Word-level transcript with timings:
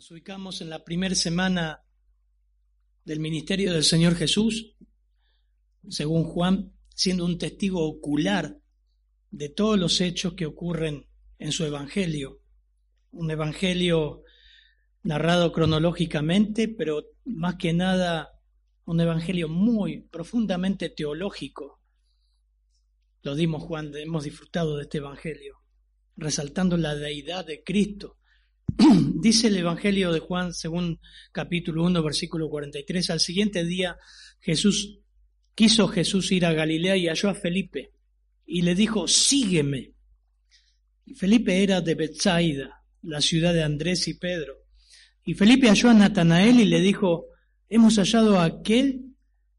Nos 0.00 0.12
ubicamos 0.12 0.62
en 0.62 0.70
la 0.70 0.82
primera 0.82 1.14
semana 1.14 1.84
del 3.04 3.20
ministerio 3.20 3.70
del 3.70 3.84
Señor 3.84 4.14
Jesús, 4.14 4.74
según 5.90 6.24
Juan, 6.24 6.72
siendo 6.94 7.26
un 7.26 7.36
testigo 7.36 7.86
ocular 7.86 8.62
de 9.30 9.50
todos 9.50 9.78
los 9.78 10.00
hechos 10.00 10.32
que 10.32 10.46
ocurren 10.46 11.06
en 11.38 11.52
su 11.52 11.66
evangelio. 11.66 12.40
Un 13.10 13.30
evangelio 13.30 14.22
narrado 15.02 15.52
cronológicamente, 15.52 16.66
pero 16.66 17.04
más 17.26 17.56
que 17.56 17.74
nada 17.74 18.30
un 18.86 19.02
evangelio 19.02 19.50
muy 19.50 20.00
profundamente 20.00 20.88
teológico. 20.88 21.78
Lo 23.20 23.34
dimos, 23.34 23.64
Juan, 23.64 23.94
hemos 23.94 24.24
disfrutado 24.24 24.78
de 24.78 24.84
este 24.84 24.96
evangelio, 24.96 25.58
resaltando 26.16 26.78
la 26.78 26.94
deidad 26.94 27.44
de 27.44 27.62
Cristo 27.62 28.16
Dice 29.20 29.48
el 29.48 29.56
Evangelio 29.56 30.12
de 30.12 30.20
Juan, 30.20 30.52
según 30.52 31.00
capítulo 31.32 31.84
1, 31.84 32.02
versículo 32.02 32.48
43, 32.48 33.10
al 33.10 33.20
siguiente 33.20 33.64
día 33.64 33.96
Jesús, 34.40 34.98
quiso 35.54 35.88
Jesús 35.88 36.30
ir 36.32 36.44
a 36.44 36.52
Galilea 36.52 36.96
y 36.96 37.08
halló 37.08 37.30
a 37.30 37.34
Felipe 37.34 37.92
y 38.46 38.62
le 38.62 38.74
dijo, 38.74 39.06
sígueme. 39.06 39.94
Felipe 41.16 41.62
era 41.62 41.80
de 41.80 41.94
Bethsaida, 41.94 42.84
la 43.02 43.20
ciudad 43.20 43.54
de 43.54 43.62
Andrés 43.62 44.06
y 44.08 44.14
Pedro. 44.14 44.54
Y 45.24 45.34
Felipe 45.34 45.68
halló 45.68 45.90
a 45.90 45.94
Natanael 45.94 46.60
y 46.60 46.64
le 46.64 46.80
dijo, 46.80 47.26
hemos 47.68 47.96
hallado 47.96 48.38
a 48.38 48.44
aquel 48.44 49.14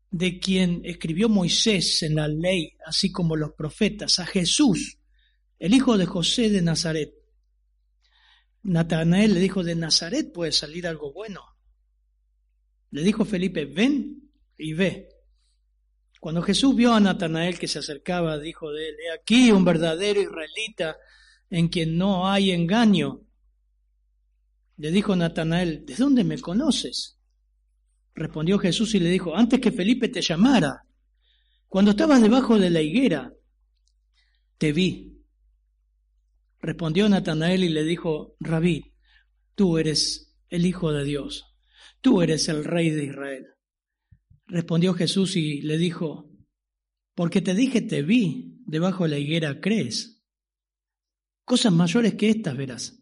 de 0.09 0.39
quien 0.39 0.81
escribió 0.83 1.30
Moisés 1.30 2.03
en 2.03 2.16
la 2.16 2.27
ley, 2.27 2.73
así 2.85 3.11
como 3.11 3.35
los 3.35 3.53
profetas, 3.53 4.19
a 4.19 4.25
Jesús, 4.25 4.97
el 5.59 5.73
hijo 5.73 5.97
de 5.97 6.05
José 6.05 6.49
de 6.49 6.61
Nazaret. 6.61 7.13
Natanael 8.63 9.33
le 9.33 9.39
dijo, 9.39 9.63
de 9.63 9.75
Nazaret 9.75 10.31
puede 10.31 10.51
salir 10.51 10.88
algo 10.88 11.11
bueno. 11.13 11.41
Le 12.91 13.03
dijo 13.03 13.25
Felipe, 13.25 13.65
ven 13.65 14.31
y 14.58 14.73
ve. 14.73 15.09
Cuando 16.19 16.41
Jesús 16.44 16.75
vio 16.75 16.94
a 16.94 16.99
Natanael 16.99 17.58
que 17.58 17.67
se 17.67 17.80
acercaba, 17.80 18.38
dijo 18.38 18.71
de 18.71 18.89
él, 18.89 18.95
he 19.05 19.11
aquí 19.11 19.52
un 19.52 19.66
verdadero 19.66 20.21
israelita 20.21 20.97
en 21.49 21.69
quien 21.69 21.97
no 21.97 22.30
hay 22.30 22.52
engaño. 22.52 23.21
Le 24.77 24.91
dijo 24.91 25.16
Natanael, 25.16 25.86
¿de 25.86 25.95
dónde 25.95 26.23
me 26.23 26.39
conoces? 26.39 27.17
Respondió 28.14 28.59
Jesús 28.59 28.93
y 28.93 28.99
le 28.99 29.09
dijo, 29.09 29.36
antes 29.36 29.59
que 29.59 29.71
Felipe 29.71 30.09
te 30.09 30.21
llamara, 30.21 30.86
cuando 31.67 31.91
estabas 31.91 32.21
debajo 32.21 32.59
de 32.59 32.69
la 32.69 32.81
higuera, 32.81 33.33
te 34.58 34.73
vi 34.73 35.11
Respondió 36.62 37.09
Natanael 37.09 37.64
y 37.64 37.70
le 37.70 37.84
dijo, 37.84 38.36
Rabí, 38.40 38.94
tú 39.56 39.78
eres 39.78 40.38
el 40.50 40.66
Hijo 40.66 40.92
de 40.92 41.04
Dios, 41.04 41.45
tú 42.02 42.22
eres 42.22 42.50
el 42.50 42.64
Rey 42.64 42.92
de 42.92 43.06
Israel. 43.06 43.48
Respondió 44.45 44.94
Jesús 44.94 45.36
y 45.38 45.62
le 45.62 45.78
dijo, 45.78 46.30
porque 47.16 47.42
te 47.42 47.56
dije 47.56 47.82
te 47.82 48.04
vi 48.04 48.62
debajo 48.66 49.06
de 49.06 49.09
la 49.12 49.17
higuera, 49.17 49.59
¿crees? 49.59 50.23
Cosas 51.45 51.73
mayores 51.73 52.14
que 52.16 52.30
estas 52.30 52.56
verás. 52.56 53.02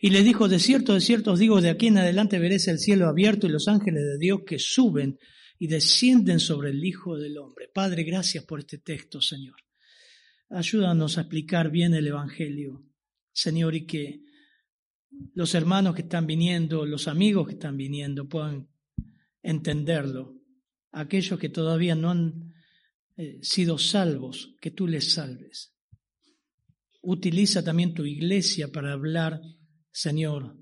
Y 0.00 0.10
le 0.10 0.22
dijo, 0.22 0.48
de 0.48 0.58
cierto, 0.58 0.94
de 0.94 1.00
cierto 1.00 1.32
os 1.32 1.38
digo, 1.38 1.60
de 1.60 1.70
aquí 1.70 1.88
en 1.88 1.98
adelante 1.98 2.38
veréis 2.38 2.68
el 2.68 2.78
cielo 2.78 3.08
abierto 3.08 3.46
y 3.46 3.50
los 3.50 3.68
ángeles 3.68 4.02
de 4.04 4.18
Dios 4.18 4.40
que 4.46 4.58
suben 4.58 5.18
y 5.58 5.66
descienden 5.66 6.40
sobre 6.40 6.70
el 6.70 6.84
Hijo 6.84 7.16
del 7.16 7.38
Hombre. 7.38 7.68
Padre, 7.72 8.04
gracias 8.04 8.44
por 8.44 8.60
este 8.60 8.78
texto, 8.78 9.20
Señor. 9.20 9.56
Ayúdanos 10.50 11.18
a 11.18 11.22
explicar 11.22 11.70
bien 11.70 11.94
el 11.94 12.06
Evangelio, 12.06 12.84
Señor, 13.32 13.74
y 13.74 13.86
que 13.86 14.22
los 15.34 15.54
hermanos 15.54 15.94
que 15.94 16.02
están 16.02 16.26
viniendo, 16.26 16.86
los 16.86 17.06
amigos 17.08 17.46
que 17.46 17.54
están 17.54 17.76
viniendo 17.76 18.28
puedan 18.28 18.68
entenderlo. 19.42 20.34
Aquellos 20.90 21.38
que 21.38 21.50
todavía 21.50 21.94
no 21.94 22.10
han 22.10 22.54
eh, 23.16 23.38
sido 23.42 23.78
salvos, 23.78 24.54
que 24.60 24.70
tú 24.70 24.86
les 24.86 25.12
salves. 25.12 25.74
Utiliza 27.02 27.62
también 27.62 27.94
tu 27.94 28.04
iglesia 28.04 28.68
para 28.68 28.92
hablar, 28.92 29.40
Señor, 29.90 30.56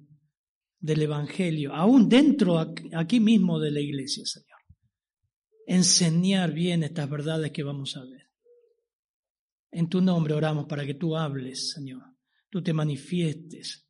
del 0.78 1.02
Evangelio, 1.02 1.74
aún 1.74 2.08
dentro 2.08 2.58
aquí 2.58 3.20
mismo 3.20 3.58
de 3.60 3.70
la 3.70 3.80
iglesia, 3.80 4.24
Señor. 4.26 4.46
Enseñar 5.66 6.52
bien 6.52 6.82
estas 6.82 7.08
verdades 7.08 7.50
que 7.52 7.62
vamos 7.62 7.96
a 7.96 8.04
ver. 8.04 8.25
En 9.70 9.88
tu 9.88 10.00
nombre 10.00 10.34
oramos 10.34 10.66
para 10.66 10.84
que 10.86 10.94
tú 10.94 11.16
hables, 11.16 11.72
Señor. 11.72 12.02
Tú 12.50 12.62
te 12.62 12.72
manifiestes, 12.72 13.86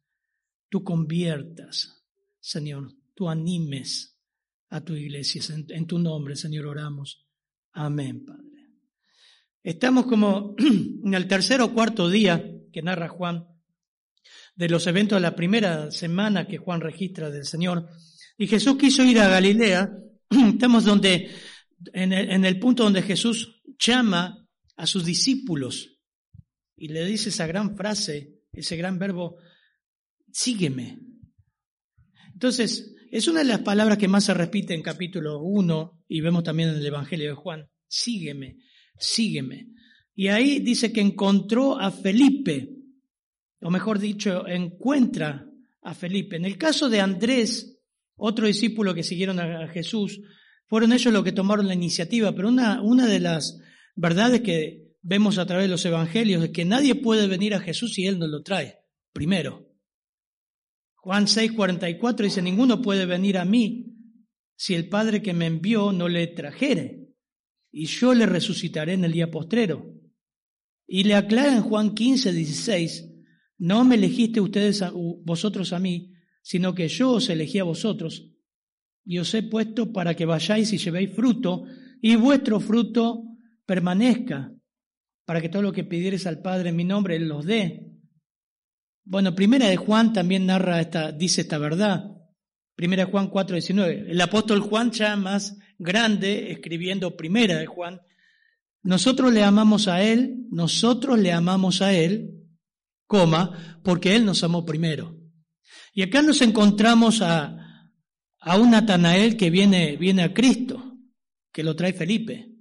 tú 0.68 0.82
conviertas, 0.82 2.04
Señor. 2.40 2.92
Tú 3.14 3.28
animes 3.28 4.18
a 4.70 4.82
tu 4.82 4.94
iglesia. 4.94 5.42
En, 5.68 5.86
tu 5.86 5.98
nombre, 5.98 6.36
Señor, 6.36 6.66
oramos. 6.66 7.26
Amén, 7.72 8.24
Padre. 8.24 8.42
Estamos 9.62 10.06
como 10.06 10.54
en 10.58 11.14
el 11.14 11.26
tercer 11.26 11.60
o 11.60 11.72
cuarto 11.72 12.08
día 12.08 12.44
que 12.72 12.82
narra 12.82 13.08
Juan 13.08 13.46
de 14.54 14.68
los 14.68 14.86
eventos 14.86 15.16
de 15.16 15.22
la 15.22 15.36
primera 15.36 15.90
semana 15.90 16.46
que 16.46 16.58
Juan 16.58 16.80
registra 16.80 17.30
del 17.30 17.44
Señor. 17.44 17.88
Y 18.38 18.46
Jesús 18.46 18.76
quiso 18.76 19.04
ir 19.04 19.20
a 19.20 19.28
Galilea. 19.28 19.90
Estamos 20.30 20.84
donde, 20.84 21.30
en 21.92 22.12
el, 22.12 22.30
en 22.30 22.44
el 22.44 22.58
punto 22.58 22.84
donde 22.84 23.02
Jesús 23.02 23.62
llama 23.78 24.45
a 24.76 24.86
sus 24.86 25.04
discípulos 25.04 25.96
y 26.76 26.88
le 26.88 27.04
dice 27.04 27.30
esa 27.30 27.46
gran 27.46 27.76
frase, 27.76 28.42
ese 28.52 28.76
gran 28.76 28.98
verbo, 28.98 29.36
sígueme. 30.30 30.98
Entonces, 32.32 32.94
es 33.10 33.28
una 33.28 33.40
de 33.40 33.46
las 33.46 33.60
palabras 33.60 33.98
que 33.98 34.08
más 34.08 34.24
se 34.24 34.34
repite 34.34 34.74
en 34.74 34.82
capítulo 34.82 35.40
1 35.40 36.04
y 36.08 36.20
vemos 36.20 36.44
también 36.44 36.68
en 36.68 36.76
el 36.76 36.86
Evangelio 36.86 37.30
de 37.30 37.34
Juan, 37.34 37.68
sígueme, 37.88 38.58
sígueme. 38.98 39.68
Y 40.14 40.28
ahí 40.28 40.60
dice 40.60 40.92
que 40.92 41.00
encontró 41.00 41.78
a 41.78 41.90
Felipe, 41.90 42.76
o 43.60 43.70
mejor 43.70 43.98
dicho, 43.98 44.46
encuentra 44.46 45.46
a 45.82 45.94
Felipe. 45.94 46.36
En 46.36 46.44
el 46.44 46.58
caso 46.58 46.90
de 46.90 47.00
Andrés, 47.00 47.78
otro 48.16 48.46
discípulo 48.46 48.94
que 48.94 49.02
siguieron 49.02 49.40
a 49.40 49.68
Jesús, 49.68 50.20
fueron 50.66 50.92
ellos 50.92 51.12
los 51.12 51.24
que 51.24 51.32
tomaron 51.32 51.68
la 51.68 51.74
iniciativa, 51.74 52.34
pero 52.34 52.48
una, 52.48 52.82
una 52.82 53.06
de 53.06 53.20
las 53.20 53.58
verdades 53.96 54.42
que 54.42 54.94
vemos 55.02 55.38
a 55.38 55.46
través 55.46 55.64
de 55.64 55.70
los 55.70 55.84
evangelios 55.84 56.44
es 56.44 56.50
que 56.50 56.64
nadie 56.64 56.94
puede 56.94 57.26
venir 57.26 57.54
a 57.54 57.60
Jesús 57.60 57.94
si 57.94 58.06
Él 58.06 58.18
no 58.18 58.26
lo 58.28 58.42
trae, 58.42 58.78
primero. 59.12 59.72
Juan 60.94 61.26
6, 61.26 61.52
44 61.52 62.24
dice, 62.24 62.42
ninguno 62.42 62.82
puede 62.82 63.06
venir 63.06 63.38
a 63.38 63.44
mí 63.44 63.94
si 64.56 64.74
el 64.74 64.88
Padre 64.88 65.22
que 65.22 65.34
me 65.34 65.46
envió 65.46 65.92
no 65.92 66.08
le 66.08 66.26
trajere, 66.28 67.14
y 67.70 67.86
yo 67.86 68.14
le 68.14 68.26
resucitaré 68.26 68.94
en 68.94 69.04
el 69.04 69.12
día 69.12 69.30
postrero. 69.30 69.92
Y 70.86 71.04
le 71.04 71.14
aclara 71.14 71.54
en 71.54 71.62
Juan 71.62 71.94
15, 71.94 72.32
16, 72.32 73.12
no 73.58 73.84
me 73.84 73.96
elegiste 73.96 74.40
ustedes 74.40 74.82
a, 74.82 74.92
vosotros 74.92 75.72
a 75.72 75.78
mí, 75.78 76.14
sino 76.42 76.74
que 76.74 76.88
yo 76.88 77.12
os 77.12 77.28
elegí 77.28 77.58
a 77.58 77.64
vosotros, 77.64 78.32
y 79.04 79.18
os 79.18 79.32
he 79.34 79.42
puesto 79.42 79.92
para 79.92 80.16
que 80.16 80.24
vayáis 80.24 80.72
y 80.72 80.78
llevéis 80.78 81.14
fruto, 81.14 81.64
y 82.00 82.16
vuestro 82.16 82.60
fruto 82.60 83.35
permanezca, 83.66 84.52
para 85.24 85.40
que 85.40 85.48
todo 85.48 85.62
lo 85.62 85.72
que 85.72 85.84
pidieres 85.84 86.26
al 86.26 86.40
Padre 86.40 86.70
en 86.70 86.76
mi 86.76 86.84
nombre, 86.84 87.16
Él 87.16 87.28
los 87.28 87.44
dé. 87.44 87.86
Bueno, 89.04 89.34
primera 89.34 89.66
de 89.66 89.76
Juan 89.76 90.12
también 90.12 90.46
narra 90.46 90.80
esta, 90.80 91.12
dice 91.12 91.42
esta 91.42 91.58
verdad. 91.58 92.12
Primera 92.74 93.04
de 93.04 93.10
Juan 93.10 93.28
4, 93.28 93.54
19. 93.54 94.10
El 94.10 94.20
apóstol 94.20 94.60
Juan 94.60 94.90
ya 94.92 95.16
más 95.16 95.56
grande, 95.78 96.52
escribiendo 96.52 97.16
primera 97.16 97.56
de 97.56 97.66
Juan, 97.66 98.00
nosotros 98.82 99.32
le 99.32 99.42
amamos 99.42 99.88
a 99.88 100.02
Él, 100.02 100.46
nosotros 100.50 101.18
le 101.18 101.32
amamos 101.32 101.82
a 101.82 101.92
Él, 101.92 102.30
coma, 103.06 103.80
porque 103.82 104.14
Él 104.14 104.24
nos 104.24 104.44
amó 104.44 104.64
primero. 104.64 105.16
Y 105.92 106.02
acá 106.02 106.22
nos 106.22 106.40
encontramos 106.42 107.20
a, 107.22 107.90
a 108.38 108.58
un 108.58 108.70
Natanael 108.70 109.36
que 109.36 109.50
viene, 109.50 109.96
viene 109.96 110.22
a 110.22 110.32
Cristo, 110.32 110.98
que 111.52 111.64
lo 111.64 111.74
trae 111.74 111.92
Felipe. 111.94 112.55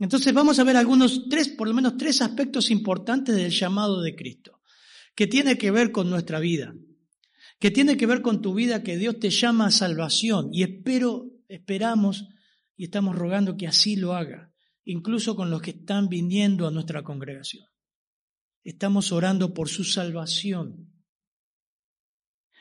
Entonces 0.00 0.32
vamos 0.32 0.58
a 0.58 0.64
ver 0.64 0.78
algunos 0.78 1.28
tres, 1.28 1.50
por 1.50 1.68
lo 1.68 1.74
menos 1.74 1.98
tres 1.98 2.22
aspectos 2.22 2.70
importantes 2.70 3.36
del 3.36 3.50
llamado 3.50 4.00
de 4.00 4.16
Cristo, 4.16 4.62
que 5.14 5.26
tiene 5.26 5.58
que 5.58 5.70
ver 5.70 5.92
con 5.92 6.08
nuestra 6.08 6.40
vida, 6.40 6.74
que 7.58 7.70
tiene 7.70 7.98
que 7.98 8.06
ver 8.06 8.22
con 8.22 8.40
tu 8.40 8.54
vida, 8.54 8.82
que 8.82 8.96
Dios 8.96 9.20
te 9.20 9.28
llama 9.28 9.66
a 9.66 9.70
salvación 9.70 10.48
y 10.52 10.62
espero, 10.62 11.26
esperamos 11.48 12.28
y 12.76 12.84
estamos 12.84 13.14
rogando 13.14 13.58
que 13.58 13.68
así 13.68 13.94
lo 13.94 14.14
haga, 14.14 14.50
incluso 14.84 15.36
con 15.36 15.50
los 15.50 15.60
que 15.60 15.72
están 15.72 16.08
viniendo 16.08 16.66
a 16.66 16.70
nuestra 16.70 17.02
congregación. 17.02 17.66
Estamos 18.64 19.12
orando 19.12 19.52
por 19.52 19.68
su 19.68 19.84
salvación. 19.84 20.94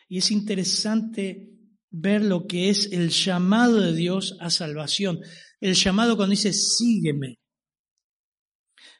Y 0.10 0.18
es 0.18 0.32
interesante 0.32 1.54
ver 1.92 2.24
lo 2.24 2.46
que 2.48 2.70
es 2.70 2.92
el 2.92 3.10
llamado 3.10 3.82
de 3.82 3.94
Dios 3.94 4.38
a 4.40 4.50
salvación 4.50 5.20
el 5.60 5.76
llamado 5.76 6.16
cuando 6.16 6.32
dice, 6.32 6.54
sígueme. 6.54 7.40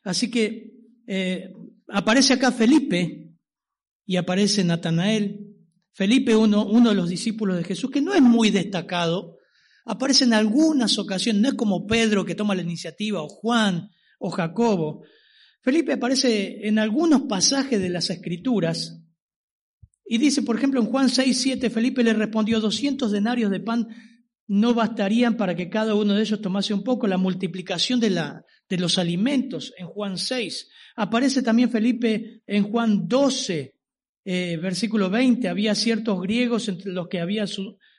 Así 0.04 0.30
que 0.30 0.74
eh, 1.08 1.52
aparece 1.88 2.34
acá 2.34 2.52
Felipe 2.52 3.34
y 4.06 4.18
aparece 4.18 4.64
Natanael 4.64 5.46
Felipe, 5.94 6.36
uno, 6.36 6.66
uno 6.66 6.90
de 6.90 6.96
los 6.96 7.10
discípulos 7.10 7.58
de 7.58 7.64
Jesús, 7.64 7.92
que 7.92 8.02
no 8.02 8.14
es 8.14 8.22
muy 8.22 8.52
destacado, 8.52 9.38
aparece 9.86 10.24
en 10.24 10.34
algunas 10.34 10.98
ocasiones, 10.98 11.42
no 11.42 11.50
es 11.50 11.56
como 11.56 11.88
Pedro 11.88 12.26
que 12.26 12.36
toma 12.36 12.56
la 12.56 12.62
iniciativa, 12.62 13.22
o 13.22 13.28
Juan, 13.28 13.90
o 14.18 14.30
Jacobo. 14.30 15.04
Felipe 15.62 15.94
aparece 15.94 16.68
en 16.68 16.80
algunos 16.80 17.24
pasajes 17.24 17.82
de 17.82 17.90
las 17.90 18.10
Escrituras 18.10 19.02
y 20.12 20.18
dice, 20.18 20.42
por 20.42 20.58
ejemplo, 20.58 20.82
en 20.82 20.88
Juan 20.88 21.08
6, 21.08 21.40
7, 21.40 21.70
Felipe 21.70 22.04
le 22.04 22.14
respondió, 22.14 22.60
200 22.60 23.12
denarios 23.12 23.52
de 23.52 23.60
pan 23.60 23.88
no 24.48 24.74
bastarían 24.74 25.38
para 25.38 25.56
que 25.56 25.70
cada 25.70 25.94
uno 25.94 26.16
de 26.16 26.22
ellos 26.22 26.42
tomase 26.42 26.74
un 26.74 26.84
poco. 26.84 27.06
La 27.06 27.20
multiplicación 27.20 28.00
de, 28.00 28.10
los 28.80 28.98
alimentos 28.98 29.72
en 29.78 29.86
Juan 29.86 30.18
6. 30.18 30.68
Aparece 30.96 31.44
también 31.44 31.70
Felipe 31.70 32.42
en 32.48 32.64
Juan 32.64 33.08
12, 33.08 33.76
eh, 34.26 34.58
versículo 34.60 35.12
20. 35.12 35.48
Había 35.48 35.76
ciertos 35.76 36.20
griegos 36.24 36.68
entre 36.70 36.92
los 36.92 37.08
que 37.08 37.20
había 37.20 37.46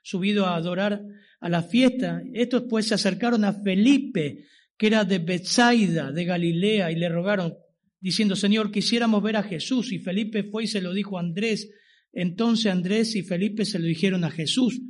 subido 0.03 0.47
a 0.47 0.57
adorar 0.57 1.01
a 1.39 1.49
la 1.49 1.63
fiesta. 1.63 2.25
Estos 2.35 2.65
pues 2.69 2.89
se 2.89 2.95
acercaron 2.95 3.45
a 3.45 3.53
Felipe, 3.53 4.47
que 4.77 4.89
era 4.89 5.05
de 5.05 5.21
Bethsaida, 5.21 6.11
de 6.11 6.25
Galilea, 6.25 6.91
y 6.91 6.97
le 6.97 7.09
rogaron, 7.09 7.55
diciendo, 8.01 8.35
Señor, 8.35 8.73
quisiéramos 8.73 9.23
ver 9.23 9.37
a 9.37 9.45
Jesús. 9.45 9.93
Y 9.93 10.01
Felipe 10.01 10.43
fue 10.43 10.65
y 10.65 10.67
se 10.67 10.81
lo 10.81 10.93
dijo 10.93 11.17
a 11.17 11.21
Andrés. 11.21 11.71
Entonces 12.13 12.73
Andrés 12.73 13.15
y 13.17 13.23
Felipe 13.23 13.65
se 13.65 13.79
lo 13.79 13.87
dijeron 13.87 14.25
a 14.25 14.31
Jesús 14.31 14.81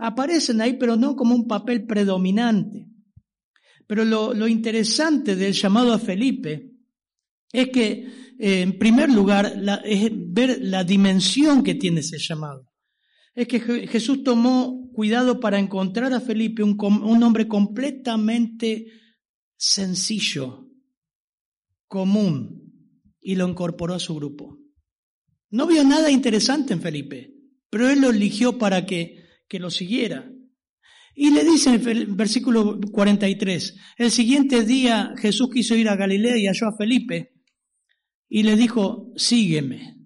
aparecen 0.00 0.60
ahí, 0.60 0.76
pero 0.78 0.96
no 0.96 1.14
como 1.14 1.34
un 1.34 1.46
papel 1.46 1.86
predominante. 1.86 2.88
Pero 3.86 4.04
lo, 4.04 4.48
interesante 4.48 5.36
del 5.36 5.52
llamado 5.52 5.92
a 5.92 5.98
Felipe 5.98 6.70
es 7.52 7.68
que, 7.68 8.08
eh, 8.38 8.62
en 8.62 8.78
primer 8.78 9.10
lugar, 9.10 9.52
es 9.84 10.10
ver 10.12 10.58
la 10.62 10.84
dimensión 10.84 11.62
que 11.62 11.74
tiene 11.74 12.00
ese 12.00 12.18
llamado. 12.18 12.66
Es 13.34 13.46
que 13.46 13.60
Jesús 13.60 14.22
tomó 14.22 14.90
cuidado 14.92 15.38
para 15.38 15.58
encontrar 15.58 16.12
a 16.12 16.20
Felipe, 16.20 16.62
un, 16.62 16.76
un 16.80 17.22
hombre 17.22 17.46
completamente 17.46 18.86
sencillo, 19.56 20.66
común, 21.86 22.72
y 23.20 23.34
lo 23.34 23.46
incorporó 23.48 23.94
a 23.94 24.00
su 24.00 24.14
grupo. 24.14 24.59
No 25.50 25.66
vio 25.66 25.84
nada 25.84 26.10
interesante 26.10 26.72
en 26.72 26.80
Felipe, 26.80 27.34
pero 27.68 27.90
él 27.90 28.00
lo 28.00 28.10
eligió 28.10 28.58
para 28.58 28.86
que 28.86 29.20
que 29.50 29.58
lo 29.58 29.68
siguiera. 29.68 30.32
Y 31.14 31.32
le 31.32 31.44
dice 31.44 31.74
en 31.74 31.86
el 31.86 32.06
versículo 32.06 32.80
43, 32.80 33.76
el 33.98 34.10
siguiente 34.12 34.64
día 34.64 35.12
Jesús 35.18 35.50
quiso 35.52 35.74
ir 35.74 35.88
a 35.88 35.96
Galilea 35.96 36.38
y 36.38 36.46
halló 36.46 36.68
a 36.68 36.76
Felipe 36.78 37.34
y 38.28 38.44
le 38.44 38.56
dijo, 38.56 39.12
sígueme. 39.16 39.96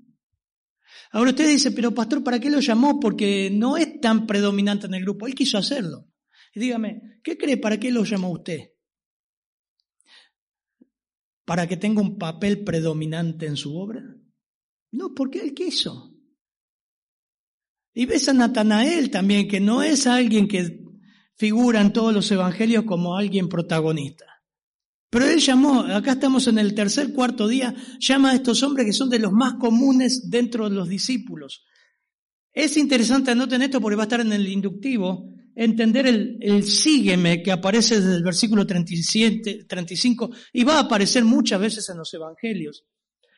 Ahora 1.12 1.31
usted 1.31 1.46
dice, 1.46 1.70
pero 1.70 1.94
pastor, 1.94 2.25
¿para 2.25 2.41
qué 2.41 2.50
lo 2.50 2.58
llamó? 2.58 2.99
Porque 2.99 3.50
no 3.52 3.76
es 3.76 4.00
tan 4.00 4.26
predominante 4.26 4.87
en 4.87 4.94
el 4.94 5.02
grupo. 5.02 5.26
Él 5.26 5.35
quiso 5.35 5.58
hacerlo. 5.58 6.08
Y 6.55 6.61
dígame, 6.61 7.20
¿qué 7.23 7.37
cree? 7.37 7.58
¿Para 7.58 7.79
qué 7.79 7.93
lo 7.93 8.02
llamó 8.02 8.31
usted? 8.31 8.70
¿Para 11.44 11.69
que 11.69 11.76
tenga 11.76 12.00
un 12.00 12.17
papel 12.17 12.64
predominante 12.64 13.46
en 13.46 13.56
su 13.56 13.76
obra? 13.76 14.02
No, 14.94 15.12
porque 15.12 15.41
él 15.41 15.55
quiso. 15.55 16.14
Y 17.93 18.06
ves 18.06 18.29
a 18.29 18.32
Natanael 18.32 19.11
también, 19.11 19.49
que 19.49 19.61
no 19.61 19.82
es 19.82 20.06
alguien 20.06 20.46
que 20.46 20.85
figura 21.37 21.81
en 21.81 21.93
todos 21.93 22.14
los 22.14 22.31
evangelios 22.31 22.85
como 22.85 23.17
alguien 23.17 23.49
protagonista. 23.49 24.25
Pero 25.11 25.26
él 25.26 25.41
llamó, 25.41 25.81
acá 25.81 26.12
estamos 26.12 26.46
en 26.46 26.58
el 26.58 26.75
tercer, 26.75 27.12
cuarto 27.12 27.49
día, 27.49 27.75
llama 27.99 28.31
a 28.31 28.35
estos 28.35 28.62
hombres 28.62 28.87
que 28.87 28.93
son 28.93 29.11
de 29.11 29.19
los 29.19 29.32
más 29.32 29.55
comunes 29.55 30.29
dentro 30.31 30.69
de 30.69 30.76
los 30.76 30.88
discípulos. 30.88 31.64
Es 32.52 32.76
interesante, 32.76 33.32
anoten 33.32 33.62
esto 33.62 33.81
porque 33.81 33.96
va 33.96 34.05
a 34.05 34.06
estar 34.06 34.20
en 34.20 34.32
el 34.32 34.46
inductivo, 34.46 35.29
entender 35.56 36.06
el, 36.06 36.38
el 36.41 36.62
sígueme 36.64 37.43
que 37.43 37.50
aparece 37.50 38.00
desde 38.00 38.17
el 38.17 38.23
versículo 38.23 38.64
37, 38.64 39.64
35 39.69 40.31
y 40.52 40.62
va 40.62 40.76
a 40.76 40.81
aparecer 40.82 41.25
muchas 41.25 41.61
veces 41.61 41.88
en 41.88 41.99
los 41.99 42.14
evangelios. 42.14 42.85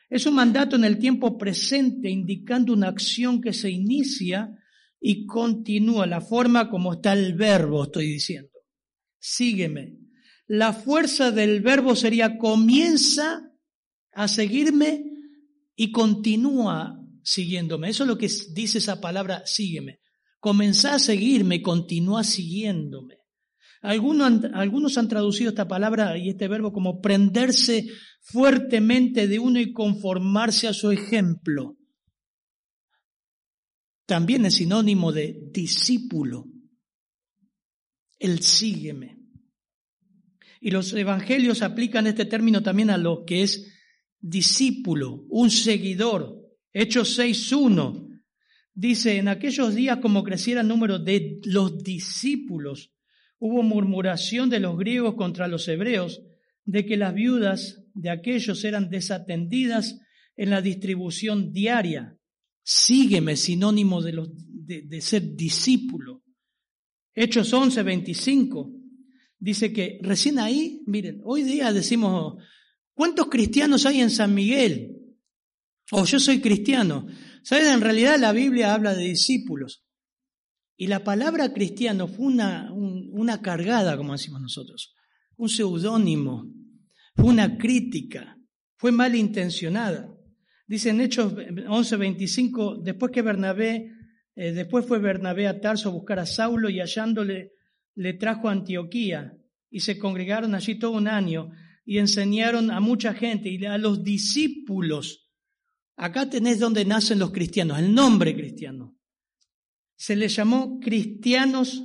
Es 0.09 0.25
un 0.25 0.35
mandato 0.35 0.75
en 0.75 0.85
el 0.85 0.99
tiempo 0.99 1.37
presente 1.37 2.09
indicando 2.09 2.73
una 2.73 2.87
acción 2.87 3.41
que 3.41 3.53
se 3.53 3.69
inicia 3.69 4.55
y 4.99 5.25
continúa, 5.25 6.05
la 6.05 6.21
forma 6.21 6.69
como 6.69 6.93
está 6.93 7.13
el 7.13 7.33
verbo, 7.33 7.83
estoy 7.83 8.07
diciendo. 8.07 8.51
Sígueme. 9.19 9.97
La 10.47 10.71
fuerza 10.71 11.31
del 11.31 11.61
verbo 11.61 11.95
sería 11.95 12.37
comienza 12.37 13.51
a 14.13 14.27
seguirme 14.27 15.03
y 15.75 15.91
continúa 15.91 16.97
siguiéndome. 17.21 17.89
Eso 17.89 18.03
es 18.03 18.07
lo 18.07 18.17
que 18.17 18.31
dice 18.53 18.77
esa 18.77 19.01
palabra 19.01 19.45
sígueme. 19.45 19.99
Comenzá 20.39 20.95
a 20.95 20.99
seguirme, 20.99 21.61
continúa 21.61 22.23
siguiéndome. 22.23 23.16
Algunos 23.87 24.97
han 24.97 25.07
traducido 25.07 25.49
esta 25.49 25.67
palabra 25.67 26.17
y 26.17 26.29
este 26.29 26.49
verbo 26.49 26.73
como 26.73 26.99
prenderse 26.99 27.87
fuertemente 28.21 29.27
de 29.27 29.39
uno 29.39 29.61
y 29.61 29.71
conformarse 29.71 30.67
a 30.67 30.73
su 30.73 30.91
ejemplo. 30.91 31.77
También 34.05 34.45
es 34.45 34.55
sinónimo 34.55 35.13
de 35.13 35.39
discípulo. 35.51 36.45
El 38.19 38.41
sígueme. 38.41 39.17
Y 40.59 40.71
los 40.71 40.91
evangelios 40.93 41.61
aplican 41.61 42.07
este 42.07 42.25
término 42.25 42.61
también 42.61 42.89
a 42.89 42.97
lo 42.97 43.23
que 43.25 43.43
es 43.43 43.73
discípulo, 44.19 45.25
un 45.29 45.49
seguidor. 45.49 46.41
Hechos 46.73 47.17
6.1 47.17 48.21
dice, 48.73 49.17
en 49.17 49.29
aquellos 49.29 49.75
días 49.75 49.99
como 50.01 50.23
creciera 50.23 50.61
el 50.61 50.67
número 50.67 50.99
de 50.99 51.39
los 51.45 51.81
discípulos, 51.83 52.96
hubo 53.39 53.63
murmuración 53.63 54.49
de 54.49 54.59
los 54.59 54.77
griegos 54.77 55.15
contra 55.15 55.47
los 55.47 55.67
hebreos 55.67 56.21
de 56.65 56.85
que 56.85 56.97
las 56.97 57.13
viudas 57.13 57.83
de 57.93 58.09
aquellos 58.09 58.63
eran 58.63 58.89
desatendidas 58.89 59.99
en 60.35 60.49
la 60.49 60.61
distribución 60.61 61.51
diaria. 61.51 62.17
Sígueme, 62.63 63.35
sinónimo 63.35 64.01
de, 64.01 64.13
los, 64.13 64.29
de, 64.33 65.01
ser 65.01 65.35
discípulo. 65.35 66.23
Hechos 67.15 67.53
11, 67.53 67.81
25. 67.83 68.71
Dice 69.39 69.71
que 69.71 69.99
recién 70.01 70.39
ahí, 70.39 70.81
miren, 70.85 71.21
hoy 71.23 71.43
día 71.43 71.71
decimos, 71.71 72.43
¿cuántos 72.93 73.27
cristianos 73.27 73.85
hay 73.85 74.01
en 74.01 74.09
San 74.09 74.33
Miguel? 74.33 74.97
O 75.91 76.03
yo 76.03 76.19
soy 76.19 76.41
cristiano. 76.41 77.07
¿Saben? 77.43 77.67
En 77.67 77.81
realidad 77.81 78.19
la 78.19 78.33
Biblia 78.33 78.73
habla 78.73 78.93
de 78.93 79.05
discípulos. 79.05 79.85
Y 80.75 80.87
la 80.87 81.03
palabra 81.03 81.53
cristiano 81.53 82.07
fue 82.07 82.27
una, 82.27 82.71
una 83.17 83.41
cargada, 83.41 83.97
como 83.97 84.13
decimos 84.13 84.41
nosotros, 84.41 84.93
un 85.37 85.49
seudónimo 85.49 86.45
fue 87.15 87.25
una 87.25 87.57
crítica, 87.57 88.37
fue 88.75 88.91
malintencionada. 88.91 90.09
Dice 90.67 90.89
en 90.89 91.01
Hechos 91.01 91.33
11:25, 91.33 92.83
después 92.83 93.11
que 93.11 93.21
Bernabé, 93.21 93.91
eh, 94.35 94.51
después 94.51 94.85
fue 94.85 94.99
Bernabé 94.99 95.47
a 95.47 95.59
Tarso 95.59 95.89
a 95.89 95.93
buscar 95.93 96.19
a 96.19 96.25
Saulo 96.25 96.69
y 96.69 96.79
hallándole 96.79 97.53
le 97.95 98.13
trajo 98.13 98.47
a 98.47 98.51
Antioquía 98.51 99.33
y 99.69 99.79
se 99.79 99.97
congregaron 99.97 100.53
allí 100.53 100.77
todo 100.77 100.91
un 100.91 101.07
año 101.07 101.49
y 101.83 101.97
enseñaron 101.97 102.69
a 102.69 102.79
mucha 102.79 103.13
gente 103.13 103.49
y 103.49 103.65
a 103.65 103.77
los 103.77 104.03
discípulos. 104.03 105.31
Acá 105.95 106.29
tenés 106.29 106.59
donde 106.59 106.85
nacen 106.85 107.17
los 107.17 107.31
cristianos, 107.31 107.79
el 107.79 107.93
nombre 107.93 108.35
cristiano. 108.35 108.95
Se 109.95 110.15
les 110.15 110.35
llamó 110.35 110.79
cristianos 110.79 111.83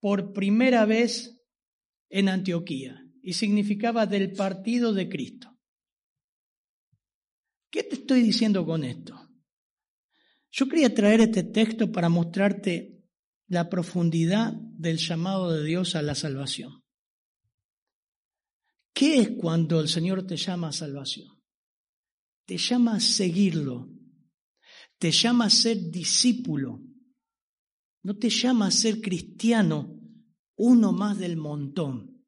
por 0.00 0.32
primera 0.32 0.84
vez 0.84 1.42
en 2.08 2.28
Antioquía 2.28 3.04
y 3.22 3.32
significaba 3.34 4.06
del 4.06 4.32
partido 4.32 4.92
de 4.92 5.08
Cristo. 5.08 5.58
¿Qué 7.70 7.82
te 7.82 7.96
estoy 7.96 8.22
diciendo 8.22 8.64
con 8.64 8.84
esto? 8.84 9.28
Yo 10.50 10.68
quería 10.68 10.94
traer 10.94 11.20
este 11.20 11.42
texto 11.42 11.92
para 11.92 12.08
mostrarte 12.08 13.04
la 13.46 13.68
profundidad 13.68 14.54
del 14.54 14.98
llamado 14.98 15.52
de 15.52 15.64
Dios 15.64 15.94
a 15.94 16.02
la 16.02 16.14
salvación. 16.14 16.82
¿Qué 18.94 19.20
es 19.20 19.30
cuando 19.38 19.80
el 19.80 19.88
Señor 19.88 20.26
te 20.26 20.36
llama 20.36 20.68
a 20.68 20.72
salvación? 20.72 21.28
Te 22.46 22.56
llama 22.56 22.96
a 22.96 23.00
seguirlo, 23.00 23.90
te 24.98 25.10
llama 25.12 25.46
a 25.46 25.50
ser 25.50 25.90
discípulo, 25.90 26.80
no 28.08 28.16
te 28.16 28.30
llama 28.30 28.68
a 28.68 28.70
ser 28.70 29.02
cristiano, 29.02 30.00
uno 30.56 30.92
más 30.92 31.18
del 31.18 31.36
montón. 31.36 32.24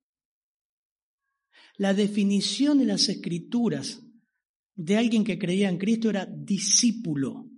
La 1.79 1.95
definición 1.95 2.83
en 2.83 2.89
las 2.89 3.09
escrituras 3.09 4.03
de 4.75 4.99
alguien 4.99 5.25
que 5.25 5.39
creía 5.39 5.71
en 5.71 5.79
Cristo 5.79 6.11
era 6.11 6.27
discípulo, 6.27 7.49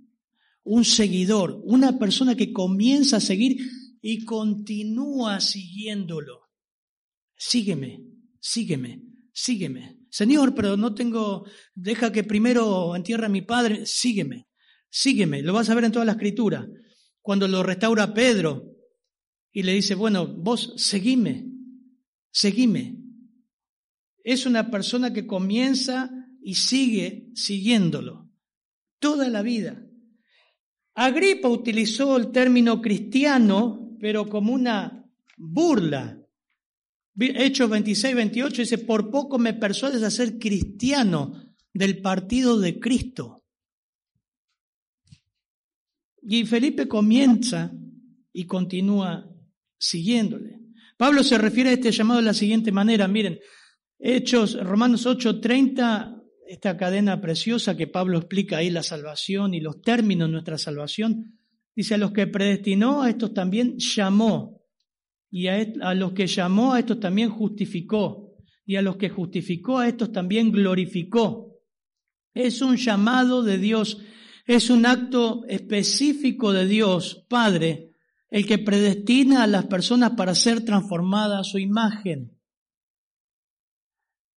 un 0.63 0.85
seguidor, 0.85 1.61
una 1.65 1.99
persona 1.99 2.37
que 2.37 2.53
comienza 2.53 3.17
a 3.17 3.21
seguir 3.21 3.59
y 4.01 4.25
continúa 4.25 5.41
siguiéndolo. 5.41 6.43
Sígueme, 7.35 8.05
sígueme, 8.39 9.03
sígueme. 9.33 9.99
Señor, 10.11 10.55
pero 10.55 10.77
no 10.77 10.95
tengo, 10.95 11.45
deja 11.75 12.13
que 12.13 12.23
primero 12.23 12.95
entierre 12.95 13.27
a 13.27 13.29
mi 13.29 13.43
padre, 13.43 13.85
sígueme. 13.85 14.47
sígueme. 14.89 15.43
Lo 15.43 15.53
vas 15.53 15.69
a 15.71 15.75
ver 15.75 15.83
en 15.83 15.93
toda 15.93 16.05
la 16.05 16.13
escritura. 16.13 16.69
Cuando 17.23 17.49
lo 17.49 17.63
restaura 17.63 18.13
Pedro 18.13 18.77
y 19.53 19.63
le 19.63 19.73
dice, 19.73 19.95
bueno, 19.95 20.27
vos 20.27 20.75
seguime, 20.77 21.49
seguime. 22.31 22.99
Es 24.25 24.45
una 24.45 24.71
persona 24.71 25.13
que 25.13 25.27
comienza 25.27 26.11
y 26.43 26.57
sigue 26.57 27.31
siguiéndolo 27.35 28.29
toda 28.99 29.29
la 29.29 29.43
vida. 29.43 29.85
Agripa 30.95 31.49
utilizó 31.49 32.17
el 32.17 32.31
término 32.31 32.81
cristiano, 32.81 33.97
pero 33.99 34.29
como 34.29 34.53
una 34.53 35.11
burla. 35.37 36.19
Hechos 37.19 37.69
26, 37.69 38.15
28 38.15 38.63
dice, 38.63 38.79
por 38.79 39.11
poco 39.11 39.39
me 39.39 39.55
persuades 39.55 40.03
a 40.03 40.11
ser 40.11 40.39
cristiano 40.39 41.55
del 41.73 42.01
partido 42.01 42.59
de 42.59 42.79
Cristo. 42.79 43.42
Y 46.23 46.45
Felipe 46.45 46.87
comienza 46.87 47.73
y 48.33 48.47
continúa 48.47 49.29
siguiéndole. 49.77 50.61
Pablo 50.97 51.25
se 51.25 51.37
refiere 51.37 51.71
a 51.71 51.73
este 51.73 51.91
llamado 51.91 52.21
de 52.21 52.27
la 52.27 52.35
siguiente 52.35 52.71
manera, 52.71 53.09
miren, 53.09 53.41
Hechos, 53.99 54.59
Romanos 54.63 55.07
8, 55.07 55.41
30, 55.41 56.23
esta 56.47 56.77
cadena 56.77 57.21
preciosa 57.21 57.77
que 57.77 57.87
Pablo 57.87 58.19
explica 58.19 58.59
ahí, 58.59 58.71
la 58.71 58.83
salvación 58.83 59.55
y 59.55 59.61
los 59.61 59.81
términos 59.83 60.29
de 60.29 60.33
nuestra 60.33 60.59
salvación, 60.59 61.39
dice, 61.75 61.95
a 61.95 61.99
los 61.99 62.13
que 62.13 62.27
predestinó, 62.27 63.03
a 63.03 63.11
estos 63.11 63.35
también 63.35 63.79
llamó, 63.79 64.61
y 65.31 65.49
a, 65.49 65.67
a 65.83 65.95
los 65.95 66.13
que 66.13 66.27
llamó, 66.27 66.75
a 66.75 66.81
estos 66.81 67.01
también 67.01 67.31
justificó, 67.31 68.37
y 68.65 68.77
a 68.77 68.83
los 68.83 68.97
que 68.97 69.09
justificó, 69.09 69.79
a 69.79 69.89
estos 69.89 70.13
también 70.13 70.53
glorificó. 70.53 71.59
Es 72.35 72.63
un 72.63 72.77
llamado 72.77 73.43
de 73.43 73.59
Dios, 73.59 73.99
es 74.47 74.71
un 74.71 74.87
acto 74.87 75.45
específico 75.47 76.53
de 76.53 76.67
Dios, 76.67 77.25
Padre, 77.29 77.93
el 78.31 78.47
que 78.47 78.59
predestina 78.59 79.43
a 79.43 79.47
las 79.47 79.67
personas 79.67 80.13
para 80.13 80.35
ser 80.35 80.65
transformadas 80.65 81.41
a 81.41 81.45
su 81.45 81.59
imagen. 81.59 82.39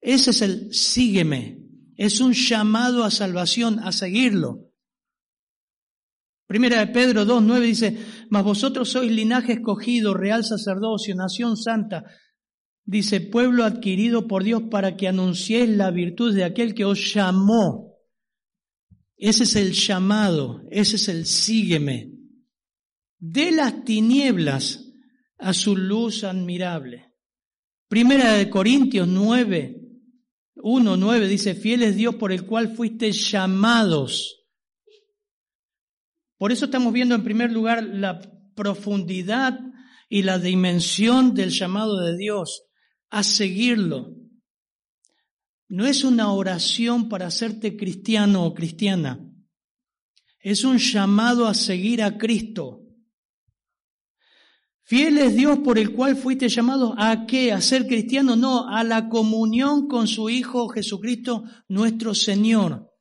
Ese 0.02 0.32
es 0.32 0.42
el 0.42 0.74
sígueme. 0.74 1.62
Es 1.96 2.20
un 2.20 2.34
llamado 2.34 3.04
a 3.04 3.10
salvación, 3.10 3.80
a 3.80 3.92
seguirlo. 3.92 4.70
Primera 6.46 6.80
de 6.80 6.88
Pedro 6.88 7.26
2.9 7.26 7.60
dice, 7.62 7.98
mas 8.30 8.44
vosotros 8.44 8.90
sois 8.90 9.12
linaje 9.12 9.54
escogido, 9.54 10.14
real 10.14 10.44
sacerdocio, 10.44 11.16
nación 11.16 11.58
santa, 11.58 12.04
dice, 12.84 13.20
pueblo 13.20 13.64
adquirido 13.64 14.28
por 14.28 14.44
Dios 14.44 14.64
para 14.70 14.96
que 14.96 15.08
anunciéis 15.08 15.70
la 15.70 15.90
virtud 15.90 16.36
de 16.36 16.44
aquel 16.44 16.76
que 16.76 16.86
os 16.86 17.14
llamó. 17.14 17.95
Ese 19.18 19.44
es 19.44 19.56
el 19.56 19.72
llamado, 19.72 20.64
ese 20.70 20.98
es 20.98 21.08
el 21.08 21.26
sígueme. 21.26 22.12
De 23.18 23.52
las 23.52 23.86
tinieblas 23.86 24.92
a 25.38 25.54
su 25.54 25.76
luz 25.76 26.24
admirable. 26.24 27.14
Primera 27.88 28.34
de 28.34 28.50
Corintios 28.50 29.08
9, 29.08 29.82
1.9 30.56 31.28
dice, 31.28 31.56
fiel 31.56 31.84
es 31.84 31.96
Dios 31.96 32.16
por 32.16 32.32
el 32.32 32.46
cual 32.46 32.76
fuiste 32.76 33.12
llamados. 33.12 34.46
Por 36.38 36.52
eso 36.52 36.66
estamos 36.66 36.92
viendo 36.92 37.16
en 37.16 37.24
primer 37.24 37.52
lugar 37.52 37.84
la 37.84 38.20
profundidad 38.56 39.60
y 40.10 40.24
la 40.24 40.40
dimensión 40.40 41.34
del 41.34 41.52
llamado 41.52 42.00
de 42.00 42.18
Dios 42.18 42.64
a 43.10 43.24
seguirlo. 43.24 44.14
No 45.68 45.86
es 45.86 46.04
una 46.04 46.32
oración 46.32 47.10
para 47.10 47.28
hacerte 47.28 47.76
cristiano 47.76 48.46
o 48.46 48.54
cristiana. 48.54 49.20
Es 50.40 50.64
un 50.64 50.78
llamado 50.78 51.48
a 51.48 51.54
seguir 51.54 52.04
a 52.04 52.18
Cristo. 52.18 52.82
Fiel 54.84 55.18
es 55.18 55.36
Dios 55.36 55.60
por 55.60 55.80
el 55.80 55.94
cual 55.94 56.16
fuiste 56.16 56.48
llamado 56.48 56.94
a 56.96 57.26
qué? 57.26 57.52
A 57.52 57.60
ser 57.60 57.88
cristiano, 57.88 58.36
no, 58.36 58.70
a 58.70 58.84
la 58.84 59.10
comunión 59.10 59.88
con 59.88 60.08
su 60.08 60.30
Hijo 60.30 60.68
Jesucristo 60.70 61.44
nuestro 61.68 62.14
Señor. 62.14 62.92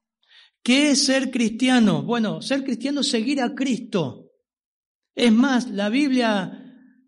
¿Qué 0.62 0.92
es 0.92 1.04
ser 1.04 1.30
cristiano? 1.30 2.02
Bueno, 2.02 2.40
ser 2.40 2.64
cristiano 2.64 3.02
es 3.02 3.10
seguir 3.10 3.42
a 3.42 3.54
Cristo. 3.54 4.30
Es 5.14 5.30
más, 5.30 5.70
la 5.70 5.90
Biblia 5.90 6.64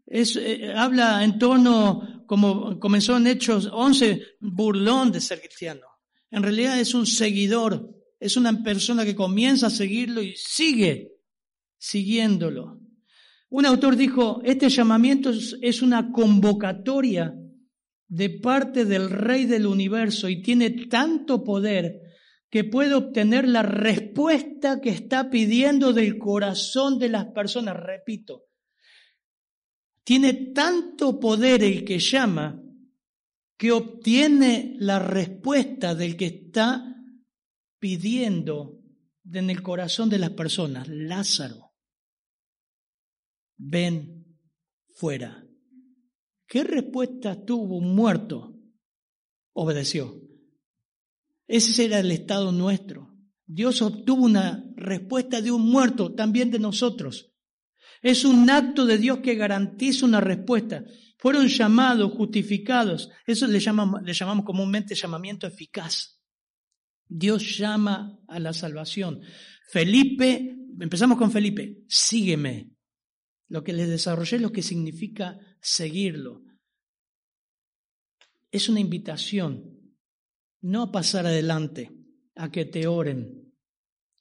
eh, 0.06 0.74
habla 0.76 1.24
en 1.24 1.38
torno, 1.38 2.15
como 2.26 2.78
comenzó 2.78 3.16
en 3.16 3.26
Hechos 3.26 3.68
11, 3.72 4.22
burlón 4.40 5.12
de 5.12 5.20
ser 5.20 5.40
cristiano. 5.40 5.86
En 6.30 6.42
realidad 6.42 6.78
es 6.78 6.94
un 6.94 7.06
seguidor, 7.06 7.90
es 8.18 8.36
una 8.36 8.62
persona 8.62 9.04
que 9.04 9.14
comienza 9.14 9.68
a 9.68 9.70
seguirlo 9.70 10.22
y 10.22 10.34
sigue 10.36 11.12
siguiéndolo. 11.78 12.80
Un 13.48 13.66
autor 13.66 13.96
dijo, 13.96 14.40
este 14.44 14.68
llamamiento 14.68 15.30
es 15.60 15.82
una 15.82 16.10
convocatoria 16.10 17.34
de 18.08 18.30
parte 18.30 18.84
del 18.84 19.10
Rey 19.10 19.46
del 19.46 19.66
universo 19.66 20.28
y 20.28 20.42
tiene 20.42 20.70
tanto 20.88 21.44
poder 21.44 22.00
que 22.50 22.64
puede 22.64 22.94
obtener 22.94 23.46
la 23.46 23.62
respuesta 23.62 24.80
que 24.80 24.90
está 24.90 25.30
pidiendo 25.30 25.92
del 25.92 26.18
corazón 26.18 26.98
de 26.98 27.08
las 27.08 27.26
personas. 27.26 27.76
Repito, 27.76 28.44
tiene 30.06 30.52
tanto 30.54 31.18
poder 31.18 31.64
el 31.64 31.84
que 31.84 31.98
llama 31.98 32.62
que 33.58 33.72
obtiene 33.72 34.76
la 34.78 35.00
respuesta 35.00 35.96
del 35.96 36.16
que 36.16 36.26
está 36.26 36.94
pidiendo 37.80 38.78
en 39.32 39.50
el 39.50 39.62
corazón 39.62 40.08
de 40.08 40.18
las 40.18 40.30
personas. 40.30 40.86
Lázaro 40.86 41.72
ven 43.56 44.38
fuera. 44.94 45.44
¿Qué 46.46 46.62
respuesta 46.62 47.44
tuvo 47.44 47.78
un 47.78 47.96
muerto? 47.96 48.56
Obedeció. 49.54 50.22
Ese 51.48 51.86
era 51.86 51.98
el 51.98 52.12
estado 52.12 52.52
nuestro. 52.52 53.12
Dios 53.44 53.82
obtuvo 53.82 54.24
una 54.24 54.72
respuesta 54.76 55.40
de 55.40 55.50
un 55.50 55.62
muerto, 55.62 56.14
también 56.14 56.52
de 56.52 56.60
nosotros. 56.60 57.32
Es 58.02 58.24
un 58.24 58.48
acto 58.50 58.86
de 58.86 58.98
Dios 58.98 59.18
que 59.18 59.34
garantiza 59.34 60.06
una 60.06 60.20
respuesta. 60.20 60.84
Fueron 61.18 61.48
llamados, 61.48 62.12
justificados. 62.12 63.10
Eso 63.26 63.46
le 63.46 63.60
llamamos, 63.60 64.44
comúnmente 64.44 64.94
llamamiento 64.94 65.46
eficaz. 65.46 66.20
Dios 67.08 67.56
llama 67.56 68.18
a 68.28 68.38
la 68.38 68.52
salvación. 68.52 69.20
Felipe, 69.68 70.56
empezamos 70.80 71.18
con 71.18 71.30
Felipe, 71.30 71.84
sígueme. 71.88 72.70
Lo 73.48 73.62
que 73.62 73.72
les 73.72 73.88
desarrollé 73.88 74.36
es 74.36 74.42
lo 74.42 74.52
que 74.52 74.62
significa 74.62 75.38
seguirlo. 75.60 76.42
Es 78.50 78.68
una 78.68 78.80
invitación, 78.80 79.94
no 80.60 80.82
a 80.82 80.92
pasar 80.92 81.26
adelante, 81.26 81.92
a 82.34 82.50
que 82.50 82.64
te 82.64 82.86
oren, 82.86 83.52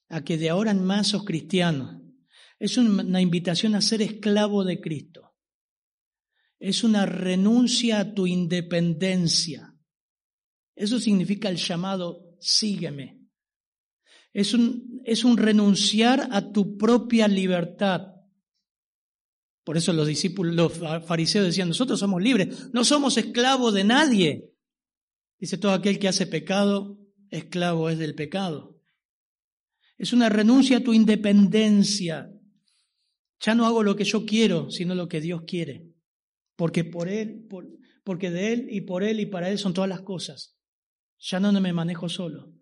a 0.10 0.24
que 0.24 0.38
de 0.38 0.50
ahora 0.50 0.72
en 0.72 0.84
más 0.84 1.08
sos 1.08 1.26
cristiano. 1.26 2.05
Es 2.60 2.78
una 2.78 3.22
invitación 3.22 3.76
a 3.76 3.82
ser 3.82 4.02
esclavo 4.02 4.64
de 4.64 4.80
Cristo. 4.80 5.36
Es 6.60 6.84
una 6.84 7.06
renuncia 7.06 8.00
a 8.00 8.14
tu 8.14 8.28
independencia. 8.28 9.76
Eso 10.76 11.00
significa 11.00 11.50
el 11.50 11.58
llamado 11.58 12.36
sígueme. 12.40 13.22
Es 14.34 14.54
un, 14.54 15.02
es 15.06 15.24
un 15.24 15.38
renunciar 15.38 16.28
a 16.32 16.52
tu 16.52 16.78
propia 16.78 17.28
libertad. 17.28 18.16
Por 19.64 19.78
eso 19.78 19.94
los 19.94 20.08
discípulos, 20.08 20.54
los 20.56 21.06
fariseos 21.06 21.46
decían, 21.46 21.70
nosotros 21.70 22.00
somos 22.00 22.22
libres, 22.22 22.70
no 22.74 22.84
somos 22.84 23.18
esclavos 23.18 23.74
de 23.74 23.84
nadie. 23.84 24.52
Dice 25.40 25.58
todo 25.58 25.72
aquel 25.72 26.00
que 26.00 26.08
hace 26.08 26.28
pecado, 26.28 27.00
esclavo 27.30 27.90
es 27.90 27.98
del 27.98 28.14
pecado. 28.14 28.80
Es 29.98 30.14
una 30.14 30.30
renuncia 30.30 30.78
a 30.78 30.84
tu 30.84 30.94
independencia. 30.94 32.30
Ya 33.46 33.54
no 33.54 33.66
hago 33.66 33.84
lo 33.84 33.96
que 33.96 34.06
yo 34.06 34.26
quiero, 34.26 34.72
sino 34.72 34.96
lo 34.96 35.08
que 35.08 35.22
Dios 35.22 35.44
quiere. 35.46 35.92
Porque 36.56 36.84
por 36.84 37.10
Él, 37.10 37.48
porque 38.04 38.32
de 38.32 38.54
Él 38.54 38.68
y 38.70 38.82
por 38.82 39.04
Él 39.04 39.20
y 39.20 39.26
para 39.26 39.50
Él 39.50 39.58
son 39.58 39.74
todas 39.74 39.90
las 39.90 40.02
cosas. 40.02 40.58
Ya 41.20 41.40
no 41.40 41.52
me 41.60 41.74
manejo 41.74 42.10
solo. 42.10 42.54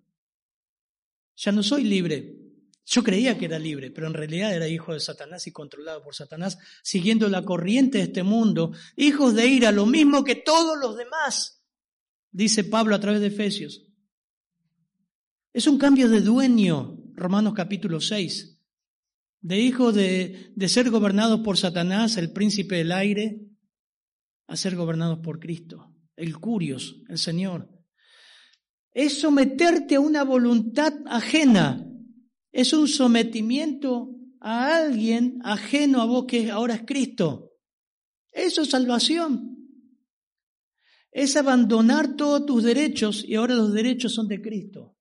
Ya 1.35 1.51
no 1.51 1.63
soy 1.63 1.83
libre 1.83 2.43
yo 2.85 3.03
creía 3.03 3.37
que 3.37 3.45
era 3.45 3.59
libre, 3.59 3.91
pero 3.91 4.07
en 4.07 4.13
realidad 4.13 4.53
era 4.53 4.67
hijo 4.67 4.93
de 4.93 4.99
Satanás 4.99 5.47
y 5.47 5.51
controlado 5.51 6.03
por 6.03 6.15
Satanás, 6.15 6.57
siguiendo 6.83 7.29
la 7.29 7.43
corriente 7.43 7.99
de 7.99 8.05
este 8.05 8.23
mundo, 8.23 8.73
hijos 8.97 9.35
de 9.35 9.47
ira, 9.47 9.71
lo 9.71 9.85
mismo 9.85 10.23
que 10.23 10.35
todos 10.35 10.77
los 10.77 10.97
demás, 10.97 11.63
dice 12.31 12.63
Pablo 12.65 12.95
a 12.95 12.99
través 12.99 13.21
de 13.21 13.27
Efesios. 13.27 13.85
Es 15.53 15.67
un 15.67 15.77
cambio 15.77 16.09
de 16.09 16.19
dueño, 16.19 16.99
Romanos 17.13 17.53
capítulo 17.53 18.01
6, 18.01 18.52
de 19.43 19.59
hijo 19.59 19.91
de, 19.91 20.53
de 20.55 20.69
ser 20.69 20.89
gobernados 20.89 21.41
por 21.41 21.57
Satanás, 21.57 22.15
el 22.17 22.31
príncipe 22.31 22.77
del 22.77 22.93
aire, 22.93 23.41
a 24.47 24.55
ser 24.55 24.75
gobernados 24.75 25.19
por 25.19 25.39
Cristo, 25.39 25.93
el 26.15 26.39
Curios, 26.39 27.03
el 27.09 27.17
Señor. 27.17 27.69
Es 28.91 29.19
someterte 29.19 29.95
a 29.95 29.99
una 29.99 30.23
voluntad 30.23 30.93
ajena 31.07 31.89
Es 32.51 32.71
un 32.73 32.87
sometimiento 32.87 34.11
a 34.39 34.77
alguien 34.77 35.39
ajeno 35.43 36.01
a 36.01 36.05
vos 36.05 36.25
que 36.27 36.51
ahora 36.51 36.75
es 36.75 36.83
Cristo. 36.85 37.51
Eso 38.31 38.61
es 38.61 38.69
salvación. 38.69 39.57
Es 41.11 41.35
abandonar 41.35 42.15
todos 42.15 42.45
tus 42.45 42.63
derechos 42.63 43.25
y 43.27 43.35
ahora 43.35 43.55
los 43.55 43.73
derechos 43.73 44.13
son 44.13 44.27
de 44.27 44.41
Cristo. 44.41 44.95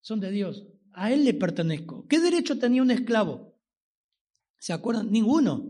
Son 0.00 0.20
de 0.20 0.30
Dios. 0.30 0.66
A 0.96 1.12
Él 1.12 1.24
le 1.26 1.34
pertenezco. 1.34 2.06
¿Qué 2.08 2.20
derecho 2.20 2.58
tenía 2.58 2.80
un 2.80 2.90
esclavo? 2.90 3.54
¿Se 4.58 4.72
acuerdan? 4.72 5.12
Ninguno. 5.12 5.68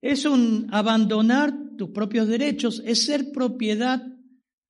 Es 0.00 0.24
un 0.24 0.66
abandonar 0.72 1.54
tus 1.76 1.90
propios 1.90 2.26
derechos, 2.26 2.82
es 2.84 3.04
ser 3.04 3.30
propiedad 3.30 4.02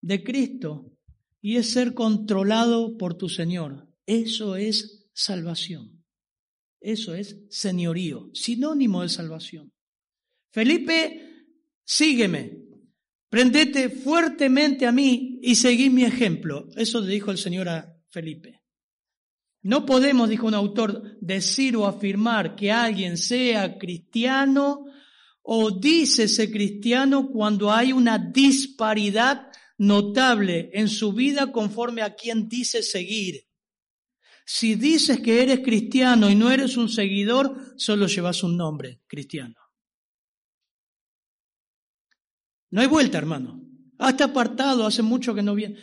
de 0.02 0.23
Cristo 0.23 0.92
y 1.40 1.57
es 1.57 1.73
ser 1.73 1.95
controlado 1.95 2.99
por 2.99 3.14
tu 3.14 3.30
Señor. 3.30 3.88
Eso 4.04 4.57
es 4.57 5.09
salvación. 5.14 6.04
Eso 6.80 7.14
es 7.14 7.40
señorío, 7.49 8.30
sinónimo 8.35 9.00
de 9.00 9.09
salvación. 9.09 9.73
Felipe, 10.50 11.47
sígueme, 11.85 12.68
prendete 13.29 13.89
fuertemente 13.89 14.87
a 14.87 14.93
mí 14.93 15.39
y 15.43 15.55
seguí 15.55 15.91
mi 15.91 16.05
ejemplo. 16.05 16.69
Eso 16.77 17.01
le 17.01 17.13
dijo 17.13 17.31
el 17.31 17.39
Señor 17.39 17.69
a 17.69 17.95
Felipe. 18.09 18.63
No 19.63 19.85
podemos, 19.85 20.29
dijo 20.29 20.47
un 20.47 20.55
autor, 20.55 21.19
decir 21.21 21.77
o 21.77 21.87
afirmar 21.87 22.55
que 22.55 22.71
alguien 22.71 23.17
sea 23.17 23.77
cristiano 23.77 24.87
o 25.43 25.71
dícese 25.71 26.51
cristiano 26.51 27.29
cuando 27.29 27.73
hay 27.73 27.93
una 27.93 28.19
disparidad 28.19 29.49
notable 29.79 30.71
en 30.73 30.89
su 30.89 31.13
vida 31.13 31.51
conforme 31.53 32.03
a 32.03 32.15
quien 32.15 32.49
dice 32.49 32.83
seguir. 32.83 33.47
Si 34.45 34.77
dices 34.77 35.21
que 35.21 35.43
eres 35.43 35.61
cristiano 35.61 36.31
y 36.31 36.35
no 36.35 36.51
eres 36.51 36.77
un 36.77 36.89
seguidor, 36.89 37.75
solo 37.77 38.07
llevas 38.07 38.43
un 38.43 38.57
nombre, 38.57 39.03
cristiano. 39.07 39.58
No 42.71 42.81
hay 42.81 42.87
vuelta, 42.87 43.19
hermano. 43.19 43.63
Hasta 43.99 44.25
apartado, 44.25 44.87
hace 44.87 45.03
mucho 45.03 45.35
que 45.35 45.43
no 45.43 45.55
viene. 45.55 45.79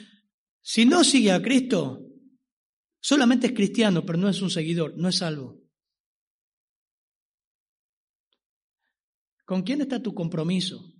Si 0.61 0.85
no 0.85 1.03
sigue 1.03 1.31
a 1.31 1.41
Cristo, 1.41 2.01
solamente 2.99 3.47
es 3.47 3.53
cristiano, 3.53 4.05
pero 4.05 4.17
no 4.17 4.29
es 4.29 4.41
un 4.41 4.49
seguidor, 4.49 4.97
no 4.97 5.09
es 5.09 5.17
salvo. 5.17 5.61
¿Con 9.45 9.61
quién 9.61 9.81
está 9.81 10.01
tu 10.01 10.13
compromiso? 10.13 10.93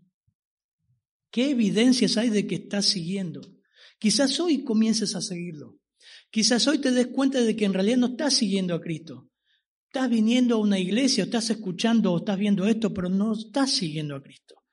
¿Qué 1.31 1.49
evidencias 1.49 2.15
hay 2.17 2.29
de 2.29 2.45
que 2.45 2.55
estás 2.55 2.85
siguiendo? 2.85 3.41
Quizás 3.97 4.39
hoy 4.39 4.63
comiences 4.63 5.15
a 5.15 5.21
seguirlo. 5.21 5.79
Quizás 6.29 6.67
hoy 6.67 6.79
te 6.79 6.91
des 6.91 7.07
cuenta 7.07 7.41
de 7.41 7.55
que 7.55 7.65
en 7.65 7.73
realidad 7.73 7.97
no 7.97 8.07
estás 8.07 8.35
siguiendo 8.35 8.75
a 8.75 8.81
Cristo. 8.81 9.31
Estás 9.87 10.09
viniendo 10.09 10.55
a 10.55 10.59
una 10.59 10.77
iglesia, 10.77 11.23
o 11.23 11.25
estás 11.25 11.49
escuchando, 11.49 12.11
o 12.11 12.17
estás 12.17 12.37
viendo 12.37 12.67
esto, 12.67 12.93
pero 12.93 13.09
no 13.09 13.33
estás 13.33 13.71
siguiendo 13.71 14.15
a 14.15 14.21
Cristo. 14.21 14.64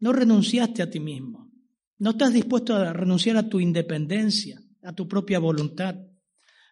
No 0.00 0.12
renunciaste 0.12 0.82
a 0.82 0.90
ti 0.90 0.98
mismo. 0.98 1.50
No 1.98 2.10
estás 2.10 2.32
dispuesto 2.32 2.74
a 2.74 2.92
renunciar 2.92 3.36
a 3.36 3.48
tu 3.48 3.60
independencia, 3.60 4.60
a 4.82 4.94
tu 4.94 5.06
propia 5.06 5.38
voluntad. 5.38 5.96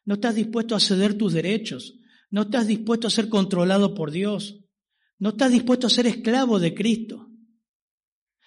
No 0.05 0.15
estás 0.15 0.35
dispuesto 0.35 0.75
a 0.75 0.81
ceder 0.81 1.15
tus 1.15 1.35
derechos. 1.35 2.01
No 2.31 2.43
estás 2.43 2.67
dispuesto 2.67 3.07
a 3.07 3.11
ser 3.11 3.29
controlado 3.29 3.95
por 3.95 4.11
Dios. 4.11 4.65
No 5.19 5.31
estás 5.31 5.53
dispuesto 5.53 5.87
a 5.87 5.91
ser 5.91 6.07
esclavo 6.07 6.59
de 6.59 6.75
Cristo. 6.75 7.29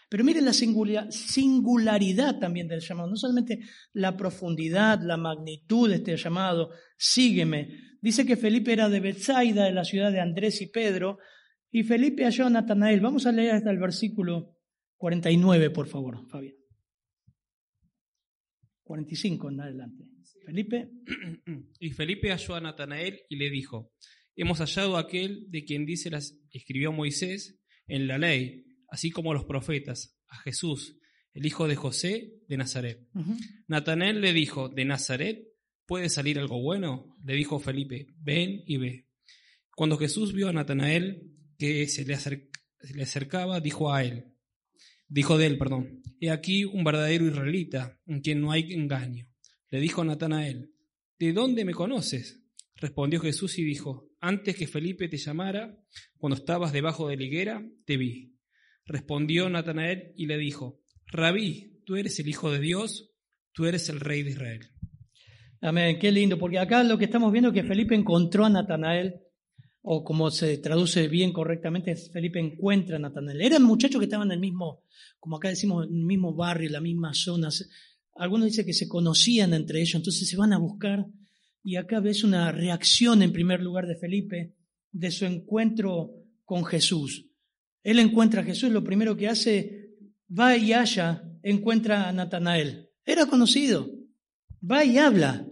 Pero 0.09 0.25
miren 0.25 0.43
la 0.43 0.51
singularidad 0.51 2.37
también 2.39 2.67
del 2.67 2.81
llamado, 2.81 3.09
no 3.09 3.15
solamente 3.15 3.61
la 3.93 4.17
profundidad, 4.17 4.99
la 5.01 5.15
magnitud 5.15 5.87
de 5.87 5.95
este 5.95 6.17
llamado, 6.17 6.71
sígueme. 6.97 7.69
Dice 8.01 8.25
que 8.25 8.35
Felipe 8.35 8.73
era 8.73 8.89
de 8.89 8.99
Bethsaida, 8.99 9.63
de 9.63 9.71
la 9.71 9.85
ciudad 9.85 10.11
de 10.11 10.19
Andrés 10.19 10.61
y 10.61 10.67
Pedro, 10.67 11.19
y 11.71 11.83
Felipe 11.83 12.25
halló 12.25 12.47
a 12.47 12.49
Natanael. 12.49 12.99
Vamos 12.99 13.25
a 13.25 13.31
leer 13.31 13.51
hasta 13.51 13.71
el 13.71 13.79
versículo 13.79 14.57
49, 15.01 15.71
por 15.71 15.87
favor, 15.87 16.27
Fabián. 16.27 16.53
45 18.83 19.49
en 19.49 19.59
adelante. 19.61 20.03
Felipe. 20.45 20.91
Y 21.79 21.89
Felipe 21.89 22.29
halló 22.29 22.53
a 22.53 22.61
Natanael 22.61 23.19
y 23.27 23.37
le 23.37 23.49
dijo, 23.49 23.91
hemos 24.35 24.59
hallado 24.59 24.97
aquel 24.97 25.49
de 25.49 25.65
quien 25.65 25.87
dice 25.87 26.11
las 26.11 26.39
escribió 26.51 26.91
Moisés 26.91 27.59
en 27.87 28.05
la 28.05 28.19
ley, 28.19 28.63
así 28.89 29.09
como 29.09 29.33
los 29.33 29.45
profetas, 29.45 30.19
a 30.27 30.37
Jesús, 30.41 30.99
el 31.33 31.47
hijo 31.47 31.67
de 31.67 31.75
José 31.75 32.33
de 32.47 32.57
Nazaret. 32.57 32.99
Natanael 33.67 34.21
le 34.21 34.33
dijo, 34.33 34.69
¿de 34.69 34.85
Nazaret 34.85 35.47
puede 35.87 36.09
salir 36.09 36.37
algo 36.37 36.61
bueno? 36.61 37.15
Le 37.25 37.33
dijo 37.33 37.59
Felipe, 37.59 38.05
ven 38.19 38.61
y 38.67 38.77
ve. 38.77 39.07
Cuando 39.75 39.97
Jesús 39.97 40.31
vio 40.31 40.49
a 40.49 40.53
Natanael 40.53 41.23
que 41.57 41.87
se 41.87 42.05
le, 42.05 42.15
se 42.17 42.93
le 42.93 43.01
acercaba, 43.01 43.59
dijo 43.61 43.91
a 43.91 44.03
él, 44.03 44.30
dijo 45.11 45.37
de 45.37 45.45
él, 45.45 45.57
perdón, 45.57 46.01
he 46.19 46.31
aquí 46.31 46.63
un 46.63 46.83
verdadero 46.83 47.27
israelita 47.27 47.99
en 48.05 48.21
quien 48.21 48.41
no 48.41 48.51
hay 48.51 48.73
engaño. 48.73 49.27
Le 49.69 49.79
dijo 49.79 50.03
Natanael, 50.03 50.71
¿de 51.19 51.33
dónde 51.33 51.65
me 51.65 51.73
conoces? 51.73 52.41
Respondió 52.75 53.19
Jesús 53.19 53.59
y 53.59 53.63
dijo, 53.63 54.09
antes 54.21 54.55
que 54.55 54.67
Felipe 54.67 55.07
te 55.07 55.17
llamara, 55.17 55.77
cuando 56.17 56.37
estabas 56.37 56.71
debajo 56.71 57.09
de 57.09 57.17
la 57.17 57.23
higuera, 57.23 57.65
te 57.85 57.97
vi. 57.97 58.37
Respondió 58.85 59.49
Natanael 59.49 60.13
y 60.15 60.25
le 60.25 60.37
dijo, 60.37 60.81
Rabí, 61.07 61.81
tú 61.85 61.97
eres 61.97 62.19
el 62.19 62.29
Hijo 62.29 62.49
de 62.49 62.59
Dios, 62.59 63.11
tú 63.51 63.65
eres 63.65 63.89
el 63.89 63.99
Rey 63.99 64.23
de 64.23 64.31
Israel. 64.31 64.61
Amén, 65.59 65.99
qué 65.99 66.11
lindo, 66.11 66.39
porque 66.39 66.57
acá 66.57 66.83
lo 66.83 66.97
que 66.97 67.05
estamos 67.05 67.31
viendo 67.31 67.49
es 67.49 67.55
que 67.55 67.63
Felipe 67.63 67.95
encontró 67.95 68.45
a 68.45 68.49
Natanael, 68.49 69.21
o 69.83 70.03
como 70.03 70.29
se 70.29 70.57
traduce 70.57 71.07
bien 71.07 71.33
correctamente, 71.33 71.95
Felipe 71.95 72.39
encuentra 72.39 72.97
a 72.97 72.99
Natanael. 72.99 73.41
Eran 73.41 73.63
muchachos 73.63 73.99
que 73.99 74.05
estaban 74.05 74.27
en 74.27 74.33
el 74.33 74.39
mismo, 74.39 74.83
como 75.19 75.37
acá 75.37 75.49
decimos, 75.49 75.87
en 75.87 75.95
el 75.95 76.05
mismo 76.05 76.35
barrio, 76.35 76.67
en 76.67 76.73
la 76.73 76.81
misma 76.81 77.13
zona. 77.13 77.49
Algunos 78.15 78.47
dicen 78.47 78.65
que 78.65 78.73
se 78.73 78.87
conocían 78.87 79.53
entre 79.53 79.81
ellos, 79.81 79.95
entonces 79.95 80.29
se 80.29 80.37
van 80.37 80.53
a 80.53 80.59
buscar 80.59 81.07
y 81.63 81.75
acá 81.75 81.99
ves 81.99 82.23
una 82.23 82.51
reacción 82.51 83.21
en 83.21 83.33
primer 83.33 83.61
lugar 83.61 83.87
de 83.87 83.95
Felipe 83.95 84.55
de 84.91 85.11
su 85.11 85.25
encuentro 85.25 86.11
con 86.45 86.63
Jesús. 86.65 87.27
Él 87.83 87.99
encuentra 87.99 88.41
a 88.41 88.45
Jesús, 88.45 88.71
lo 88.71 88.83
primero 88.83 89.15
que 89.15 89.27
hace, 89.27 89.89
va 90.29 90.55
y 90.55 90.73
halla, 90.73 91.23
encuentra 91.41 92.07
a 92.07 92.11
Natanael. 92.11 92.89
Era 93.03 93.25
conocido, 93.25 93.89
va 94.69 94.85
y 94.85 94.97
habla. 94.97 95.47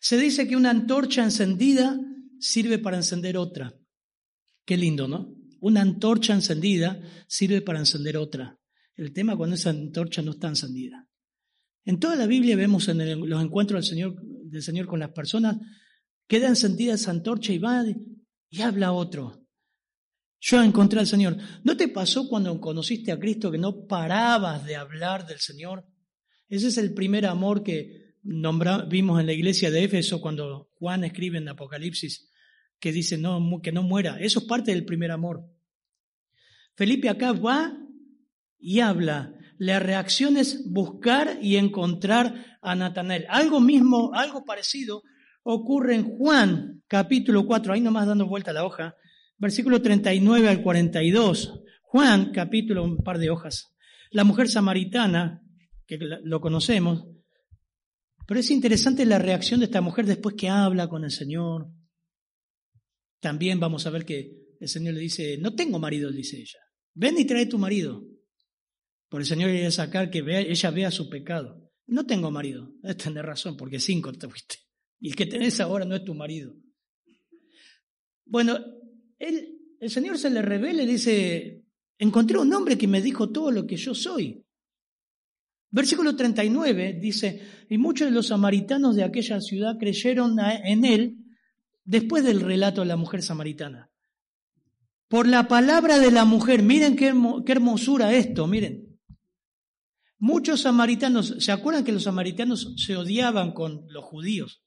Se 0.00 0.18
dice 0.18 0.48
que 0.48 0.56
una 0.56 0.70
antorcha 0.70 1.22
encendida 1.22 1.98
sirve 2.44 2.78
para 2.78 2.98
encender 2.98 3.38
otra. 3.38 3.74
Qué 4.66 4.76
lindo, 4.76 5.08
¿no? 5.08 5.34
Una 5.60 5.80
antorcha 5.80 6.34
encendida 6.34 7.00
sirve 7.26 7.62
para 7.62 7.78
encender 7.78 8.18
otra. 8.18 8.58
El 8.96 9.14
tema 9.14 9.36
cuando 9.36 9.56
esa 9.56 9.70
antorcha 9.70 10.20
no 10.20 10.32
está 10.32 10.48
encendida. 10.48 11.08
En 11.86 11.98
toda 11.98 12.16
la 12.16 12.26
Biblia 12.26 12.54
vemos 12.54 12.86
en 12.88 13.28
los 13.28 13.42
encuentros 13.42 13.90
del 13.90 14.62
Señor 14.62 14.86
con 14.86 15.00
las 15.00 15.12
personas, 15.12 15.56
queda 16.26 16.48
encendida 16.48 16.94
esa 16.94 17.10
antorcha 17.10 17.52
y 17.52 17.58
va 17.58 17.82
y 18.50 18.60
habla 18.60 18.92
otro. 18.92 19.46
Yo 20.38 20.62
encontré 20.62 21.00
al 21.00 21.06
Señor. 21.06 21.38
¿No 21.62 21.76
te 21.78 21.88
pasó 21.88 22.28
cuando 22.28 22.60
conociste 22.60 23.10
a 23.10 23.18
Cristo 23.18 23.50
que 23.50 23.58
no 23.58 23.86
parabas 23.86 24.66
de 24.66 24.76
hablar 24.76 25.26
del 25.26 25.40
Señor? 25.40 25.86
Ese 26.48 26.68
es 26.68 26.76
el 26.76 26.92
primer 26.92 27.24
amor 27.24 27.62
que 27.62 28.16
vimos 28.22 29.20
en 29.20 29.26
la 29.26 29.32
iglesia 29.32 29.70
de 29.70 29.84
Éfeso 29.84 30.20
cuando 30.20 30.70
Juan 30.74 31.04
escribe 31.04 31.38
en 31.38 31.48
Apocalipsis, 31.48 32.30
que 32.84 32.92
dice 32.92 33.16
no, 33.16 33.40
que 33.62 33.72
no 33.72 33.82
muera. 33.82 34.18
Eso 34.20 34.40
es 34.40 34.44
parte 34.44 34.70
del 34.70 34.84
primer 34.84 35.10
amor. 35.10 35.42
Felipe 36.74 37.08
acá 37.08 37.32
va 37.32 37.72
y 38.58 38.80
habla 38.80 39.32
la 39.56 39.78
reacción 39.78 40.36
es 40.36 40.70
buscar 40.70 41.38
y 41.40 41.56
encontrar 41.56 42.58
a 42.60 42.74
Natanael. 42.74 43.24
Algo 43.30 43.58
mismo, 43.58 44.12
algo 44.12 44.44
parecido 44.44 45.02
ocurre 45.44 45.94
en 45.94 46.04
Juan 46.04 46.82
capítulo 46.86 47.46
4, 47.46 47.72
ahí 47.72 47.80
nomás 47.80 48.06
dando 48.06 48.26
vuelta 48.26 48.52
la 48.52 48.66
hoja, 48.66 48.96
versículo 49.38 49.80
39 49.80 50.46
al 50.50 50.62
42. 50.62 51.62
Juan 51.80 52.32
capítulo, 52.32 52.84
un 52.84 52.98
par 52.98 53.16
de 53.16 53.30
hojas. 53.30 53.74
La 54.10 54.24
mujer 54.24 54.50
samaritana, 54.50 55.40
que 55.86 55.98
lo 55.98 56.42
conocemos, 56.42 57.06
pero 58.26 58.40
es 58.40 58.50
interesante 58.50 59.06
la 59.06 59.18
reacción 59.18 59.60
de 59.60 59.66
esta 59.66 59.80
mujer 59.80 60.04
después 60.04 60.34
que 60.34 60.50
habla 60.50 60.86
con 60.86 61.04
el 61.04 61.10
Señor. 61.10 61.68
También 63.24 63.58
vamos 63.58 63.86
a 63.86 63.90
ver 63.90 64.04
que 64.04 64.36
el 64.60 64.68
Señor 64.68 64.92
le 64.92 65.00
dice, 65.00 65.38
no 65.38 65.54
tengo 65.54 65.78
marido, 65.78 66.12
dice 66.12 66.36
ella. 66.36 66.58
Ven 66.92 67.18
y 67.18 67.24
trae 67.24 67.46
tu 67.46 67.56
marido. 67.56 68.06
Por 69.08 69.22
el 69.22 69.26
Señor 69.26 69.50
quería 69.50 69.70
sacar 69.70 70.10
que 70.10 70.18
ella 70.18 70.70
vea 70.70 70.90
su 70.90 71.08
pecado. 71.08 71.72
No 71.86 72.04
tengo 72.04 72.30
marido. 72.30 72.70
Debes 72.82 72.98
tener 72.98 73.24
razón, 73.24 73.56
porque 73.56 73.80
cinco 73.80 74.12
te 74.12 74.28
fuiste. 74.28 74.56
Y 75.00 75.08
el 75.08 75.16
que 75.16 75.24
tenés 75.24 75.58
ahora 75.60 75.86
no 75.86 75.96
es 75.96 76.04
tu 76.04 76.12
marido. 76.12 76.54
Bueno, 78.26 78.58
el 79.18 79.88
Señor 79.88 80.18
se 80.18 80.28
le 80.28 80.42
revela 80.42 80.82
y 80.82 80.86
dice, 80.86 81.64
encontré 81.96 82.36
un 82.36 82.52
hombre 82.52 82.76
que 82.76 82.88
me 82.88 83.00
dijo 83.00 83.30
todo 83.32 83.50
lo 83.50 83.66
que 83.66 83.78
yo 83.78 83.94
soy. 83.94 84.44
Versículo 85.70 86.14
39 86.14 86.98
dice, 87.00 87.40
y 87.70 87.78
muchos 87.78 88.06
de 88.06 88.14
los 88.14 88.26
samaritanos 88.26 88.94
de 88.96 89.04
aquella 89.04 89.40
ciudad 89.40 89.78
creyeron 89.78 90.36
en 90.38 90.84
él 90.84 91.23
después 91.84 92.24
del 92.24 92.40
relato 92.40 92.80
de 92.80 92.86
la 92.86 92.96
mujer 92.96 93.22
samaritana. 93.22 93.90
Por 95.08 95.28
la 95.28 95.46
palabra 95.46 95.98
de 95.98 96.10
la 96.10 96.24
mujer, 96.24 96.62
miren 96.62 96.96
qué, 96.96 97.12
hermosura 97.46 98.14
esto, 98.14 98.46
miren. 98.46 98.98
Muchos 100.18 100.62
samaritanos, 100.62 101.36
¿se 101.38 101.52
acuerdan 101.52 101.84
que 101.84 101.92
los 101.92 102.04
samaritanos 102.04 102.74
se 102.78 102.96
odiaban 102.96 103.52
con 103.52 103.84
los 103.88 104.04
judíos? 104.04 104.64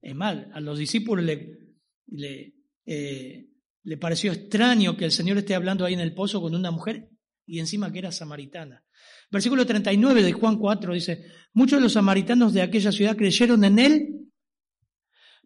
Es 0.00 0.14
mal, 0.14 0.50
a 0.52 0.60
los 0.60 0.78
discípulos 0.78 1.24
le, 1.24 1.58
le, 2.06 2.54
eh, 2.84 3.48
le 3.82 3.96
pareció 3.96 4.32
extraño 4.32 4.96
que 4.96 5.06
el 5.06 5.12
Señor 5.12 5.38
esté 5.38 5.54
hablando 5.54 5.84
ahí 5.84 5.94
en 5.94 6.00
el 6.00 6.14
pozo 6.14 6.40
con 6.40 6.54
una 6.54 6.70
mujer 6.70 7.08
y 7.46 7.58
encima 7.58 7.90
que 7.90 8.00
era 8.00 8.12
samaritana. 8.12 8.84
Versículo 9.30 9.66
39 9.66 10.22
de 10.22 10.32
Juan 10.32 10.58
4 10.58 10.94
dice, 10.94 11.24
muchos 11.54 11.78
de 11.78 11.82
los 11.82 11.94
samaritanos 11.94 12.52
de 12.52 12.62
aquella 12.62 12.92
ciudad 12.92 13.16
creyeron 13.16 13.64
en 13.64 13.78
él 13.78 14.27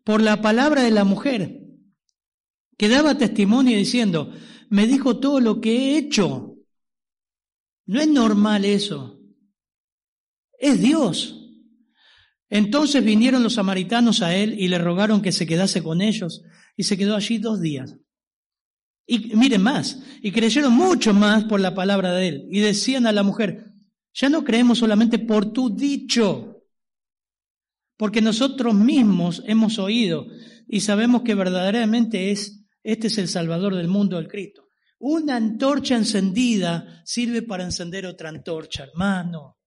por 0.04 0.20
la 0.20 0.40
palabra 0.42 0.82
de 0.82 0.90
la 0.90 1.04
mujer, 1.04 1.60
que 2.76 2.88
daba 2.88 3.18
testimonio 3.18 3.76
diciendo, 3.76 4.32
me 4.68 4.86
dijo 4.86 5.18
todo 5.18 5.40
lo 5.40 5.60
que 5.60 5.76
he 5.76 5.98
hecho. 5.98 6.56
No 7.86 8.00
es 8.00 8.08
normal 8.08 8.64
eso. 8.64 9.20
Es 10.58 10.80
Dios. 10.80 11.38
Entonces 12.48 13.04
vinieron 13.04 13.42
los 13.42 13.54
samaritanos 13.54 14.22
a 14.22 14.34
él 14.34 14.58
y 14.58 14.68
le 14.68 14.78
rogaron 14.78 15.22
que 15.22 15.32
se 15.32 15.46
quedase 15.46 15.82
con 15.82 16.02
ellos 16.02 16.42
y 16.76 16.84
se 16.84 16.96
quedó 16.96 17.16
allí 17.16 17.38
dos 17.38 17.60
días. 17.60 17.96
Y 19.06 19.34
miren 19.36 19.62
más, 19.62 20.02
y 20.22 20.30
creyeron 20.32 20.72
mucho 20.72 21.12
más 21.12 21.44
por 21.44 21.60
la 21.60 21.74
palabra 21.74 22.12
de 22.12 22.28
él 22.28 22.46
y 22.50 22.60
decían 22.60 23.06
a 23.06 23.12
la 23.12 23.22
mujer, 23.22 23.72
ya 24.14 24.28
no 24.28 24.44
creemos 24.44 24.78
solamente 24.78 25.18
por 25.18 25.52
tu 25.52 25.74
dicho, 25.74 26.51
porque 27.96 28.20
nosotros 28.20 28.74
mismos 28.74 29.42
hemos 29.46 29.78
oído 29.78 30.26
y 30.66 30.80
sabemos 30.80 31.22
que 31.22 31.34
verdaderamente 31.34 32.30
es, 32.30 32.64
este 32.82 33.06
es 33.08 33.18
el 33.18 33.28
Salvador 33.28 33.74
del 33.74 33.88
mundo, 33.88 34.18
el 34.18 34.28
Cristo. 34.28 34.68
Una 34.98 35.36
antorcha 35.36 35.96
encendida 35.96 37.02
sirve 37.04 37.42
para 37.42 37.64
encender 37.64 38.06
otra 38.06 38.28
antorcha, 38.28 38.84
hermano. 38.84 39.58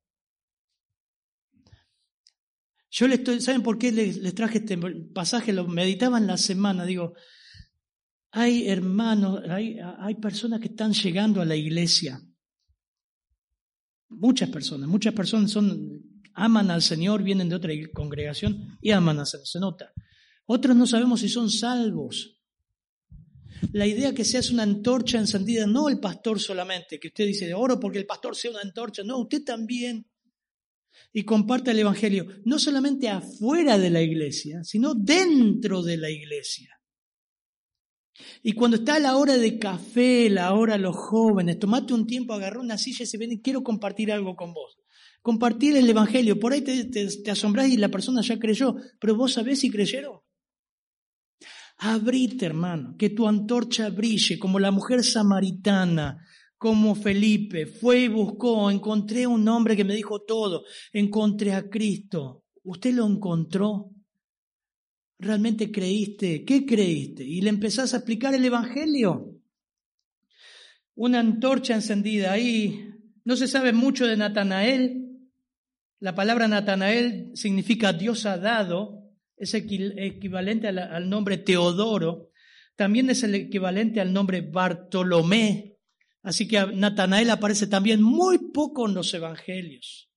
Yo 2.89 3.07
les 3.07 3.19
estoy, 3.19 3.41
¿saben 3.41 3.61
por 3.61 3.77
qué 3.77 3.91
les, 3.91 4.33
traje 4.33 4.59
este 4.59 4.77
pasaje? 5.13 5.51
Lo 5.51 5.67
meditaba 5.67 6.17
en 6.17 6.27
la 6.27 6.37
semana, 6.37 6.85
digo, 6.85 7.13
hay 8.31 8.69
hermanos, 8.69 9.41
hay, 9.49 9.77
hay 9.99 10.15
personas 10.15 10.61
que 10.61 10.67
están 10.67 10.93
llegando 10.93 11.41
a 11.41 11.45
la 11.45 11.55
iglesia 11.55 12.21
Muchas 14.09 14.49
personas, 14.49 14.87
muchas 14.87 15.13
personas 15.13 15.51
son, 15.51 16.01
aman 16.35 16.69
al 16.69 16.81
Señor, 16.81 17.23
vienen 17.23 17.49
de 17.49 17.55
otra 17.55 17.73
congregación 17.93 18.77
y 18.81 18.91
aman 18.91 19.19
al 19.19 19.25
Señor, 19.25 19.47
se 19.47 19.59
nota. 19.59 19.93
Otros 20.45 20.75
no 20.75 20.85
sabemos 20.85 21.21
si 21.21 21.29
son 21.29 21.49
salvos. 21.49 22.39
La 23.71 23.87
idea 23.87 24.13
que 24.13 24.25
seas 24.25 24.51
una 24.51 24.63
antorcha 24.63 25.17
encendida, 25.17 25.65
no 25.65 25.89
el 25.89 25.99
pastor 25.99 26.39
solamente, 26.39 26.99
que 26.99 27.07
usted 27.07 27.25
dice, 27.25 27.53
oro 27.53 27.79
porque 27.79 27.99
el 27.99 28.05
pastor 28.05 28.35
sea 28.35 28.51
una 28.51 28.61
antorcha, 28.61 29.03
no, 29.03 29.19
usted 29.19 29.43
también. 29.43 30.05
Y 31.11 31.23
comparte 31.23 31.71
el 31.71 31.79
Evangelio, 31.79 32.27
no 32.45 32.59
solamente 32.59 33.09
afuera 33.09 33.77
de 33.77 33.89
la 33.89 34.01
iglesia, 34.01 34.63
sino 34.63 34.93
dentro 34.93 35.81
de 35.81 35.97
la 35.97 36.09
iglesia. 36.09 36.69
Y 38.43 38.53
cuando 38.53 38.77
está 38.77 38.99
la 38.99 39.17
hora 39.17 39.37
de 39.37 39.59
café, 39.59 40.29
la 40.29 40.53
hora 40.53 40.73
de 40.73 40.79
los 40.79 40.95
jóvenes, 40.95 41.59
tomate 41.59 41.93
un 41.93 42.07
tiempo, 42.07 42.33
agarró 42.33 42.61
una 42.61 42.77
silla 42.77 43.03
y 43.03 43.07
se 43.07 43.17
ven 43.17 43.39
quiero 43.39 43.63
compartir 43.63 44.11
algo 44.11 44.35
con 44.35 44.53
vos. 44.53 44.77
Compartir 45.25 45.75
el 45.75 45.89
Evangelio. 45.89 46.39
Por 46.39 46.53
ahí 46.53 46.61
te, 46.61 46.85
te, 46.85 47.31
asombrás 47.31 47.67
y 47.67 47.77
la 47.77 47.89
persona 47.89 48.21
ya 48.21 48.37
creyó, 48.37 48.75
pero 48.99 49.15
vos 49.15 49.33
sabés 49.33 49.57
si 49.57 49.71
creyeron. 49.71 50.19
Abrite, 51.79 52.45
hermano, 52.45 52.95
que 52.95 53.09
tu 53.09 53.27
antorcha 53.27 53.89
brille 53.89 54.37
como 54.37 54.59
la 54.59 54.69
mujer 54.69 55.03
samaritana, 55.03 56.23
como 56.59 56.93
Felipe. 56.93 57.65
Fue 57.65 58.01
y 58.01 58.07
buscó, 58.07 58.69
encontré 58.69 59.25
un 59.25 59.47
hombre 59.47 59.75
que 59.75 59.83
me 59.83 59.95
dijo 59.95 60.21
todo, 60.21 60.63
encontré 60.93 61.53
a 61.53 61.71
Cristo. 61.71 62.43
¿Usted 62.61 62.93
lo 62.93 63.07
encontró? 63.07 63.89
¿Realmente 65.17 65.71
creíste? 65.71 66.45
¿Qué 66.45 66.67
creíste? 66.67 67.23
Y 67.23 67.41
le 67.41 67.49
empezás 67.49 67.95
a 67.95 67.97
explicar 67.97 68.35
el 68.35 68.45
Evangelio. 68.45 69.41
Una 70.93 71.19
antorcha 71.19 71.73
encendida 71.73 72.31
ahí. 72.31 72.91
No 73.23 73.35
se 73.35 73.47
sabe 73.47 73.73
mucho 73.73 74.05
de 74.05 74.17
Natanael. 74.17 75.04
La 75.99 76.13
palabra 76.13 76.47
Natanael 76.47 77.31
significa 77.33 77.93
Dios 77.93 78.25
ha 78.25 78.37
dado. 78.37 79.03
Es 79.37 79.53
equivalente 79.53 80.67
al 80.67 81.09
nombre 81.09 81.37
Teodoro. 81.37 82.31
También 82.75 83.09
es 83.09 83.23
el 83.23 83.35
equivalente 83.35 84.01
al 84.01 84.13
nombre 84.13 84.41
Bartolomé. 84.41 85.77
Así 86.23 86.47
que 86.47 86.65
Natanael 86.73 87.29
aparece 87.29 87.67
también 87.67 88.01
muy 88.01 88.51
poco 88.51 88.87
en 88.87 88.95
los 88.95 89.13
evangelios. 89.13 90.09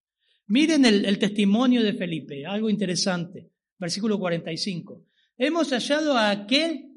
Miren 0.46 0.84
el, 0.84 1.04
el 1.04 1.18
testimonio 1.18 1.82
de 1.82 1.92
Felipe, 1.92 2.46
algo 2.46 2.70
interesante 2.70 3.50
versículo 3.78 4.18
45. 4.18 5.06
Hemos 5.36 5.70
hallado 5.70 6.16
a 6.16 6.30
aquel 6.30 6.92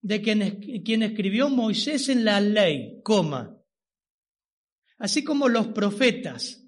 de 0.00 0.22
quien, 0.22 0.60
quien 0.84 1.02
escribió 1.02 1.48
Moisés 1.48 2.08
en 2.08 2.24
la 2.24 2.40
ley, 2.40 3.00
coma, 3.02 3.56
así 4.98 5.22
como 5.22 5.48
los 5.48 5.68
profetas, 5.68 6.67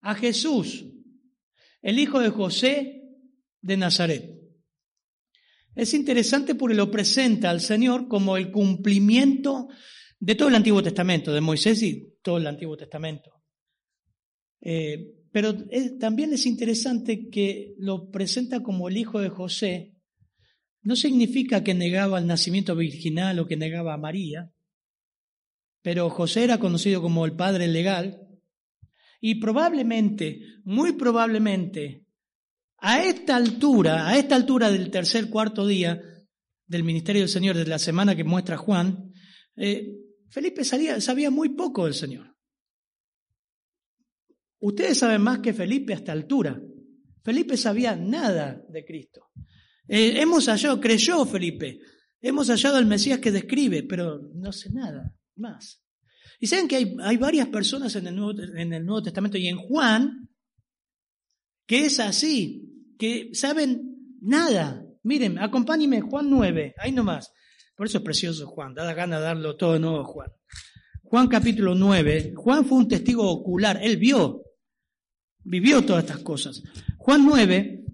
a 0.00 0.14
Jesús, 0.14 0.84
el 1.82 1.98
hijo 1.98 2.20
de 2.20 2.30
José 2.30 3.02
de 3.60 3.76
Nazaret. 3.76 4.38
Es 5.74 5.94
interesante 5.94 6.54
porque 6.54 6.74
lo 6.74 6.90
presenta 6.90 7.50
al 7.50 7.60
Señor 7.60 8.08
como 8.08 8.36
el 8.36 8.50
cumplimiento 8.50 9.68
de 10.18 10.34
todo 10.34 10.48
el 10.48 10.56
Antiguo 10.56 10.82
Testamento, 10.82 11.32
de 11.32 11.40
Moisés 11.40 11.82
y 11.82 12.16
todo 12.22 12.38
el 12.38 12.46
Antiguo 12.46 12.76
Testamento. 12.76 13.30
Eh, 14.60 15.14
pero 15.30 15.54
también 16.00 16.32
es 16.32 16.46
interesante 16.46 17.28
que 17.28 17.74
lo 17.78 18.10
presenta 18.10 18.62
como 18.62 18.88
el 18.88 18.96
hijo 18.96 19.20
de 19.20 19.28
José. 19.28 19.94
No 20.82 20.96
significa 20.96 21.62
que 21.62 21.74
negaba 21.74 22.18
el 22.18 22.26
nacimiento 22.26 22.74
virginal 22.74 23.38
o 23.38 23.46
que 23.46 23.56
negaba 23.56 23.94
a 23.94 23.98
María, 23.98 24.52
pero 25.82 26.10
José 26.10 26.44
era 26.44 26.58
conocido 26.58 27.00
como 27.02 27.24
el 27.24 27.36
padre 27.36 27.68
legal 27.68 28.27
y 29.20 29.36
probablemente, 29.36 30.40
muy 30.64 30.92
probablemente, 30.92 32.06
a 32.78 33.02
esta 33.02 33.36
altura, 33.36 34.08
a 34.08 34.16
esta 34.16 34.36
altura 34.36 34.70
del 34.70 34.90
tercer, 34.90 35.28
cuarto 35.28 35.66
día 35.66 36.00
del 36.66 36.84
ministerio 36.84 37.22
del 37.22 37.28
Señor, 37.28 37.56
de 37.56 37.66
la 37.66 37.78
semana 37.78 38.14
que 38.14 38.24
muestra 38.24 38.56
Juan, 38.56 39.12
eh, 39.56 39.96
Felipe 40.30 40.64
sabía 40.64 41.30
muy 41.30 41.50
poco 41.50 41.86
del 41.86 41.94
Señor. 41.94 42.36
Ustedes 44.60 44.98
saben 44.98 45.22
más 45.22 45.38
que 45.38 45.54
Felipe 45.54 45.92
a 45.92 45.96
esta 45.96 46.12
altura. 46.12 46.60
Felipe 47.22 47.56
sabía 47.56 47.96
nada 47.96 48.62
de 48.68 48.84
Cristo. 48.84 49.30
Eh, 49.86 50.20
hemos 50.20 50.46
hallado, 50.46 50.80
creyó 50.80 51.24
Felipe, 51.24 51.80
hemos 52.20 52.48
hallado 52.48 52.76
al 52.76 52.86
Mesías 52.86 53.20
que 53.20 53.32
describe, 53.32 53.84
pero 53.84 54.20
no 54.34 54.52
sé 54.52 54.70
nada 54.70 55.14
más. 55.36 55.82
Y 56.38 56.46
saben 56.46 56.68
que 56.68 56.76
hay, 56.76 56.96
hay 57.00 57.16
varias 57.16 57.48
personas 57.48 57.94
en 57.96 58.06
el, 58.06 58.16
Nuevo, 58.16 58.40
en 58.40 58.72
el 58.72 58.84
Nuevo 58.84 59.02
Testamento 59.02 59.38
y 59.38 59.48
en 59.48 59.56
Juan 59.56 60.28
que 61.68 61.84
es 61.84 62.00
así, 62.00 62.94
que 62.98 63.28
saben 63.34 64.16
nada. 64.22 64.82
Miren, 65.02 65.38
acompáñenme, 65.38 66.00
Juan 66.00 66.30
9, 66.30 66.74
ahí 66.78 66.92
nomás. 66.92 67.30
Por 67.76 67.86
eso 67.86 67.98
es 67.98 68.04
precioso 68.04 68.46
Juan, 68.46 68.74
da 68.74 68.84
la 68.84 68.94
gana 68.94 69.18
de 69.18 69.24
darlo 69.24 69.54
todo 69.54 69.74
de 69.74 69.80
nuevo 69.80 70.02
Juan. 70.04 70.32
Juan 71.02 71.28
capítulo 71.28 71.74
9, 71.74 72.32
Juan 72.34 72.64
fue 72.64 72.78
un 72.78 72.88
testigo 72.88 73.30
ocular, 73.30 73.78
él 73.82 73.98
vio 73.98 74.42
vivió 75.44 75.84
todas 75.84 76.04
estas 76.04 76.22
cosas. 76.22 76.62
Juan 76.96 77.24
9, 77.24 77.84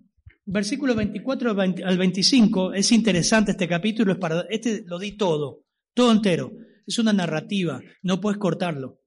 versículo 0.47 0.95
24 0.95 1.61
al 1.61 1.99
25, 1.99 2.75
es 2.75 2.93
interesante 2.93 3.53
este 3.53 3.69
capítulo, 3.69 4.13
es 4.13 4.19
para, 4.19 4.43
este 4.51 4.85
lo 4.87 4.99
di 4.99 5.17
todo, 5.17 5.65
todo 5.95 6.13
entero. 6.13 6.53
Es 6.87 6.99
una 6.99 7.13
narrativa, 7.13 7.81
no 8.03 8.21
puedes 8.21 8.39
cortarlo. 8.39 9.01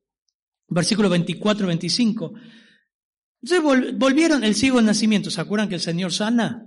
Versículo 0.67 1.09
24 1.09 1.67
25. 1.67 2.33
Entonces 3.41 3.95
volvieron, 3.97 4.43
el 4.43 4.55
ciego 4.55 4.77
del 4.77 4.85
nacimiento, 4.85 5.29
¿se 5.29 5.41
acuerdan 5.41 5.69
que 5.69 5.75
el 5.75 5.81
Señor 5.81 6.11
sana? 6.11 6.65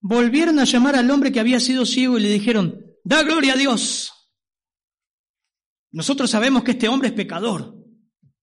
Volvieron 0.00 0.58
a 0.58 0.64
llamar 0.64 0.96
al 0.96 1.10
hombre 1.10 1.32
que 1.32 1.40
había 1.40 1.60
sido 1.60 1.86
ciego 1.86 2.18
y 2.18 2.22
le 2.22 2.30
dijeron, 2.30 2.78
da 3.04 3.22
gloria 3.22 3.54
a 3.54 3.56
Dios. 3.56 4.12
Nosotros 5.92 6.30
sabemos 6.30 6.62
que 6.62 6.72
este 6.72 6.88
hombre 6.88 7.08
es 7.08 7.14
pecador. 7.14 7.74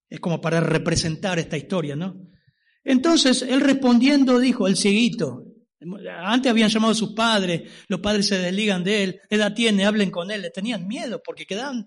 Es 0.10 0.20
como 0.20 0.42
para 0.42 0.60
representar 0.60 1.40
esta 1.40 1.58
historia, 1.58 1.96
¿no? 1.96 2.16
Entonces 2.84 3.42
él 3.42 3.62
respondiendo 3.62 4.40
dijo, 4.40 4.68
el 4.68 4.78
cieguito, 4.78 5.44
antes 6.24 6.50
habían 6.50 6.70
llamado 6.70 6.94
a 6.94 6.96
sus 6.96 7.14
padres, 7.14 7.72
los 7.88 8.00
padres 8.00 8.28
se 8.28 8.40
desligan 8.40 8.84
de 8.84 9.04
él, 9.04 9.22
edad 9.30 9.54
tiene, 9.54 9.86
hablen 9.86 10.10
con 10.10 10.32
él, 10.32 10.42
le 10.42 10.50
tenían 10.50 10.88
miedo 10.88 11.22
porque 11.24 11.46
quedaban 11.46 11.86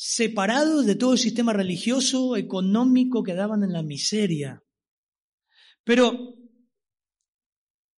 separados 0.00 0.86
de 0.86 0.94
todo 0.94 1.14
el 1.14 1.18
sistema 1.18 1.52
religioso, 1.52 2.36
económico, 2.36 3.24
quedaban 3.24 3.64
en 3.64 3.72
la 3.72 3.82
miseria. 3.82 4.62
Pero 5.82 6.36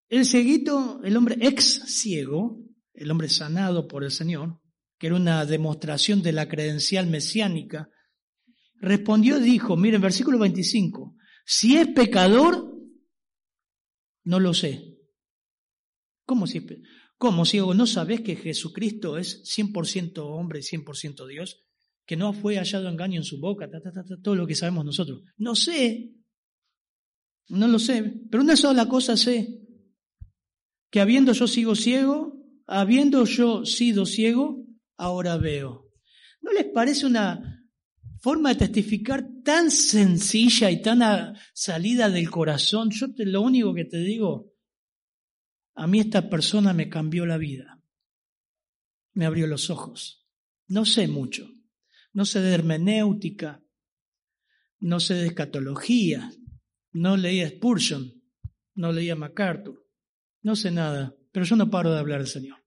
el 0.09 0.25
ceguito, 0.25 1.03
el 1.05 1.15
hombre 1.15 1.37
ex 1.43 1.83
ciego, 2.01 2.65
el 2.95 3.11
hombre 3.11 3.29
sanado 3.29 3.87
por 3.87 4.03
el 4.03 4.11
Señor, 4.11 4.63
que 4.99 5.09
era 5.09 5.17
una 5.17 5.45
demostración 5.45 6.23
de 6.23 6.33
la 6.33 6.49
credencial 6.49 7.07
mesiánica, 7.07 7.91
respondió 8.77 9.37
y 9.37 9.43
dijo, 9.43 9.77
miren, 9.77 10.01
versículo 10.01 10.39
25, 10.39 11.15
si 11.45 11.77
es 11.77 11.89
pecador, 11.89 12.79
no 14.25 14.41
lo 14.41 14.55
sé. 14.55 14.97
¿Cómo 16.25 16.47
si 16.47 16.59
es 16.59 16.65
¿Cómo, 17.19 17.45
ciego? 17.45 17.75
¿No 17.75 17.87
sabes 17.87 18.23
que 18.23 18.37
Jesucristo 18.37 19.19
es 19.19 19.45
100% 19.55 20.21
hombre 20.21 20.61
y 20.61 20.63
100% 20.63 21.27
Dios? 21.27 21.67
Que 22.11 22.17
no 22.17 22.33
fue 22.33 22.57
hallado 22.57 22.89
engaño 22.89 23.21
en 23.21 23.25
su 23.25 23.39
boca, 23.39 23.71
todo 24.21 24.35
lo 24.35 24.45
que 24.45 24.57
sabemos 24.57 24.85
nosotros. 24.85 25.23
No 25.37 25.55
sé, 25.55 26.11
no 27.51 27.69
lo 27.69 27.79
sé, 27.79 28.03
pero 28.29 28.43
una 28.43 28.57
sola 28.57 28.89
cosa 28.89 29.17
sé, 29.17 29.61
que 30.91 31.01
habiendo 31.01 31.33
yo 31.33 31.47
sigo 31.47 31.77
ciego, 31.77 32.35
habiendo 32.67 33.25
yo 33.27 33.65
sido 33.65 34.07
ciego, 34.07 34.67
ahora 34.97 35.37
veo. 35.37 35.93
¿No 36.41 36.51
les 36.51 36.65
parece 36.65 37.07
una 37.07 37.65
forma 38.19 38.49
de 38.49 38.67
testificar 38.67 39.25
tan 39.45 39.71
sencilla 39.71 40.69
y 40.69 40.83
tan 40.83 41.37
salida 41.55 42.11
del 42.11 42.29
corazón? 42.29 42.91
Yo 42.91 43.15
te, 43.15 43.25
lo 43.25 43.41
único 43.41 43.73
que 43.73 43.85
te 43.85 43.99
digo, 43.99 44.53
a 45.77 45.87
mí 45.87 46.01
esta 46.01 46.29
persona 46.29 46.73
me 46.73 46.89
cambió 46.89 47.25
la 47.25 47.39
vida, 47.39 47.81
me 49.13 49.27
abrió 49.27 49.47
los 49.47 49.71
ojos. 49.71 50.27
No 50.67 50.85
sé 50.85 51.07
mucho, 51.07 51.49
no 52.13 52.25
sé 52.25 52.41
de 52.41 52.55
hermenéutica, 52.55 53.63
no 54.81 55.01
sé 55.01 55.15
de 55.15 55.27
escatología, 55.29 56.31
no 56.93 57.17
leía 57.17 57.49
Spurgeon, 57.49 58.13
no 58.75 58.93
leía 58.93 59.15
MacArthur, 59.15 59.87
no 60.43 60.57
sé 60.57 60.71
nada, 60.71 61.15
pero 61.33 61.45
yo 61.45 61.57
no 61.57 61.71
paro 61.71 61.93
de 61.93 61.99
hablar 61.99 62.21
del 62.21 62.29
Señor. 62.29 62.59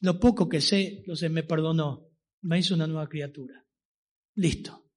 Lo 0.00 0.20
poco 0.20 0.48
que 0.48 0.60
sé, 0.60 1.02
lo 1.06 1.16
sé, 1.16 1.28
me 1.28 1.42
perdonó, 1.42 2.10
me 2.42 2.58
hizo 2.58 2.74
una 2.74 2.86
nueva 2.86 3.08
criatura. 3.08 3.64
Listo, 4.34 4.90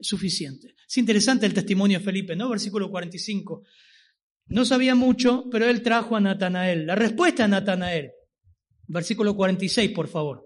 suficiente. 0.00 0.74
Es 0.88 0.98
interesante 0.98 1.46
el 1.46 1.54
testimonio 1.54 1.98
de 1.98 2.04
Felipe, 2.04 2.36
¿no? 2.36 2.48
Versículo 2.48 2.90
45. 2.90 3.64
No 4.48 4.64
sabía 4.64 4.94
mucho, 4.94 5.48
pero 5.50 5.66
él 5.66 5.82
trajo 5.82 6.16
a 6.16 6.20
Natanael. 6.20 6.86
La 6.86 6.94
respuesta 6.94 7.44
a 7.44 7.48
Natanael. 7.48 8.12
Versículo 8.86 9.34
46, 9.34 9.90
por 9.90 10.08
favor. 10.08 10.45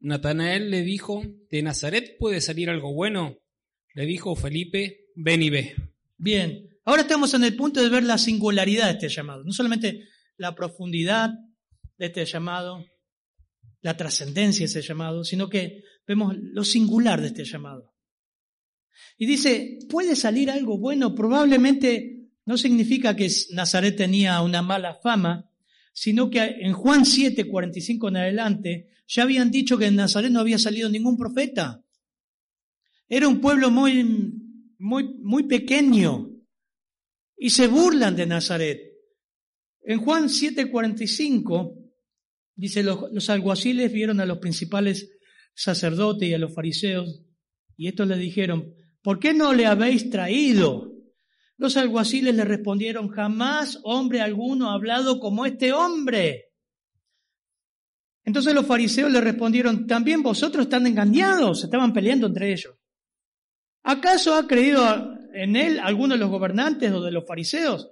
Natanael 0.00 0.70
le 0.70 0.82
dijo, 0.82 1.22
¿de 1.50 1.62
Nazaret 1.62 2.16
puede 2.18 2.40
salir 2.40 2.70
algo 2.70 2.92
bueno? 2.92 3.38
Le 3.94 4.06
dijo 4.06 4.36
Felipe, 4.36 5.06
ven 5.16 5.42
y 5.42 5.50
ve. 5.50 5.74
Bien, 6.16 6.68
ahora 6.84 7.02
estamos 7.02 7.34
en 7.34 7.44
el 7.44 7.56
punto 7.56 7.82
de 7.82 7.88
ver 7.88 8.04
la 8.04 8.18
singularidad 8.18 8.86
de 8.86 8.92
este 8.92 9.08
llamado. 9.08 9.44
No 9.44 9.52
solamente 9.52 10.08
la 10.36 10.54
profundidad 10.54 11.30
de 11.96 12.06
este 12.06 12.24
llamado, 12.24 12.84
la 13.80 13.96
trascendencia 13.96 14.60
de 14.60 14.66
ese 14.66 14.82
llamado, 14.82 15.24
sino 15.24 15.48
que 15.48 15.82
vemos 16.06 16.36
lo 16.38 16.64
singular 16.64 17.20
de 17.20 17.28
este 17.28 17.44
llamado. 17.44 17.94
Y 19.16 19.26
dice, 19.26 19.78
¿puede 19.88 20.16
salir 20.16 20.50
algo 20.50 20.78
bueno? 20.78 21.14
Probablemente 21.14 22.30
no 22.44 22.56
significa 22.56 23.14
que 23.14 23.30
Nazaret 23.50 23.96
tenía 23.96 24.40
una 24.42 24.62
mala 24.62 24.94
fama, 24.94 25.47
sino 25.98 26.30
que 26.30 26.38
en 26.38 26.74
Juan 26.74 27.04
7, 27.04 27.48
45 27.48 28.08
en 28.08 28.16
adelante, 28.18 28.88
ya 29.08 29.24
habían 29.24 29.50
dicho 29.50 29.76
que 29.76 29.86
en 29.86 29.96
Nazaret 29.96 30.30
no 30.30 30.38
había 30.38 30.56
salido 30.56 30.88
ningún 30.88 31.16
profeta. 31.16 31.84
Era 33.08 33.26
un 33.26 33.40
pueblo 33.40 33.68
muy, 33.72 34.04
muy, 34.78 35.14
muy 35.20 35.42
pequeño 35.48 36.30
y 37.36 37.50
se 37.50 37.66
burlan 37.66 38.14
de 38.14 38.26
Nazaret. 38.26 38.80
En 39.82 39.98
Juan 39.98 40.28
7, 40.28 40.70
45, 40.70 41.74
dice, 42.54 42.84
los, 42.84 43.10
los 43.12 43.28
alguaciles 43.28 43.92
vieron 43.92 44.20
a 44.20 44.26
los 44.26 44.38
principales 44.38 45.10
sacerdotes 45.52 46.28
y 46.28 46.34
a 46.34 46.38
los 46.38 46.54
fariseos 46.54 47.24
y 47.76 47.88
estos 47.88 48.06
le 48.06 48.18
dijeron, 48.18 48.72
¿por 49.02 49.18
qué 49.18 49.34
no 49.34 49.52
le 49.52 49.66
habéis 49.66 50.10
traído? 50.10 50.92
Los 51.58 51.76
alguaciles 51.76 52.34
le 52.34 52.44
respondieron, 52.44 53.08
jamás 53.08 53.80
hombre 53.82 54.20
alguno 54.20 54.70
ha 54.70 54.74
hablado 54.74 55.18
como 55.18 55.44
este 55.44 55.72
hombre. 55.72 56.52
Entonces 58.24 58.54
los 58.54 58.64
fariseos 58.64 59.10
le 59.10 59.20
respondieron, 59.20 59.86
también 59.86 60.22
vosotros 60.22 60.66
están 60.66 60.86
engañados, 60.86 61.64
estaban 61.64 61.92
peleando 61.92 62.28
entre 62.28 62.52
ellos. 62.52 62.76
¿Acaso 63.82 64.34
ha 64.34 64.46
creído 64.46 65.16
en 65.34 65.56
él 65.56 65.80
alguno 65.80 66.14
de 66.14 66.20
los 66.20 66.30
gobernantes 66.30 66.92
o 66.92 67.02
de 67.02 67.10
los 67.10 67.26
fariseos? 67.26 67.90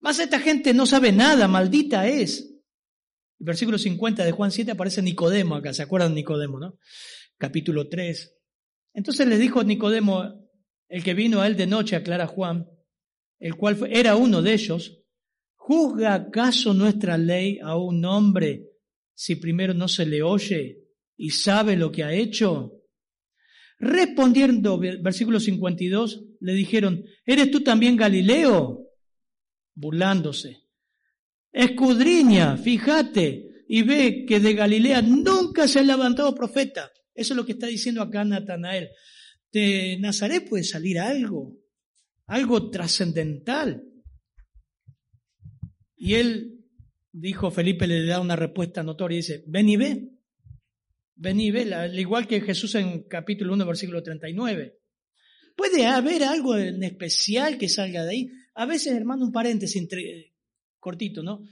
Mas 0.00 0.20
esta 0.20 0.38
gente 0.38 0.72
no 0.72 0.86
sabe 0.86 1.10
nada, 1.10 1.48
maldita 1.48 2.06
es. 2.06 2.54
El 3.40 3.46
versículo 3.46 3.78
50 3.78 4.24
de 4.24 4.30
Juan 4.30 4.52
7 4.52 4.70
aparece 4.70 5.02
Nicodemo 5.02 5.56
acá, 5.56 5.72
¿se 5.74 5.82
acuerdan 5.82 6.14
Nicodemo, 6.14 6.60
no? 6.60 6.78
Capítulo 7.36 7.88
3. 7.88 8.36
Entonces 8.94 9.26
le 9.26 9.38
dijo 9.38 9.64
Nicodemo, 9.64 10.47
el 10.88 11.04
que 11.04 11.14
vino 11.14 11.40
a 11.40 11.46
él 11.46 11.56
de 11.56 11.66
noche, 11.66 11.96
aclara 11.96 12.26
Juan, 12.26 12.66
el 13.38 13.54
cual 13.56 13.78
era 13.90 14.16
uno 14.16 14.42
de 14.42 14.54
ellos, 14.54 15.02
¿juzga 15.54 16.14
acaso 16.14 16.74
nuestra 16.74 17.18
ley 17.18 17.58
a 17.62 17.76
un 17.76 18.04
hombre 18.04 18.64
si 19.14 19.36
primero 19.36 19.74
no 19.74 19.88
se 19.88 20.06
le 20.06 20.22
oye 20.22 20.78
y 21.16 21.30
sabe 21.30 21.76
lo 21.76 21.92
que 21.92 22.04
ha 22.04 22.12
hecho? 22.12 22.72
Respondiendo, 23.78 24.78
versículo 24.78 25.38
52, 25.38 26.24
le 26.40 26.52
dijeron, 26.54 27.04
¿eres 27.24 27.50
tú 27.50 27.60
también 27.60 27.96
Galileo? 27.96 28.86
Burlándose. 29.74 30.64
Escudriña, 31.52 32.56
fíjate, 32.56 33.64
y 33.68 33.82
ve 33.82 34.24
que 34.26 34.40
de 34.40 34.54
Galilea 34.54 35.02
nunca 35.02 35.68
se 35.68 35.78
ha 35.78 35.82
levantado 35.82 36.34
profeta. 36.34 36.90
Eso 37.14 37.34
es 37.34 37.36
lo 37.36 37.44
que 37.44 37.52
está 37.52 37.66
diciendo 37.66 38.02
acá 38.02 38.24
Natanael. 38.24 38.88
De 39.52 39.96
Nazaret 40.00 40.48
puede 40.48 40.64
salir 40.64 40.98
algo, 40.98 41.56
algo 42.26 42.70
trascendental. 42.70 43.84
Y 45.96 46.14
él 46.14 46.64
dijo, 47.12 47.50
Felipe 47.50 47.86
le 47.86 48.04
da 48.06 48.20
una 48.20 48.36
respuesta 48.36 48.82
notoria 48.82 49.16
y 49.16 49.22
dice, 49.22 49.44
ven 49.46 49.68
y 49.68 49.76
ve, 49.76 50.10
ven 51.16 51.40
y 51.40 51.50
ve, 51.50 51.74
al 51.74 51.98
igual 51.98 52.26
que 52.26 52.40
Jesús 52.40 52.74
en 52.74 53.04
capítulo 53.04 53.54
1, 53.54 53.66
versículo 53.66 54.02
39. 54.02 54.78
¿Puede 55.56 55.86
haber 55.86 56.22
algo 56.22 56.56
en 56.56 56.82
especial 56.84 57.58
que 57.58 57.68
salga 57.68 58.04
de 58.04 58.10
ahí? 58.10 58.30
A 58.54 58.66
veces, 58.66 58.92
hermano, 58.94 59.24
un 59.24 59.32
paréntesis 59.32 59.88
cortito, 60.78 61.22
¿no? 61.22 61.42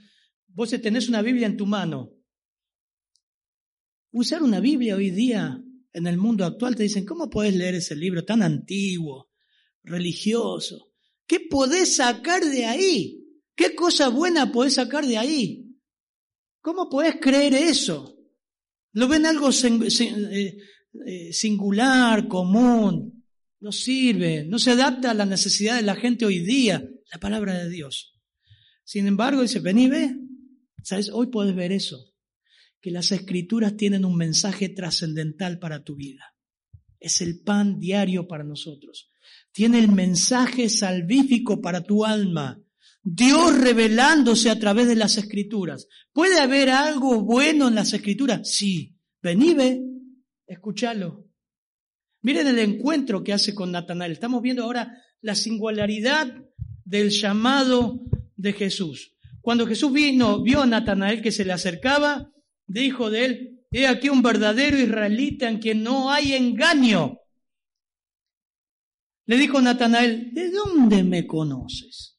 Vos 0.47 0.69
tenés 0.81 1.09
una 1.09 1.21
Biblia 1.21 1.47
en 1.47 1.57
tu 1.57 1.65
mano 1.65 2.17
Usar 4.11 4.41
una 4.41 4.59
Biblia 4.59 4.95
hoy 4.95 5.11
día 5.11 5.61
en 5.97 6.05
el 6.05 6.17
mundo 6.17 6.45
actual 6.45 6.75
te 6.75 6.83
dicen, 6.83 7.05
¿cómo 7.05 7.27
puedes 7.27 7.55
leer 7.55 7.73
ese 7.73 7.95
libro 7.95 8.23
tan 8.23 8.43
antiguo, 8.43 9.31
religioso? 9.83 10.93
¿Qué 11.25 11.39
podés 11.39 11.95
sacar 11.95 12.45
de 12.45 12.65
ahí? 12.65 13.25
¿Qué 13.55 13.73
cosa 13.73 14.09
buena 14.09 14.51
podés 14.51 14.75
sacar 14.75 15.07
de 15.07 15.17
ahí? 15.17 15.75
¿Cómo 16.61 16.87
podés 16.87 17.15
creer 17.19 17.55
eso? 17.55 18.15
Lo 18.91 19.07
ven 19.07 19.25
algo 19.25 19.49
eh, 19.49 20.57
eh, 21.07 21.33
singular, 21.33 22.27
común, 22.27 23.25
no 23.59 23.71
sirve, 23.71 24.45
no 24.45 24.59
se 24.59 24.71
adapta 24.71 25.11
a 25.11 25.15
la 25.15 25.25
necesidad 25.25 25.77
de 25.77 25.81
la 25.81 25.95
gente 25.95 26.25
hoy 26.25 26.39
día, 26.39 26.87
la 27.11 27.19
palabra 27.19 27.57
de 27.57 27.69
Dios. 27.69 28.19
Sin 28.83 29.07
embargo, 29.07 29.41
dice, 29.41 29.59
ven 29.61 29.79
y 29.79 29.89
ve. 29.89 30.15
¿Sabes? 30.83 31.09
Hoy 31.09 31.27
puedes 31.27 31.55
ver 31.55 31.71
eso 31.71 31.97
que 32.81 32.91
las 32.91 33.11
escrituras 33.11 33.75
tienen 33.75 34.05
un 34.05 34.15
mensaje 34.15 34.69
trascendental 34.69 35.59
para 35.59 35.83
tu 35.83 35.95
vida. 35.95 36.35
Es 36.99 37.21
el 37.21 37.41
pan 37.41 37.79
diario 37.79 38.27
para 38.27 38.43
nosotros. 38.43 39.11
Tiene 39.51 39.79
el 39.79 39.91
mensaje 39.91 40.69
salvífico 40.69 41.61
para 41.61 41.81
tu 41.81 42.05
alma. 42.05 42.61
Dios 43.03 43.59
revelándose 43.59 44.49
a 44.49 44.59
través 44.59 44.87
de 44.87 44.95
las 44.95 45.17
escrituras. 45.17 45.87
¿Puede 46.11 46.39
haber 46.39 46.69
algo 46.69 47.21
bueno 47.21 47.67
en 47.67 47.75
las 47.75 47.93
escrituras? 47.93 48.51
Sí. 48.51 48.95
Vení, 49.21 49.53
ve, 49.53 49.81
escúchalo. 50.45 51.27
Miren 52.21 52.47
el 52.47 52.59
encuentro 52.59 53.23
que 53.23 53.33
hace 53.33 53.55
con 53.55 53.71
Natanael. 53.71 54.11
Estamos 54.11 54.41
viendo 54.41 54.63
ahora 54.63 55.01
la 55.21 55.35
singularidad 55.35 56.33
del 56.83 57.09
llamado 57.09 58.01
de 58.35 58.53
Jesús. 58.53 59.15
Cuando 59.41 59.65
Jesús 59.65 59.91
vino, 59.91 60.41
vio 60.41 60.61
a 60.61 60.65
Natanael 60.65 61.21
que 61.21 61.31
se 61.31 61.45
le 61.45 61.53
acercaba, 61.53 62.31
dijo 62.67 63.09
de 63.09 63.25
él, 63.25 63.65
he 63.71 63.87
aquí 63.87 64.09
un 64.09 64.21
verdadero 64.21 64.77
israelita 64.77 65.49
en 65.49 65.59
quien 65.59 65.83
no 65.83 66.11
hay 66.11 66.33
engaño. 66.33 67.19
Le 69.25 69.37
dijo 69.37 69.59
Natanael, 69.59 70.33
¿de 70.33 70.51
dónde 70.51 71.03
me 71.03 71.25
conoces? 71.25 72.17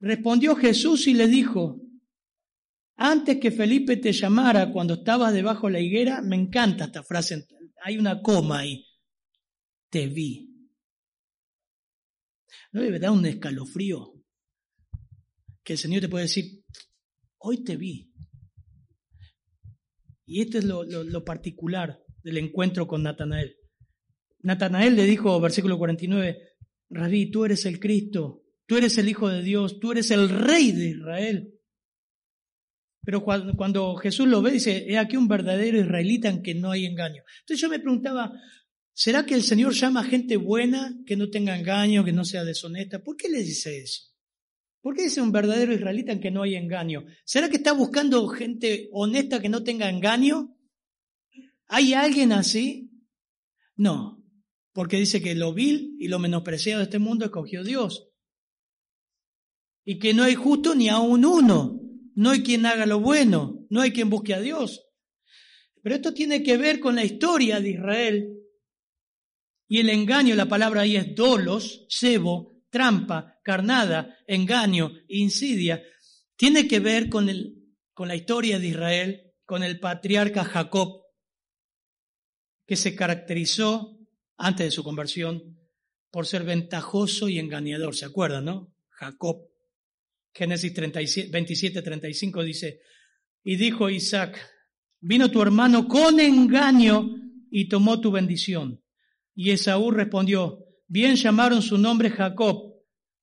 Respondió 0.00 0.54
Jesús 0.56 1.06
y 1.06 1.14
le 1.14 1.28
dijo, 1.28 1.80
Antes 2.96 3.38
que 3.38 3.52
Felipe 3.52 3.96
te 3.96 4.12
llamara 4.12 4.72
cuando 4.72 4.94
estabas 4.94 5.32
debajo 5.32 5.68
de 5.68 5.74
la 5.74 5.80
higuera, 5.80 6.20
me 6.20 6.34
encanta 6.34 6.86
esta 6.86 7.04
frase, 7.04 7.46
hay 7.82 7.96
una 7.96 8.20
coma 8.20 8.58
ahí, 8.58 8.84
te 9.88 10.08
vi. 10.08 10.48
¿No 12.72 12.82
debe 12.82 12.98
dar 12.98 13.12
un 13.12 13.24
escalofrío? 13.24 14.14
Que 15.62 15.74
el 15.74 15.78
Señor 15.78 16.00
te 16.00 16.08
puede 16.08 16.24
decir, 16.24 16.64
hoy 17.38 17.62
te 17.62 17.76
vi. 17.76 18.07
Y 20.28 20.42
esto 20.42 20.58
es 20.58 20.64
lo, 20.64 21.24
particular 21.24 21.98
del 22.22 22.36
encuentro 22.36 22.86
con 22.86 23.02
Natanael. 23.02 23.56
Natanael 24.40 24.94
le 24.94 25.04
dijo, 25.04 25.40
versículo 25.40 25.78
49, 25.78 26.38
Rabí, 26.90 27.30
tú 27.30 27.46
eres 27.46 27.64
el 27.64 27.80
Cristo, 27.80 28.42
tú 28.66 28.76
eres 28.76 28.98
el 28.98 29.08
Hijo 29.08 29.30
de 29.30 29.42
Dios, 29.42 29.80
tú 29.80 29.90
eres 29.90 30.10
el 30.10 30.28
Rey 30.28 30.72
de 30.72 30.90
Israel. 30.90 31.54
Pero 33.02 33.24
cuando, 33.24 33.96
Jesús 33.96 34.28
lo 34.28 34.42
ve, 34.42 34.50
dice, 34.50 34.84
he 34.86 34.98
aquí 34.98 35.16
un 35.16 35.28
verdadero 35.28 35.80
israelita 35.80 36.28
en 36.28 36.42
que 36.42 36.54
no 36.54 36.72
hay 36.72 36.84
engaño. 36.84 37.22
Entonces 37.40 37.62
yo 37.62 37.70
me 37.70 37.78
preguntaba, 37.78 38.30
¿será 38.92 39.24
que 39.24 39.34
el 39.34 39.42
Señor 39.42 39.72
llama 39.72 40.00
a 40.00 40.04
gente 40.04 40.36
buena, 40.36 40.94
que 41.06 41.16
no 41.16 41.30
tenga 41.30 41.58
engaño, 41.58 42.04
que 42.04 42.12
no 42.12 42.26
sea 42.26 42.44
deshonesta? 42.44 43.02
¿Por 43.02 43.16
qué 43.16 43.30
le 43.30 43.38
dice 43.38 43.78
eso? 43.78 44.02
¿Por 44.88 44.96
qué 44.96 45.02
dice 45.02 45.20
un 45.20 45.32
verdadero 45.32 45.74
israelita 45.74 46.12
en 46.12 46.20
que 46.22 46.30
no 46.30 46.44
hay 46.44 46.54
engaño? 46.54 47.04
¿Será 47.26 47.50
que 47.50 47.56
está 47.56 47.72
buscando 47.72 48.26
gente 48.28 48.88
honesta 48.90 49.38
que 49.38 49.50
no 49.50 49.62
tenga 49.62 49.90
engaño? 49.90 50.56
¿Hay 51.66 51.92
alguien 51.92 52.32
así? 52.32 52.90
No, 53.76 54.24
porque 54.72 54.96
dice 54.96 55.20
que 55.20 55.34
lo 55.34 55.52
vil 55.52 55.94
y 56.00 56.08
lo 56.08 56.18
menospreciado 56.18 56.78
de 56.78 56.84
este 56.84 56.98
mundo 56.98 57.26
escogió 57.26 57.64
Dios. 57.64 58.08
Y 59.84 59.98
que 59.98 60.14
no 60.14 60.22
hay 60.22 60.36
justo 60.36 60.74
ni 60.74 60.88
aún 60.88 61.26
uno 61.26 61.82
no 62.14 62.30
hay 62.30 62.42
quien 62.42 62.64
haga 62.64 62.86
lo 62.86 62.98
bueno, 62.98 63.66
no 63.68 63.82
hay 63.82 63.92
quien 63.92 64.08
busque 64.08 64.32
a 64.32 64.40
Dios. 64.40 64.86
Pero 65.82 65.96
esto 65.96 66.14
tiene 66.14 66.42
que 66.42 66.56
ver 66.56 66.80
con 66.80 66.94
la 66.94 67.04
historia 67.04 67.60
de 67.60 67.72
Israel 67.72 68.38
y 69.68 69.80
el 69.80 69.90
engaño, 69.90 70.34
la 70.34 70.48
palabra 70.48 70.80
ahí 70.80 70.96
es 70.96 71.14
dolos, 71.14 71.86
cebo, 71.90 72.57
trampa, 72.70 73.38
carnada, 73.42 74.18
engaño, 74.26 74.92
insidia. 75.08 75.82
Tiene 76.36 76.68
que 76.68 76.80
ver 76.80 77.08
con, 77.08 77.28
el, 77.28 77.74
con 77.92 78.08
la 78.08 78.16
historia 78.16 78.58
de 78.58 78.68
Israel, 78.68 79.32
con 79.44 79.62
el 79.62 79.80
patriarca 79.80 80.44
Jacob, 80.44 81.02
que 82.66 82.76
se 82.76 82.94
caracterizó 82.94 83.98
antes 84.36 84.66
de 84.66 84.70
su 84.70 84.84
conversión 84.84 85.58
por 86.10 86.26
ser 86.26 86.44
ventajoso 86.44 87.28
y 87.28 87.38
engañador. 87.38 87.94
¿Se 87.94 88.04
acuerdan, 88.04 88.44
no? 88.44 88.74
Jacob. 88.90 89.48
Génesis 90.32 90.72
27, 90.74 91.82
35 91.82 92.44
dice, 92.44 92.80
y 93.42 93.56
dijo 93.56 93.90
Isaac, 93.90 94.38
vino 95.00 95.30
tu 95.30 95.42
hermano 95.42 95.88
con 95.88 96.20
engaño 96.20 97.08
y 97.50 97.68
tomó 97.68 98.00
tu 98.00 98.12
bendición. 98.12 98.82
Y 99.34 99.50
Esaú 99.50 99.90
respondió, 99.90 100.67
bien 100.88 101.14
llamaron 101.14 101.62
su 101.62 101.78
nombre 101.78 102.10
Jacob, 102.10 102.74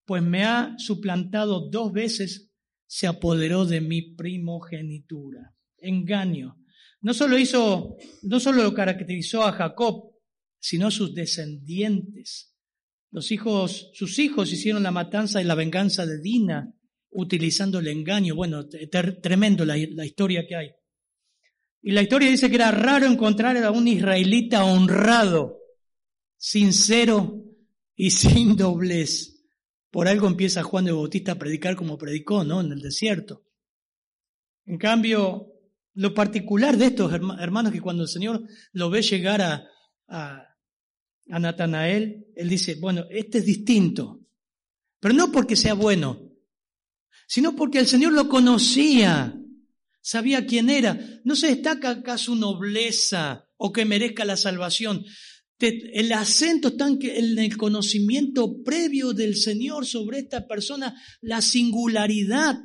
pues 0.05 0.21
me 0.21 0.43
ha 0.43 0.75
suplantado 0.77 1.67
dos 1.69 1.91
veces, 1.91 2.51
se 2.85 3.07
apoderó 3.07 3.65
de 3.65 3.81
mi 3.81 4.13
primogenitura. 4.15 5.53
Engaño. 5.77 6.57
No 7.01 7.13
solo 7.13 7.37
hizo, 7.37 7.97
no 8.23 8.39
solo 8.39 8.63
lo 8.63 8.73
caracterizó 8.73 9.43
a 9.43 9.51
Jacob, 9.51 10.11
sino 10.59 10.87
a 10.87 10.91
sus 10.91 11.13
descendientes. 11.13 12.55
Los 13.11 13.31
hijos, 13.31 13.91
sus 13.93 14.17
hijos 14.19 14.51
hicieron 14.51 14.83
la 14.83 14.91
matanza 14.91 15.41
y 15.41 15.45
la 15.45 15.55
venganza 15.55 16.05
de 16.05 16.21
Dina, 16.21 16.73
utilizando 17.11 17.79
el 17.79 17.87
engaño. 17.87 18.35
Bueno, 18.35 18.67
tremendo 18.67 19.65
la, 19.65 19.77
historia 19.77 20.45
que 20.47 20.55
hay. 20.55 20.71
Y 21.81 21.91
la 21.91 22.01
historia 22.01 22.29
dice 22.29 22.49
que 22.49 22.55
era 22.55 22.71
raro 22.71 23.05
encontrar 23.05 23.57
a 23.57 23.71
un 23.71 23.87
israelita 23.87 24.65
honrado, 24.65 25.59
sincero 26.37 27.44
y 27.95 28.11
sin 28.11 28.55
doblez. 28.55 29.43
Por 29.91 30.07
algo 30.07 30.27
empieza 30.27 30.63
Juan 30.63 30.85
de 30.85 30.91
Bautista 30.91 31.33
a 31.33 31.39
predicar 31.39 31.75
como 31.75 31.97
predicó, 31.97 32.43
¿no? 32.43 32.61
En 32.61 32.71
el 32.71 32.81
desierto. 32.81 33.45
En 34.65 34.77
cambio, 34.77 35.53
lo 35.93 36.13
particular 36.13 36.77
de 36.77 36.87
estos 36.87 37.13
hermanos 37.13 37.71
que 37.71 37.81
cuando 37.81 38.03
el 38.03 38.09
Señor 38.09 38.43
lo 38.73 38.89
ve 38.89 39.01
llegar 39.01 39.41
a, 39.41 39.67
a, 40.07 40.45
a 41.29 41.39
Natanael, 41.39 42.27
él 42.35 42.49
dice, 42.49 42.75
bueno, 42.75 43.05
este 43.09 43.37
es 43.37 43.45
distinto, 43.45 44.21
pero 44.99 45.13
no 45.13 45.31
porque 45.31 45.55
sea 45.55 45.73
bueno, 45.73 46.19
sino 47.27 47.55
porque 47.55 47.79
el 47.79 47.87
Señor 47.87 48.13
lo 48.13 48.27
conocía, 48.27 49.39
sabía 50.01 50.45
quién 50.45 50.69
era. 50.69 50.99
No 51.23 51.35
se 51.35 51.47
destaca 51.47 51.89
acá 51.89 52.17
su 52.17 52.35
nobleza 52.35 53.47
o 53.57 53.71
que 53.71 53.85
merezca 53.85 54.25
la 54.25 54.37
salvación. 54.37 55.05
El 55.59 56.11
acento 56.11 56.69
está 56.69 56.87
en 56.87 57.39
el 57.39 57.57
conocimiento 57.57 58.61
previo 58.63 59.13
del 59.13 59.35
Señor 59.35 59.85
sobre 59.85 60.19
esta 60.19 60.47
persona, 60.47 61.01
la 61.21 61.41
singularidad 61.41 62.59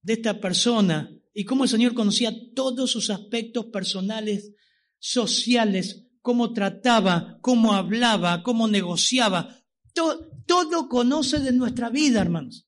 de 0.00 0.12
esta 0.14 0.40
persona 0.40 1.14
y 1.34 1.44
cómo 1.44 1.64
el 1.64 1.70
Señor 1.70 1.94
conocía 1.94 2.32
todos 2.54 2.90
sus 2.90 3.10
aspectos 3.10 3.66
personales, 3.66 4.54
sociales, 4.98 6.06
cómo 6.22 6.52
trataba, 6.52 7.38
cómo 7.42 7.74
hablaba, 7.74 8.42
cómo 8.42 8.66
negociaba. 8.66 9.62
Todo, 9.92 10.88
conoce 10.88 11.40
de 11.40 11.52
nuestra 11.52 11.90
vida, 11.90 12.20
hermanos. 12.20 12.66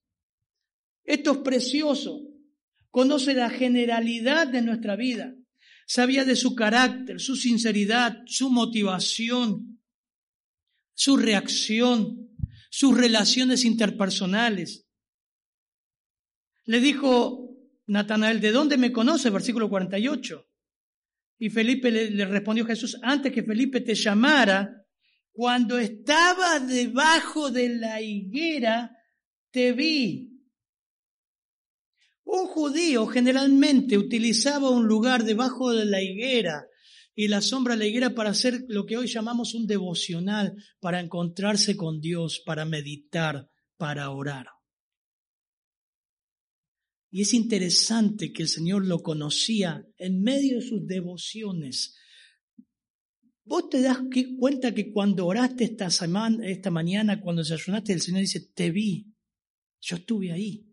Esto 1.05 1.33
es 1.33 1.39
precioso. 1.39 2.21
Conoce 2.91 3.35
la 3.35 3.51
generalidad 3.51 4.47
de 4.47 4.63
nuestra 4.63 4.97
vida. 4.97 5.35
Sabía 5.91 6.25
de 6.25 6.37
su 6.37 6.55
carácter, 6.55 7.19
su 7.19 7.35
sinceridad, 7.35 8.23
su 8.27 8.49
motivación, 8.49 9.83
su 10.95 11.17
reacción, 11.17 12.31
sus 12.71 12.97
relaciones 12.97 13.65
interpersonales. 13.65 14.87
Le 16.65 16.79
dijo 16.79 17.57
Natanael, 17.89 18.41
¿de 18.41 18.53
dónde 18.53 18.77
me 18.79 18.93
conoce? 18.93 19.31
Versículo 19.31 19.69
48. 19.69 20.49
Y 21.41 21.51
Felipe 21.51 21.91
le, 21.91 22.13
le 22.13 22.25
respondió 22.25 22.65
Jesús, 22.65 22.97
antes 23.03 23.33
que 23.33 23.43
Felipe 23.43 23.81
te 23.81 23.97
llamara, 23.97 24.87
cuando 25.33 25.77
estaba 25.77 26.61
debajo 26.61 27.51
de 27.51 27.69
la 27.69 28.01
higuera, 28.01 28.97
te 29.51 29.73
vi. 29.73 30.40
Un 32.33 32.47
judío 32.47 33.09
generalmente 33.09 33.99
utilizaba 33.99 34.71
un 34.71 34.87
lugar 34.87 35.25
debajo 35.25 35.73
de 35.73 35.85
la 35.85 36.01
higuera 36.01 36.65
y 37.13 37.27
la 37.27 37.41
sombra 37.41 37.75
de 37.75 37.81
la 37.81 37.87
higuera 37.87 38.15
para 38.15 38.31
hacer 38.31 38.67
lo 38.69 38.87
que 38.87 38.97
hoy 38.97 39.09
llamamos 39.09 39.53
un 39.55 39.67
devocional, 39.67 40.55
para 40.79 41.01
encontrarse 41.01 41.77
con 41.77 42.01
Dios, 42.01 42.41
para 42.47 42.65
meditar, 42.65 43.51
para 43.77 44.11
orar. 44.11 44.47
Y 47.11 47.23
es 47.23 47.35
interesante 47.35 48.33
que 48.33 48.43
el 48.43 48.49
Señor 48.49 48.87
lo 48.87 49.03
conocía 49.03 49.85
en 49.99 50.23
medio 50.23 50.59
de 50.59 50.63
sus 50.63 50.87
devociones. 50.87 51.97
Vos 53.43 53.69
te 53.71 53.83
das 53.83 53.99
cuenta 54.39 54.73
que 54.73 54.93
cuando 54.93 55.27
oraste 55.27 55.65
esta, 55.65 55.91
semana, 55.91 56.47
esta 56.47 56.71
mañana, 56.71 57.21
cuando 57.21 57.43
desayunaste, 57.43 57.93
el 57.93 58.01
Señor 58.01 58.21
dice, 58.21 58.53
te 58.55 58.71
vi, 58.71 59.13
yo 59.81 59.97
estuve 59.97 60.31
ahí. 60.31 60.70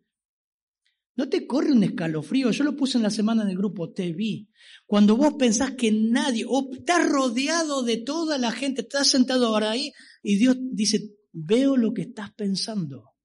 ¿No 1.17 1.29
te 1.29 1.47
corre 1.47 1.71
un 1.71 1.83
escalofrío? 1.83 2.51
Yo 2.51 2.63
lo 2.63 2.75
puse 2.75 2.97
en 2.97 3.03
la 3.03 3.09
semana 3.09 3.41
en 3.41 3.49
el 3.49 3.57
grupo, 3.57 3.91
te 3.91 4.13
vi. 4.13 4.49
Cuando 4.85 5.17
vos 5.17 5.33
pensás 5.33 5.71
que 5.71 5.91
nadie, 5.91 6.45
o 6.47 6.69
estás 6.71 7.09
rodeado 7.09 7.81
de 7.81 7.97
toda 7.97 8.37
la 8.37 8.51
gente, 8.51 8.81
estás 8.81 9.07
sentado 9.07 9.47
ahora 9.47 9.71
ahí 9.71 9.91
y 10.21 10.37
Dios 10.37 10.57
dice, 10.59 11.15
veo 11.31 11.75
lo 11.75 11.91
que 11.91 12.03
estás 12.03 12.31
pensando. 12.35 13.15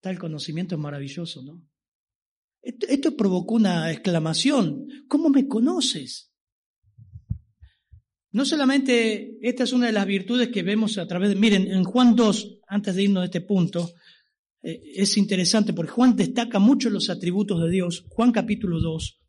Tal 0.00 0.20
conocimiento 0.20 0.76
es 0.76 0.80
maravilloso, 0.80 1.42
¿no? 1.42 1.66
Esto, 2.62 3.16
provocó 3.16 3.54
una 3.54 3.90
exclamación. 3.90 4.86
¿Cómo 5.08 5.30
me 5.30 5.48
conoces? 5.48 6.32
No 8.30 8.44
solamente 8.44 9.36
esta 9.42 9.64
es 9.64 9.72
una 9.72 9.86
de 9.86 9.92
las 9.92 10.06
virtudes 10.06 10.48
que 10.48 10.62
vemos 10.62 10.96
a 10.96 11.08
través 11.08 11.30
de, 11.30 11.34
miren, 11.34 11.68
en 11.72 11.82
Juan 11.82 12.14
2, 12.14 12.60
antes 12.68 12.94
de 12.94 13.02
irnos 13.02 13.22
de 13.22 13.26
este 13.26 13.40
punto, 13.40 13.90
eh, 14.62 14.80
es 14.94 15.16
interesante 15.16 15.72
porque 15.72 15.92
Juan 15.92 16.16
destaca 16.16 16.58
mucho 16.58 16.90
los 16.90 17.10
atributos 17.10 17.62
de 17.62 17.70
Dios. 17.70 18.04
Juan 18.08 18.32
capítulo 18.32 18.80
2, 18.80 19.20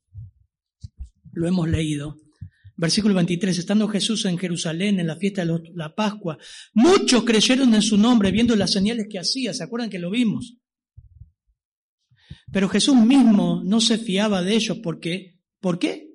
lo 1.33 1.47
hemos 1.47 1.69
leído. 1.69 2.17
Versículo 2.75 3.13
23, 3.13 3.59
estando 3.59 3.87
Jesús 3.87 4.25
en 4.25 4.37
Jerusalén 4.37 4.99
en 4.99 5.07
la 5.07 5.15
fiesta 5.15 5.45
de 5.45 5.71
la 5.75 5.93
Pascua, 5.93 6.37
muchos 6.73 7.23
creyeron 7.23 7.73
en 7.75 7.81
su 7.81 7.97
nombre 7.97 8.31
viendo 8.31 8.55
las 8.55 8.71
señales 8.71 9.07
que 9.09 9.19
hacía, 9.19 9.53
¿se 9.53 9.63
acuerdan 9.63 9.89
que 9.89 9.99
lo 9.99 10.09
vimos? 10.09 10.57
Pero 12.51 12.67
Jesús 12.67 12.95
mismo 12.95 13.61
no 13.63 13.79
se 13.79 13.97
fiaba 13.97 14.41
de 14.41 14.55
ellos 14.55 14.79
porque, 14.81 15.39
¿por 15.59 15.79
qué? 15.79 16.07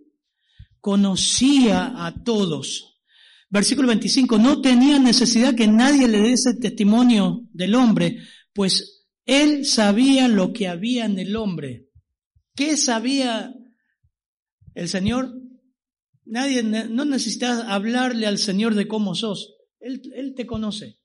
Conocía 0.80 2.04
a 2.04 2.22
todos. 2.24 3.00
Versículo 3.48 3.88
25, 3.88 4.38
no 4.38 4.60
tenía 4.60 4.98
necesidad 4.98 5.54
que 5.54 5.68
nadie 5.68 6.08
le 6.08 6.20
diese 6.20 6.54
testimonio 6.54 7.42
del 7.52 7.76
hombre, 7.76 8.18
pues 8.52 8.95
él 9.26 9.66
sabía 9.66 10.28
lo 10.28 10.52
que 10.52 10.68
había 10.68 11.04
en 11.04 11.18
el 11.18 11.36
hombre. 11.36 11.88
¿Qué 12.54 12.76
sabía 12.76 13.54
el 14.74 14.88
Señor? 14.88 15.34
Nadie, 16.24 16.62
no 16.62 17.04
necesitas 17.04 17.64
hablarle 17.66 18.26
al 18.26 18.38
Señor 18.38 18.74
de 18.74 18.88
cómo 18.88 19.14
sos. 19.14 19.54
Él, 19.80 20.00
él 20.14 20.34
te 20.34 20.46
conoce. 20.46 20.98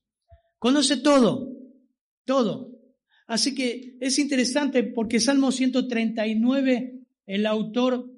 Conoce 0.59 0.97
todo, 0.97 1.49
todo. 2.25 2.71
Así 3.27 3.55
que 3.55 3.97
es 3.99 4.19
interesante 4.19 4.83
porque 4.83 5.19
Salmo 5.19 5.51
139, 5.51 7.01
el 7.25 7.45
autor 7.45 8.11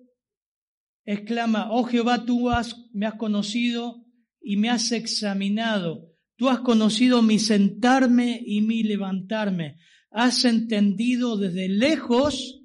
exclama, 1.06 1.72
oh 1.72 1.84
Jehová, 1.84 2.26
tú 2.26 2.50
has, 2.50 2.90
me 2.94 3.06
has 3.06 3.16
conocido 3.16 4.06
y 4.42 4.58
me 4.58 4.70
has 4.70 4.92
examinado. 4.92 6.13
Tú 6.44 6.50
has 6.50 6.60
conocido 6.60 7.22
mi 7.22 7.40
sentarme 7.40 8.38
y 8.46 8.60
mi 8.60 8.84
levantarme. 8.84 9.78
Has 10.12 10.44
entendido 10.44 11.38
desde 11.38 11.70
lejos 11.70 12.60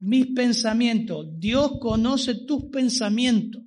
mis 0.00 0.26
pensamientos. 0.26 1.28
Dios 1.38 1.78
conoce 1.80 2.34
tus 2.44 2.64
pensamientos. 2.64 3.62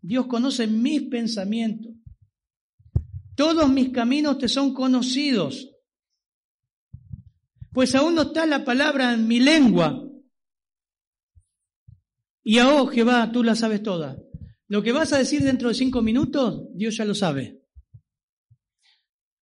Dios 0.00 0.24
conoce 0.28 0.66
mis 0.66 1.02
pensamientos. 1.10 1.92
Todos 3.34 3.68
mis 3.68 3.90
caminos 3.90 4.38
te 4.38 4.48
son 4.48 4.72
conocidos. 4.72 5.70
Pues 7.70 7.94
aún 7.94 8.14
no 8.14 8.22
está 8.22 8.46
la 8.46 8.64
palabra 8.64 9.12
en 9.12 9.28
mi 9.28 9.40
lengua. 9.40 10.08
Y 12.42 12.60
a 12.60 12.76
oh 12.76 12.86
Jehová, 12.86 13.30
tú 13.30 13.44
la 13.44 13.54
sabes 13.54 13.82
toda. 13.82 14.16
Lo 14.68 14.82
que 14.82 14.92
vas 14.92 15.12
a 15.12 15.18
decir 15.18 15.42
dentro 15.42 15.68
de 15.68 15.74
cinco 15.74 16.00
minutos, 16.00 16.62
Dios 16.72 16.96
ya 16.96 17.04
lo 17.04 17.14
sabe. 17.14 17.63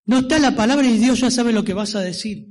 No 0.05 0.19
está 0.19 0.37
la 0.39 0.55
palabra 0.55 0.87
y 0.87 0.97
Dios 0.97 1.21
ya 1.21 1.31
sabe 1.31 1.53
lo 1.53 1.63
que 1.63 1.73
vas 1.73 1.95
a 1.95 2.01
decir. 2.01 2.47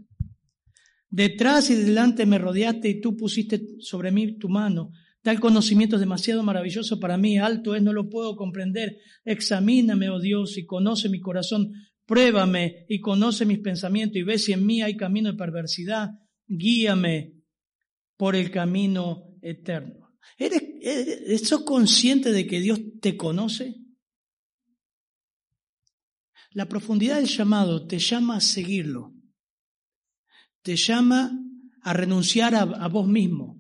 Detrás 1.11 1.69
y 1.69 1.75
delante 1.75 2.25
me 2.25 2.39
rodeaste 2.39 2.89
y 2.89 3.01
tú 3.01 3.17
pusiste 3.17 3.61
sobre 3.81 4.11
mí 4.11 4.39
tu 4.39 4.49
mano. 4.49 4.93
Tal 5.21 5.39
conocimiento 5.39 5.97
es 5.97 6.01
demasiado 6.01 6.43
maravilloso 6.43 6.99
para 6.99 7.17
mí, 7.19 7.39
alto 7.39 7.77
es, 7.77 7.83
no 7.83 7.93
lo 7.93 8.09
puedo 8.09 8.35
comprender. 8.35 8.97
Examíname, 9.25 10.09
oh 10.09 10.19
Dios, 10.19 10.57
y 10.57 10.65
conoce 10.65 11.09
mi 11.09 11.21
corazón. 11.21 11.73
Pruébame 12.07 12.87
y 12.89 13.01
conoce 13.01 13.45
mis 13.45 13.59
pensamientos 13.59 14.17
y 14.17 14.23
ve 14.23 14.39
si 14.39 14.53
en 14.53 14.67
mí 14.67 14.83
hay 14.83 14.97
camino 14.97 15.31
de 15.31 15.39
perversidad. 15.39 16.11
Guíame 16.49 17.35
por 18.17 18.35
el 18.35 18.51
camino 18.51 19.37
eterno. 19.43 20.17
¿Eres, 20.39 20.63
eres, 20.81 21.47
¿Sos 21.47 21.63
consciente 21.63 22.33
de 22.33 22.47
que 22.47 22.61
Dios 22.61 22.81
te 23.01 23.17
conoce? 23.17 23.82
La 26.55 26.69
profundidad 26.69 27.17
del 27.17 27.27
llamado 27.27 27.87
te 27.87 27.99
llama 27.99 28.37
a 28.37 28.41
seguirlo. 28.41 29.15
Te 30.63 30.77
llama 30.77 31.33
a 31.83 31.93
renunciar 31.93 32.55
a, 32.55 32.63
a 32.63 32.89
vos 32.89 33.09
mismo. 33.09 33.59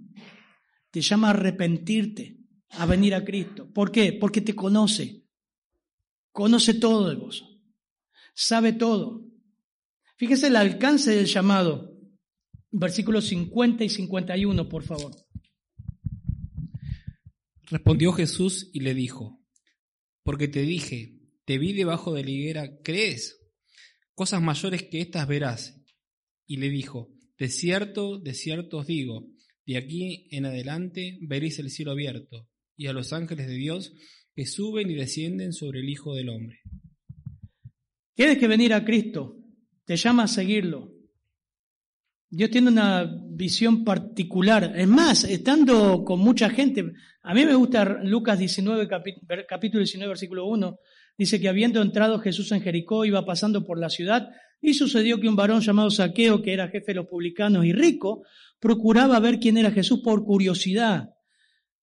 Te 0.90 1.01
llama 1.01 1.28
a 1.28 1.30
arrepentirte, 1.30 2.38
a 2.70 2.86
venir 2.86 3.14
a 3.14 3.24
Cristo. 3.24 3.72
¿Por 3.72 3.90
qué? 3.90 4.12
Porque 4.12 4.40
te 4.40 4.55
conoce. 4.55 5.24
Conoce 6.32 6.74
todo 6.74 7.09
de 7.09 7.16
vos. 7.16 7.45
Sabe 8.34 8.72
todo. 8.72 9.24
Fíjese 10.16 10.49
el 10.49 10.57
alcance 10.57 11.11
del 11.11 11.26
llamado. 11.26 11.93
Versículos 12.70 13.26
50 13.26 13.84
y 13.84 13.88
51, 13.88 14.68
por 14.68 14.82
favor. 14.82 15.14
Respondió 17.64 18.12
Jesús 18.12 18.70
y 18.72 18.80
le 18.80 18.95
dijo, 18.95 19.43
porque 20.22 20.49
te 20.49 20.61
dije, 20.62 21.22
te 21.45 21.59
vi 21.59 21.72
debajo 21.72 22.14
de 22.14 22.24
la 22.24 22.30
higuera, 22.30 22.70
¿crees? 22.82 23.40
Cosas 24.14 24.43
mayores 24.43 24.84
que 24.84 25.01
estas 25.01 25.26
verás. 25.26 25.80
Y 26.47 26.57
le 26.57 26.68
dijo, 26.68 27.11
de 27.38 27.49
cierto, 27.49 28.18
de 28.18 28.34
cierto 28.34 28.78
os 28.78 28.86
digo, 28.86 29.26
de 29.66 29.76
aquí 29.76 30.28
en 30.30 30.47
adelante 30.47 31.18
veréis 31.22 31.59
el 31.59 31.70
cielo 31.70 31.93
abierto 31.93 32.49
y 32.76 32.86
a 32.86 32.93
los 32.93 33.12
ángeles 33.12 33.47
de 33.47 33.55
Dios 33.55 33.93
que 34.34 34.47
suben 34.47 34.90
y 34.90 34.95
descienden 34.95 35.53
sobre 35.53 35.80
el 35.80 35.88
Hijo 35.88 36.14
del 36.14 36.28
Hombre. 36.28 36.61
Tienes 38.14 38.38
que 38.38 38.49
venir 38.49 38.74
a 38.74 38.84
Cristo, 38.84 39.36
te 39.84 39.97
llama 39.97 40.24
a 40.24 40.28
seguirlo. 40.28 40.93
Dios 42.28 42.51
tiene 42.51 42.68
una 42.68 43.11
visión 43.30 43.84
particular. 43.84 44.72
Es 44.76 44.88
más, 44.88 45.24
estando 45.24 46.03
con 46.05 46.20
mucha 46.20 46.49
gente, 46.49 46.93
a 47.22 47.34
mí 47.34 47.45
me 47.45 47.55
gusta 47.55 48.03
Lucas 48.03 48.38
19, 48.38 48.88
capítulo 48.88 49.80
19, 49.80 50.09
versículo 50.09 50.47
1, 50.47 50.78
dice 51.17 51.41
que 51.41 51.49
habiendo 51.49 51.83
entrado 51.83 52.19
Jesús 52.19 52.53
en 52.53 52.61
Jericó, 52.61 53.05
iba 53.05 53.25
pasando 53.25 53.65
por 53.65 53.79
la 53.79 53.91
ciudad, 53.91 54.31
y 54.61 54.75
sucedió 54.75 55.21
que 55.21 55.29
un 55.29 55.37
varón 55.37 55.61
llamado 55.61 55.91
Saqueo, 55.91 56.41
que 56.41 56.53
era 56.53 56.69
jefe 56.69 56.93
de 56.93 56.95
los 56.95 57.07
publicanos 57.07 57.65
y 57.65 57.73
rico, 57.73 58.23
procuraba 58.61 59.19
ver 59.19 59.41
quién 59.41 59.57
era 59.57 59.73
Jesús 59.73 60.01
por 60.05 60.25
curiosidad, 60.25 61.11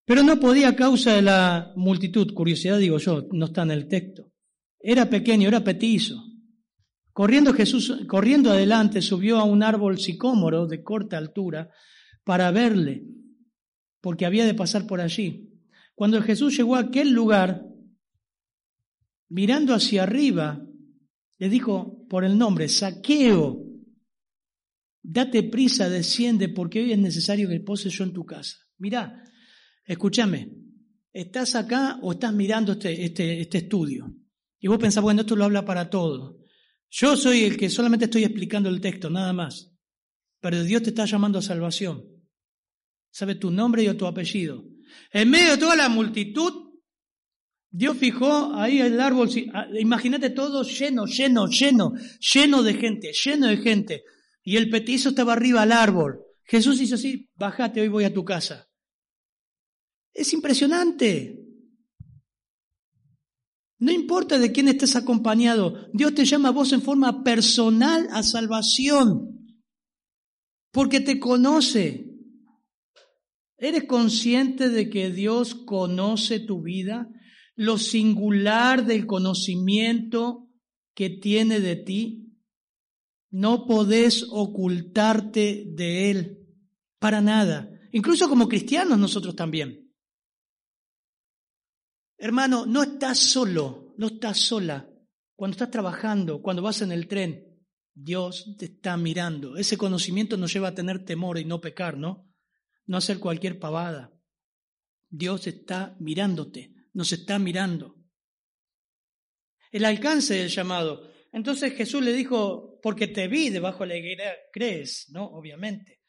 pero 0.06 0.24
no 0.24 0.40
podía 0.40 0.70
a 0.70 0.76
causa 0.76 1.14
de 1.14 1.22
la 1.22 1.74
multitud. 1.76 2.34
Curiosidad, 2.34 2.80
digo 2.80 2.98
yo, 2.98 3.28
no 3.32 3.46
está 3.48 3.64
en 3.64 3.72
el 3.72 3.88
texto. 3.88 4.32
Era 4.80 5.10
pequeño, 5.10 5.50
era 5.50 5.64
petizo. 5.64 6.24
Corriendo 7.12 7.54
Jesús, 7.54 7.94
corriendo 8.08 8.50
adelante, 8.50 9.02
subió 9.02 9.40
a 9.40 9.44
un 9.44 9.62
árbol 9.62 10.00
sicómoro 10.00 10.68
de 10.68 10.82
corta 10.82 11.18
altura 11.18 11.70
para 12.24 12.50
verle, 12.52 13.04
porque 14.00 14.26
había 14.26 14.46
de 14.46 14.54
pasar 14.54 14.88
por 14.88 15.02
allí. 15.02 15.50
Cuando 15.96 16.22
Jesús 16.22 16.56
llegó 16.56 16.78
a 16.78 16.80
aquel 16.80 17.12
lugar, 17.12 17.66
mirando 19.30 19.74
hacia 19.74 20.04
arriba, 20.04 20.62
le 21.38 21.50
dijo 21.50 22.06
por 22.10 22.26
el 22.26 22.38
nombre, 22.38 22.68
Saqueo, 22.68 23.66
date 25.02 25.44
prisa, 25.44 25.90
desciende, 25.90 26.50
porque 26.50 26.82
hoy 26.82 26.92
es 26.92 27.00
necesario 27.00 27.48
que 27.48 27.60
pose 27.60 27.90
yo 27.90 28.04
en 28.04 28.14
tu 28.14 28.26
casa. 28.26 28.58
Mirá, 28.78 29.24
escúchame, 29.86 30.52
¿estás 31.14 31.56
acá 31.56 32.00
o 32.02 32.12
estás 32.12 32.34
mirando 32.34 32.74
este, 32.74 33.06
este, 33.06 33.42
este 33.42 33.60
estudio? 33.60 34.14
Y 34.60 34.68
vos 34.68 34.78
pensás, 34.78 35.02
bueno, 35.02 35.22
esto 35.22 35.36
lo 35.36 35.46
habla 35.46 35.64
para 35.64 35.90
todos. 35.90 36.36
Yo 36.90 37.16
soy 37.16 37.44
el 37.44 37.56
que 37.56 37.70
solamente 37.70 38.06
estoy 38.06 38.24
explicando 38.24 38.68
el 38.68 38.82
texto, 38.82 39.10
nada 39.10 39.32
más. 39.32 39.72
Pero 40.42 40.64
Dios 40.64 40.84
te 40.84 40.90
está 40.90 41.06
llamando 41.06 41.40
a 41.40 41.42
salvación. 41.42 42.04
Sabe 43.12 43.36
tu 43.36 43.52
nombre 43.52 43.84
y 43.84 43.94
tu 43.96 44.06
apellido. 44.06 44.66
En 45.12 45.30
medio 45.30 45.52
de 45.52 45.58
toda 45.58 45.76
la 45.76 45.90
multitud, 45.90 46.69
Dios 47.72 47.98
fijó 47.98 48.54
ahí 48.56 48.80
el 48.80 49.00
árbol. 49.00 49.30
Ah, 49.54 49.68
imagínate 49.80 50.32
todo 50.32 50.64
lleno, 50.64 51.06
lleno, 51.06 51.48
lleno, 51.48 51.94
lleno 52.34 52.64
de 52.64 52.74
gente, 52.74 53.12
lleno 53.14 53.48
de 53.48 53.58
gente. 53.58 54.04
Y 54.44 54.58
el 54.58 54.70
petizo 54.70 55.10
estaba 55.10 55.34
arriba 55.34 55.62
al 55.62 55.72
árbol. 55.72 56.22
Jesús 56.46 56.82
hizo 56.82 56.96
así, 56.96 57.30
bájate, 57.36 57.82
hoy 57.82 57.90
voy 57.90 58.04
a 58.06 58.14
tu 58.14 58.26
casa. 58.26 58.68
Es 60.14 60.34
impresionante. 60.34 61.46
No 63.78 63.92
importa 63.92 64.38
de 64.40 64.52
quién 64.52 64.68
estés 64.68 64.96
acompañado, 64.96 65.88
Dios 65.94 66.14
te 66.14 66.26
llama 66.26 66.50
a 66.50 66.52
vos 66.52 66.74
en 66.74 66.82
forma 66.82 67.24
personal 67.24 68.10
a 68.12 68.24
salvación, 68.24 69.58
porque 70.72 71.00
te 71.00 71.20
conoce. 71.20 72.08
¿Eres 73.58 73.86
consciente 73.86 74.70
de 74.70 74.90
que 74.90 75.12
Dios 75.12 75.54
conoce 75.54 76.40
tu 76.40 76.62
vida? 76.62 77.10
Lo 77.60 77.78
singular 77.78 78.86
del 78.86 79.06
conocimiento 79.06 80.48
que 80.96 81.10
tiene 81.10 81.60
de 81.60 81.76
ti. 81.76 82.38
No 83.32 83.66
podés 83.68 84.26
ocultarte 84.30 85.66
de 85.68 86.10
Él 86.10 86.48
para 87.00 87.20
nada. 87.20 87.70
Incluso 87.92 88.30
como 88.30 88.48
cristianos 88.48 88.98
nosotros 88.98 89.36
también. 89.36 89.94
Hermano, 92.18 92.66
no 92.66 92.82
estás 92.82 93.20
solo, 93.20 93.94
no 93.98 94.08
estás 94.08 94.38
sola. 94.38 94.90
Cuando 95.36 95.56
estás 95.56 95.70
trabajando, 95.70 96.42
cuando 96.42 96.62
vas 96.62 96.82
en 96.82 96.94
el 96.94 97.10
tren, 97.10 97.62
Dios 97.94 98.56
te 98.58 98.68
está 98.68 98.96
mirando. 98.96 99.58
Ese 99.58 99.78
conocimiento 99.78 100.38
nos 100.38 100.54
lleva 100.54 100.70
a 100.70 100.76
tener 100.76 101.04
temor 101.04 101.38
y 101.38 101.44
no 101.44 101.60
pecar, 101.60 101.98
¿no? 101.98 102.26
No 102.86 102.96
hacer 102.96 103.20
cualquier 103.20 103.60
pavada. 103.60 104.18
Dios 105.10 105.46
está 105.46 105.98
mirándote, 106.00 106.79
nos 106.94 107.12
está 107.12 107.40
mirando. 107.40 107.96
El 109.72 109.86
alcance 109.86 110.36
del 110.36 110.50
llamado. 110.50 111.12
Entonces 111.32 111.74
Jesús 111.74 112.02
le 112.04 112.14
dijo, 112.14 112.80
porque 112.82 113.08
te 113.08 113.28
vi 113.28 113.50
debajo 113.50 113.84
de 113.84 113.90
la 113.90 113.98
higuera, 113.98 114.34
crees, 114.52 115.08
¿no? 115.10 115.26
Obviamente. 115.26 116.02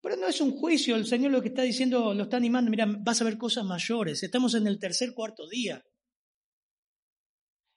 Pero 0.00 0.16
no 0.16 0.28
es 0.28 0.40
un 0.40 0.52
juicio, 0.52 0.96
el 0.96 1.06
Señor 1.06 1.32
lo 1.32 1.40
que 1.40 1.48
está 1.48 1.62
diciendo, 1.62 2.12
lo 2.12 2.24
está 2.24 2.36
animando, 2.36 2.70
mira, 2.70 2.86
vas 2.86 3.20
a 3.20 3.24
ver 3.24 3.38
cosas 3.38 3.64
mayores, 3.64 4.22
estamos 4.22 4.54
en 4.54 4.66
el 4.66 4.78
tercer, 4.78 5.14
cuarto 5.14 5.48
día. 5.48 5.82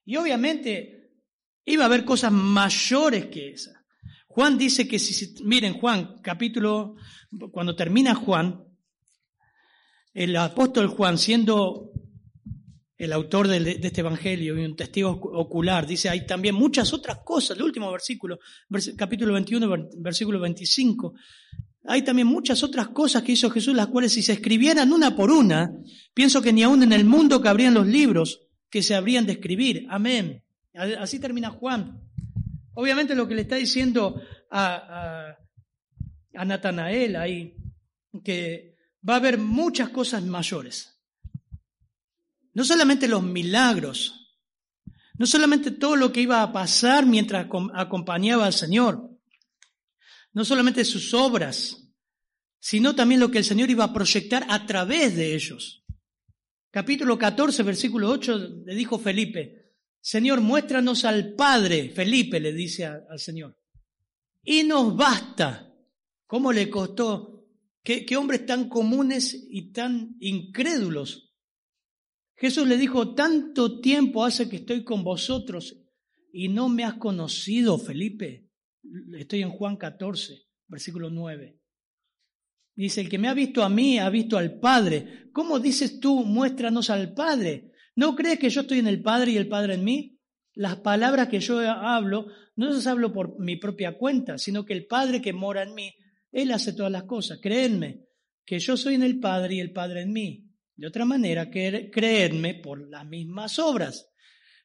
Y 0.05 0.17
obviamente 0.17 1.13
iba 1.65 1.83
a 1.83 1.87
haber 1.87 2.03
cosas 2.03 2.31
mayores 2.31 3.27
que 3.27 3.51
esas. 3.51 3.75
Juan 4.27 4.57
dice 4.57 4.87
que 4.87 4.99
si, 4.99 5.41
miren 5.43 5.79
Juan, 5.79 6.21
capítulo, 6.21 6.95
cuando 7.51 7.75
termina 7.75 8.13
Juan, 8.13 8.63
el 10.13 10.35
apóstol 10.35 10.87
Juan, 10.87 11.17
siendo 11.17 11.91
el 12.97 13.13
autor 13.13 13.47
de, 13.47 13.79
este 13.81 14.01
evangelio 14.01 14.59
y 14.59 14.65
un 14.65 14.75
testigo 14.75 15.11
ocular, 15.11 15.85
dice, 15.85 16.09
hay 16.09 16.25
también 16.25 16.55
muchas 16.55 16.93
otras 16.93 17.19
cosas, 17.23 17.57
el 17.57 17.63
último 17.63 17.91
versículo, 17.91 18.39
capítulo 18.95 19.33
21, 19.33 19.89
versículo 19.97 20.39
25, 20.39 21.13
hay 21.85 22.01
también 22.01 22.27
muchas 22.27 22.63
otras 22.63 22.89
cosas 22.89 23.23
que 23.23 23.31
hizo 23.31 23.49
Jesús, 23.49 23.75
las 23.75 23.87
cuales 23.87 24.13
si 24.13 24.21
se 24.21 24.33
escribieran 24.33 24.91
una 24.91 25.15
por 25.15 25.31
una, 25.31 25.71
pienso 26.13 26.41
que 26.41 26.51
ni 26.51 26.63
aún 26.63 26.83
en 26.83 26.91
el 26.91 27.05
mundo 27.05 27.39
cabrían 27.41 27.75
los 27.75 27.87
libros 27.87 28.41
que 28.69 28.83
se 28.83 28.95
habrían 28.95 29.25
de 29.25 29.33
escribir. 29.33 29.85
Amén. 29.89 30.43
Así 30.73 31.19
termina 31.19 31.49
Juan. 31.49 32.01
Obviamente 32.73 33.15
lo 33.15 33.27
que 33.27 33.35
le 33.35 33.43
está 33.43 33.55
diciendo 33.55 34.21
a, 34.51 35.33
a, 36.33 36.45
Natanael 36.45 37.15
ahí, 37.15 37.55
que 38.23 38.75
va 39.07 39.13
a 39.13 39.17
haber 39.17 39.37
muchas 39.37 39.89
cosas 39.89 40.23
mayores. 40.23 40.96
No 42.57 42.65
solamente 42.65 43.07
los 43.07 43.21
milagros, 43.21 44.35
no 45.19 45.27
solamente 45.27 45.69
todo 45.69 45.95
lo 45.95 46.11
que 46.11 46.21
iba 46.21 46.41
a 46.41 46.51
pasar 46.51 47.05
mientras 47.05 47.45
acompañaba 47.75 48.47
al 48.47 48.53
Señor, 48.53 49.11
no 50.33 50.43
solamente 50.43 50.83
sus 50.83 51.13
obras, 51.13 51.93
sino 52.59 52.95
también 52.95 53.19
lo 53.19 53.29
que 53.29 53.37
el 53.37 53.43
Señor 53.43 53.69
iba 53.69 53.83
a 53.83 53.93
proyectar 53.93 54.43
a 54.49 54.65
través 54.65 55.15
de 55.15 55.35
ellos. 55.35 55.83
Capítulo 56.71 57.15
14, 57.15 57.61
versículo 57.61 58.09
8, 58.09 58.63
le 58.65 58.73
dijo 58.73 58.97
Felipe, 58.97 59.75
Señor, 60.01 60.41
muéstranos 60.41 61.05
al 61.05 61.35
Padre. 61.35 61.91
Felipe 61.91 62.39
le 62.39 62.53
dice 62.53 62.85
al 62.85 63.19
Señor. 63.19 63.55
Y 64.43 64.63
nos 64.63 64.97
basta. 64.97 65.71
¿Cómo 66.25 66.51
le 66.51 66.71
costó? 66.71 67.45
¿Qué, 67.83 68.03
¿Qué 68.03 68.17
hombres 68.17 68.47
tan 68.47 68.67
comunes 68.67 69.45
y 69.47 69.71
tan 69.71 70.15
incrédulos? 70.19 71.26
Jesús 72.37 72.67
le 72.67 72.77
dijo, 72.77 73.15
tanto 73.15 73.79
tiempo 73.79 74.23
hace 74.23 74.47
que 74.47 74.57
estoy 74.57 74.83
con 74.83 75.03
vosotros 75.03 75.75
y 76.31 76.49
no 76.49 76.69
me 76.69 76.83
has 76.83 76.93
conocido, 76.95 77.79
Felipe. 77.79 78.47
Estoy 79.17 79.41
en 79.41 79.49
Juan 79.49 79.75
14, 79.75 80.45
versículo 80.67 81.09
9. 81.09 81.59
Dice, 82.75 83.01
el 83.01 83.09
que 83.09 83.17
me 83.17 83.27
ha 83.27 83.33
visto 83.33 83.63
a 83.63 83.69
mí 83.69 83.97
ha 83.97 84.09
visto 84.11 84.37
al 84.37 84.59
Padre. 84.59 85.29
¿Cómo 85.33 85.59
dices 85.59 85.99
tú, 85.99 86.23
muéstranos 86.23 86.91
al 86.91 87.15
Padre? 87.15 87.71
¿No 87.95 88.15
crees 88.15 88.37
que 88.37 88.51
yo 88.51 88.61
estoy 88.61 88.77
en 88.79 88.87
el 88.87 89.01
Padre 89.01 89.31
y 89.31 89.37
el 89.37 89.47
Padre 89.47 89.73
en 89.73 89.83
mí? 89.83 90.19
Las 90.53 90.77
palabras 90.77 91.29
que 91.29 91.39
yo 91.39 91.59
hablo, 91.59 92.27
no 92.55 92.69
las 92.69 92.85
hablo 92.85 93.11
por 93.11 93.39
mi 93.39 93.55
propia 93.55 93.97
cuenta, 93.97 94.37
sino 94.37 94.63
que 94.63 94.73
el 94.73 94.85
Padre 94.85 95.23
que 95.23 95.33
mora 95.33 95.63
en 95.63 95.73
mí, 95.73 95.95
Él 96.31 96.51
hace 96.51 96.73
todas 96.73 96.91
las 96.91 97.03
cosas. 97.03 97.39
Créenme 97.41 98.05
que 98.45 98.59
yo 98.59 98.77
soy 98.77 98.93
en 98.93 99.03
el 99.03 99.19
Padre 99.19 99.55
y 99.55 99.59
el 99.59 99.71
Padre 99.71 100.03
en 100.03 100.13
mí. 100.13 100.46
De 100.77 100.85
otra 100.85 101.05
manera, 101.05 101.49
creedme 101.49 102.53
por 102.53 102.87
las 102.87 103.05
mismas 103.05 103.57
obras. 103.57 104.09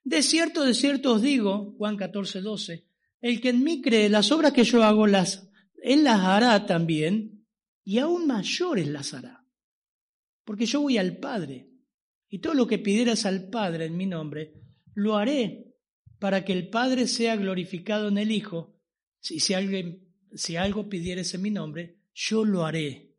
De 0.05 0.23
cierto, 0.23 0.63
de 0.63 0.75
cierto 0.75 1.15
os 1.15 1.23
digo, 1.23 1.75
Juan 1.79 1.97
14, 1.97 2.43
12, 2.43 2.87
el 3.23 3.41
que 3.41 3.49
en 3.49 3.65
mí 3.65 3.81
cree, 3.81 4.11
las 4.11 4.31
obras 4.31 4.53
que 4.53 4.65
yo 4.65 4.83
hago, 4.83 5.07
las, 5.07 5.49
él 5.83 6.05
las 6.05 6.21
hará 6.21 6.67
también, 6.67 7.47
y 7.83 7.99
aún 7.99 8.27
mayores 8.27 8.87
las 8.89 9.15
hará. 9.15 9.47
Porque 10.45 10.67
yo 10.67 10.83
voy 10.83 10.99
al 10.99 11.17
Padre, 11.17 11.71
y 12.29 12.41
todo 12.41 12.53
lo 12.55 12.67
que 12.67 12.79
pidieras 12.79 13.25
al 13.25 13.49
Padre 13.49 13.87
en 13.87 13.97
mi 13.97 14.07
nombre, 14.07 14.53
lo 14.95 15.17
haré 15.17 15.73
para 16.19 16.45
que 16.45 16.53
el 16.53 16.69
Padre 16.69 17.07
sea 17.07 17.37
glorificado 17.37 18.09
en 18.09 18.19
el 18.19 18.31
Hijo. 18.33 18.79
Si, 19.19 19.41
si, 19.41 19.55
alguien, 19.55 20.15
si 20.35 20.57
algo 20.57 20.91
pidieres 20.91 21.33
en 21.33 21.43
mi 21.43 21.51
nombre, 21.51 22.01
yo 22.13 22.45
lo 22.45 22.67
haré. 22.67 23.12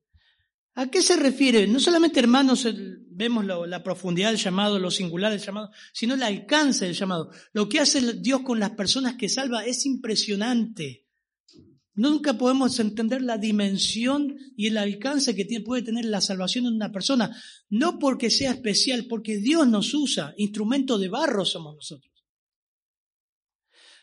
¿A 0.76 0.88
qué 0.88 1.02
se 1.02 1.16
refiere? 1.16 1.68
No 1.68 1.80
solamente, 1.80 2.20
hermanos, 2.20 2.68
vemos 3.10 3.46
la 3.46 3.84
profundidad 3.84 4.30
del 4.32 4.40
llamado, 4.40 4.80
lo 4.80 4.90
singular 4.90 5.32
del 5.32 5.42
llamado, 5.42 5.70
sino 5.94 6.16
el 6.16 6.24
alcance 6.24 6.86
del 6.86 6.96
llamado. 6.96 7.30
Lo 7.52 7.70
que 7.70 7.80
hace 7.80 8.14
Dios 8.14 8.42
con 8.42 8.60
las 8.60 8.72
personas 8.72 9.16
que 9.16 9.30
salva 9.30 9.66
es 9.66 9.86
impresionante. 9.86 11.04
Nunca 11.96 12.40
podemos 12.40 12.80
entender 12.80 13.22
la 13.22 13.38
dimensión 13.38 14.36
y 14.58 14.66
el 14.66 14.78
alcance 14.78 15.36
que 15.36 15.46
puede 15.62 15.84
tener 15.84 16.06
la 16.06 16.22
salvación 16.22 16.66
en 16.66 16.74
una 16.74 16.92
persona. 16.92 17.40
No 17.70 18.00
porque 18.00 18.32
sea 18.32 18.52
especial, 18.52 19.06
porque 19.08 19.38
Dios 19.38 19.68
nos 19.68 19.94
usa. 19.94 20.34
Instrumento 20.38 20.98
de 20.98 21.10
barro 21.10 21.46
somos 21.46 21.76
nosotros. 21.76 22.12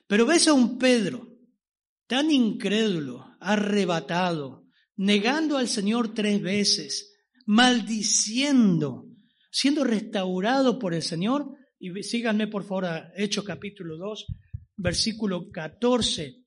Pero 0.07 0.25
ves 0.25 0.47
a 0.47 0.53
un 0.53 0.79
Pedro 0.79 1.37
tan 2.07 2.31
incrédulo, 2.31 3.37
arrebatado, 3.41 4.60
negando 5.01 5.57
al 5.57 5.67
Señor 5.67 6.13
tres 6.13 6.43
veces, 6.43 7.17
maldiciendo, 7.47 9.07
siendo 9.51 9.83
restaurado 9.83 10.79
por 10.79 10.93
el 10.93 11.03
Señor. 11.03 11.57
Y 11.79 12.03
síganme 12.03 12.49
por 12.49 12.65
favor 12.65 12.85
a 12.85 13.13
Hechos 13.17 13.45
capítulo 13.45 13.97
2, 13.97 14.27
versículo 14.77 15.51
14. 15.51 16.45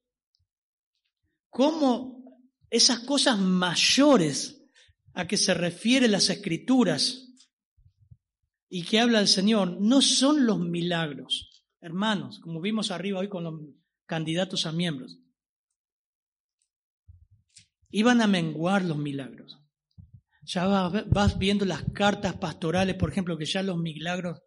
Cómo 1.49 2.24
esas 2.70 2.99
cosas 2.99 3.39
mayores 3.39 4.64
a 5.14 5.26
que 5.26 5.38
se 5.38 5.56
refieren 5.56 6.12
las 6.12 6.30
escrituras 6.30 7.34
y 8.70 8.84
que 8.84 8.99
habla 8.99 9.20
el 9.20 9.28
Señor 9.28 9.82
no 9.82 9.99
son 10.01 10.45
los 10.45 10.60
milagros, 10.60 11.66
hermanos, 11.82 12.39
como 12.39 12.62
vimos 12.62 12.91
arriba 12.91 13.20
hoy 13.20 13.30
con 13.30 13.43
los 13.45 13.60
candidatos 14.06 14.68
a 14.68 14.72
miembros 14.72 15.22
iban 17.94 18.22
a 18.22 18.28
menguar 18.28 18.84
los 18.84 18.98
milagros. 18.98 19.60
Ya 20.46 20.66
vas, 20.66 21.38
viendo 21.38 21.64
las 21.64 21.84
cartas 21.94 22.36
pastorales, 22.36 22.96
por 22.96 23.12
ejemplo, 23.12 23.38
que 23.38 23.46
ya 23.46 23.64
los 23.64 23.78
milagros 23.78 24.41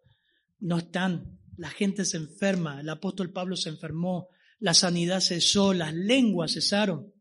no 0.59 0.77
están. 0.77 1.39
La 1.55 1.69
gente 1.69 2.05
se 2.05 2.17
enferma, 2.17 2.81
el 2.81 2.89
apóstol 2.89 3.31
Pablo 3.31 3.55
se 3.55 3.69
enfermó, 3.69 4.27
la 4.59 4.75
sanidad 4.75 5.21
cesó, 5.21 5.73
las 5.73 5.93
lenguas 5.93 6.53
cesaron. 6.53 7.13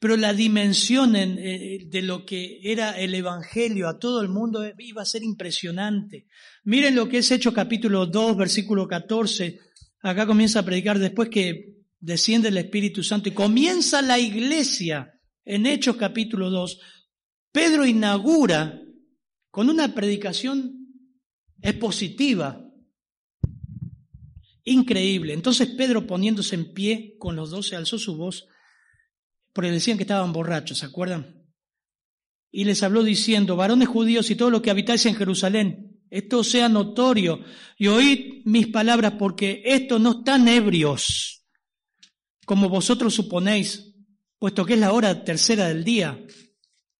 Pero 0.00 0.16
la 0.16 0.32
dimensión 0.32 1.14
eh, 1.14 1.84
de 1.86 2.02
lo 2.02 2.24
que 2.24 2.58
era 2.64 2.98
el 2.98 3.14
Evangelio 3.14 3.88
a 3.88 3.98
todo 3.98 4.20
el 4.20 4.30
mundo 4.30 4.64
iba 4.78 5.02
a 5.02 5.06
ser 5.06 5.22
impresionante. 5.22 6.26
Miren 6.64 6.96
lo 6.96 7.08
que 7.08 7.18
es 7.18 7.30
Hecho 7.30 7.52
capítulo 7.52 8.06
2, 8.06 8.36
versículo 8.36 8.88
14. 8.88 9.60
Acá 10.00 10.26
comienza 10.26 10.60
a 10.60 10.64
predicar 10.64 10.98
después 10.98 11.28
que 11.28 11.71
desciende 12.02 12.48
el 12.48 12.58
Espíritu 12.58 13.02
Santo 13.04 13.28
y 13.28 13.32
comienza 13.32 14.02
la 14.02 14.18
iglesia 14.18 15.14
en 15.44 15.66
Hechos 15.66 15.96
capítulo 15.96 16.50
2. 16.50 16.80
Pedro 17.52 17.86
inaugura 17.86 18.82
con 19.50 19.70
una 19.70 19.94
predicación 19.94 20.88
expositiva, 21.60 22.60
increíble. 24.64 25.32
Entonces 25.32 25.68
Pedro 25.68 26.06
poniéndose 26.06 26.56
en 26.56 26.72
pie 26.72 27.14
con 27.18 27.36
los 27.36 27.50
doce 27.50 27.76
alzó 27.76 27.98
su 27.98 28.16
voz, 28.16 28.48
porque 29.52 29.70
decían 29.70 29.96
que 29.96 30.02
estaban 30.02 30.32
borrachos, 30.32 30.78
¿se 30.78 30.86
acuerdan? 30.86 31.46
Y 32.50 32.64
les 32.64 32.82
habló 32.82 33.04
diciendo, 33.04 33.54
varones 33.54 33.88
judíos 33.88 34.28
y 34.30 34.34
todos 34.34 34.50
los 34.50 34.60
que 34.60 34.70
habitáis 34.70 35.06
en 35.06 35.14
Jerusalén, 35.14 36.00
esto 36.10 36.42
sea 36.42 36.68
notorio 36.68 37.44
y 37.78 37.86
oíd 37.86 38.42
mis 38.44 38.66
palabras 38.66 39.14
porque 39.18 39.62
estos 39.64 40.00
no 40.00 40.18
están 40.18 40.48
ebrios 40.48 41.41
como 42.46 42.68
vosotros 42.68 43.14
suponéis, 43.14 43.94
puesto 44.38 44.64
que 44.64 44.74
es 44.74 44.80
la 44.80 44.92
hora 44.92 45.24
tercera 45.24 45.68
del 45.68 45.84
día. 45.84 46.24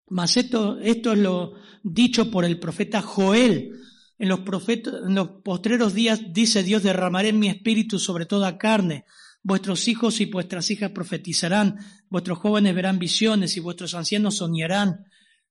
Mas 0.09 0.37
esto, 0.37 0.79
esto 0.81 1.13
es 1.13 1.19
lo 1.19 1.55
dicho 1.83 2.31
por 2.31 2.45
el 2.45 2.59
profeta 2.59 3.03
Joel. 3.03 3.73
En 4.19 4.29
los, 4.29 4.41
en 4.69 5.15
los 5.15 5.29
postreros 5.43 5.95
días, 5.95 6.33
dice 6.33 6.63
Dios, 6.63 6.83
derramaré 6.83 7.33
mi 7.33 7.49
espíritu 7.49 7.99
sobre 7.99 8.27
toda 8.27 8.59
carne. 8.59 9.05
Vuestros 9.43 9.89
hijos 9.89 10.21
y 10.21 10.27
vuestras 10.27 10.71
hijas 10.71 10.93
profetizarán, 10.93 11.79
vuestros 12.09 12.39
jóvenes 12.39 12.75
verán 12.77 13.01
visiones 13.01 13.57
y 13.57 13.61
vuestros 13.61 13.95
ancianos 13.95 14.37
soñarán 14.37 15.07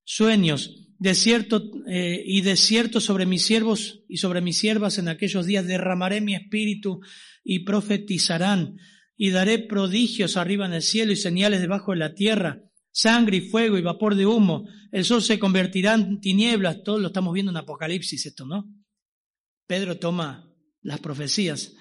sueños. 0.06 0.88
De 0.98 1.16
cierto, 1.16 1.64
eh, 1.88 2.24
y 2.26 2.42
de 2.42 2.56
cierto 2.56 3.02
sobre 3.02 3.26
mis 3.26 3.44
siervos 3.44 4.04
y 4.08 4.18
sobre 4.18 4.40
mis 4.40 4.58
siervas 4.58 4.98
en 5.00 5.10
aquellos 5.10 5.46
días 5.46 5.66
derramaré 5.66 6.22
mi 6.22 6.36
espíritu 6.36 7.02
y 7.44 7.66
profetizarán 7.66 8.78
y 9.24 9.30
daré 9.30 9.60
prodigios 9.60 10.36
arriba 10.36 10.66
en 10.66 10.74
el 10.74 10.82
cielo 10.82 11.12
y 11.12 11.16
señales 11.16 11.62
debajo 11.62 11.92
de 11.92 12.00
la 12.00 12.16
tierra, 12.16 12.64
sangre 12.90 13.38
y 13.38 13.42
fuego 13.42 13.78
y 13.78 13.84
vapor 13.84 14.16
de 14.16 14.26
humo. 14.26 14.68
El 14.92 15.06
sol 15.06 15.22
se 15.22 15.38
convertirá 15.38 15.94
en 15.94 16.20
tinieblas. 16.20 16.82
Todo 16.84 16.98
lo 16.98 17.10
estamos 17.10 17.32
viendo 17.32 17.52
en 17.52 17.58
Apocalipsis 17.58 18.26
esto, 18.26 18.48
¿no? 18.48 18.66
Pedro 19.68 20.00
toma 20.00 20.52
las 20.82 21.00
profecías. 21.02 21.72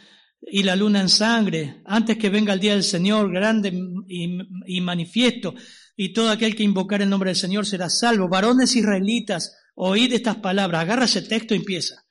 Y 0.42 0.64
la 0.64 0.76
luna 0.76 1.00
en 1.00 1.08
sangre, 1.08 1.80
antes 1.86 2.18
que 2.18 2.28
venga 2.28 2.52
el 2.52 2.60
día 2.60 2.74
del 2.74 2.84
Señor, 2.84 3.32
grande 3.32 3.72
y, 4.06 4.80
manifiesto, 4.82 5.54
y 5.96 6.12
todo 6.12 6.28
aquel 6.28 6.54
que 6.54 6.62
invocar 6.62 7.00
el 7.00 7.08
nombre 7.08 7.30
del 7.30 7.36
Señor 7.36 7.64
será 7.64 7.88
salvo. 7.88 8.28
Varones 8.28 8.76
israelitas, 8.76 9.56
oíd 9.76 10.12
estas 10.12 10.36
palabras, 10.36 10.82
agarra 10.82 11.06
ese 11.06 11.22
texto 11.22 11.54
y 11.54 11.60
empieza. 11.60 12.04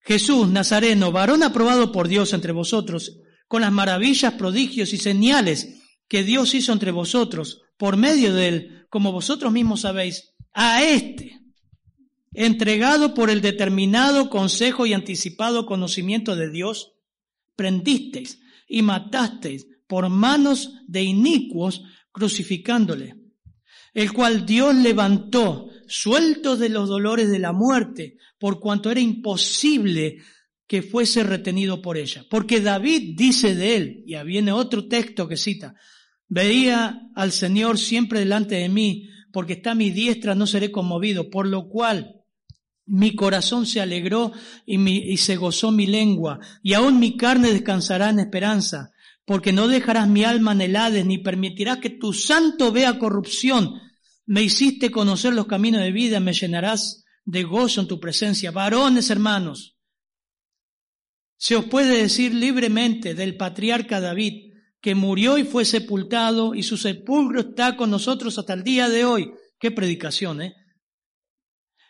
Jesús, 0.00 0.50
Nazareno, 0.50 1.12
varón 1.12 1.42
aprobado 1.42 1.90
por 1.92 2.08
Dios 2.08 2.34
entre 2.34 2.52
vosotros, 2.52 3.18
con 3.52 3.60
las 3.60 3.70
maravillas, 3.70 4.32
prodigios 4.32 4.94
y 4.94 4.96
señales 4.96 5.82
que 6.08 6.22
Dios 6.22 6.54
hizo 6.54 6.72
entre 6.72 6.90
vosotros 6.90 7.60
por 7.76 7.98
medio 7.98 8.32
de 8.32 8.48
él, 8.48 8.86
como 8.88 9.12
vosotros 9.12 9.52
mismos 9.52 9.82
sabéis, 9.82 10.32
a 10.54 10.82
este, 10.82 11.38
entregado 12.32 13.12
por 13.12 13.28
el 13.28 13.42
determinado 13.42 14.30
consejo 14.30 14.86
y 14.86 14.94
anticipado 14.94 15.66
conocimiento 15.66 16.34
de 16.34 16.50
Dios, 16.50 16.94
prendisteis 17.54 18.40
y 18.68 18.80
matasteis 18.80 19.66
por 19.86 20.08
manos 20.08 20.72
de 20.86 21.02
inicuos, 21.02 21.82
crucificándole, 22.10 23.16
el 23.92 24.14
cual 24.14 24.46
Dios 24.46 24.74
levantó, 24.76 25.68
suelto 25.86 26.56
de 26.56 26.70
los 26.70 26.88
dolores 26.88 27.30
de 27.30 27.38
la 27.38 27.52
muerte, 27.52 28.16
por 28.38 28.60
cuanto 28.60 28.90
era 28.90 29.00
imposible 29.00 30.22
que 30.72 30.80
fuese 30.80 31.22
retenido 31.22 31.82
por 31.82 31.98
ella. 31.98 32.24
Porque 32.30 32.62
David 32.62 33.12
dice 33.14 33.54
de 33.54 33.76
él, 33.76 34.04
y 34.06 34.16
viene 34.24 34.52
otro 34.52 34.88
texto 34.88 35.28
que 35.28 35.36
cita, 35.36 35.74
veía 36.28 37.10
al 37.14 37.30
Señor 37.30 37.76
siempre 37.76 38.20
delante 38.20 38.54
de 38.54 38.70
mí, 38.70 39.10
porque 39.34 39.52
está 39.52 39.72
a 39.72 39.74
mi 39.74 39.90
diestra, 39.90 40.34
no 40.34 40.46
seré 40.46 40.72
conmovido, 40.72 41.28
por 41.28 41.46
lo 41.46 41.68
cual 41.68 42.22
mi 42.86 43.14
corazón 43.14 43.66
se 43.66 43.82
alegró 43.82 44.32
y, 44.64 45.18
se 45.18 45.36
gozó 45.36 45.72
mi 45.72 45.86
lengua, 45.86 46.40
y 46.62 46.72
aún 46.72 46.98
mi 46.98 47.18
carne 47.18 47.52
descansará 47.52 48.08
en 48.08 48.20
esperanza, 48.20 48.92
porque 49.26 49.52
no 49.52 49.68
dejarás 49.68 50.08
mi 50.08 50.24
alma 50.24 50.52
en 50.52 50.62
el 50.62 51.06
ni 51.06 51.18
permitirás 51.18 51.80
que 51.80 51.90
tu 51.90 52.14
santo 52.14 52.72
vea 52.72 52.98
corrupción. 52.98 53.74
Me 54.24 54.42
hiciste 54.42 54.90
conocer 54.90 55.34
los 55.34 55.44
caminos 55.44 55.82
de 55.82 55.92
vida, 55.92 56.18
me 56.18 56.32
llenarás 56.32 57.04
de 57.26 57.42
gozo 57.42 57.82
en 57.82 57.88
tu 57.88 58.00
presencia. 58.00 58.52
Varones, 58.52 59.10
hermanos, 59.10 59.71
se 61.42 61.56
os 61.56 61.64
puede 61.64 62.00
decir 62.00 62.32
libremente 62.32 63.16
del 63.16 63.36
patriarca 63.36 64.00
David, 64.00 64.52
que 64.80 64.94
murió 64.94 65.38
y 65.38 65.42
fue 65.42 65.64
sepultado, 65.64 66.54
y 66.54 66.62
su 66.62 66.76
sepulcro 66.76 67.40
está 67.40 67.76
con 67.76 67.90
nosotros 67.90 68.38
hasta 68.38 68.52
el 68.52 68.62
día 68.62 68.88
de 68.88 69.04
hoy. 69.04 69.32
Qué 69.58 69.72
predicación, 69.72 70.40
¿eh? 70.40 70.54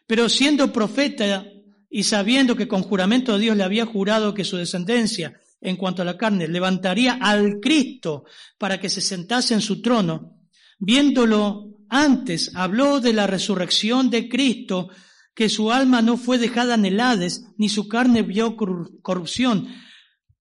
Pero 0.06 0.30
siendo 0.30 0.72
profeta 0.72 1.44
y 1.90 2.04
sabiendo 2.04 2.56
que 2.56 2.66
con 2.66 2.82
juramento 2.82 3.34
de 3.34 3.40
Dios 3.40 3.54
le 3.58 3.62
había 3.62 3.84
jurado 3.84 4.32
que 4.32 4.44
su 4.44 4.56
descendencia 4.56 5.38
en 5.60 5.76
cuanto 5.76 6.00
a 6.00 6.06
la 6.06 6.16
carne 6.16 6.48
levantaría 6.48 7.18
al 7.20 7.60
Cristo 7.60 8.24
para 8.56 8.80
que 8.80 8.88
se 8.88 9.02
sentase 9.02 9.52
en 9.52 9.60
su 9.60 9.82
trono, 9.82 10.48
viéndolo 10.78 11.76
antes, 11.90 12.52
habló 12.54 13.00
de 13.00 13.12
la 13.12 13.26
resurrección 13.26 14.08
de 14.08 14.30
Cristo, 14.30 14.88
que 15.34 15.48
su 15.48 15.72
alma 15.72 16.02
no 16.02 16.16
fue 16.16 16.38
dejada 16.38 16.74
en 16.74 16.84
el 16.84 17.00
Hades, 17.00 17.44
ni 17.56 17.68
su 17.68 17.88
carne 17.88 18.22
vio 18.22 18.56
corrupción. 18.56 19.68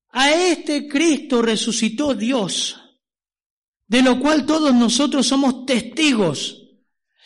A 0.09 0.31
este 0.31 0.87
Cristo 0.87 1.41
resucitó 1.41 2.13
Dios, 2.13 2.77
de 3.87 4.01
lo 4.01 4.19
cual 4.19 4.45
todos 4.45 4.73
nosotros 4.73 5.27
somos 5.27 5.65
testigos. 5.65 6.57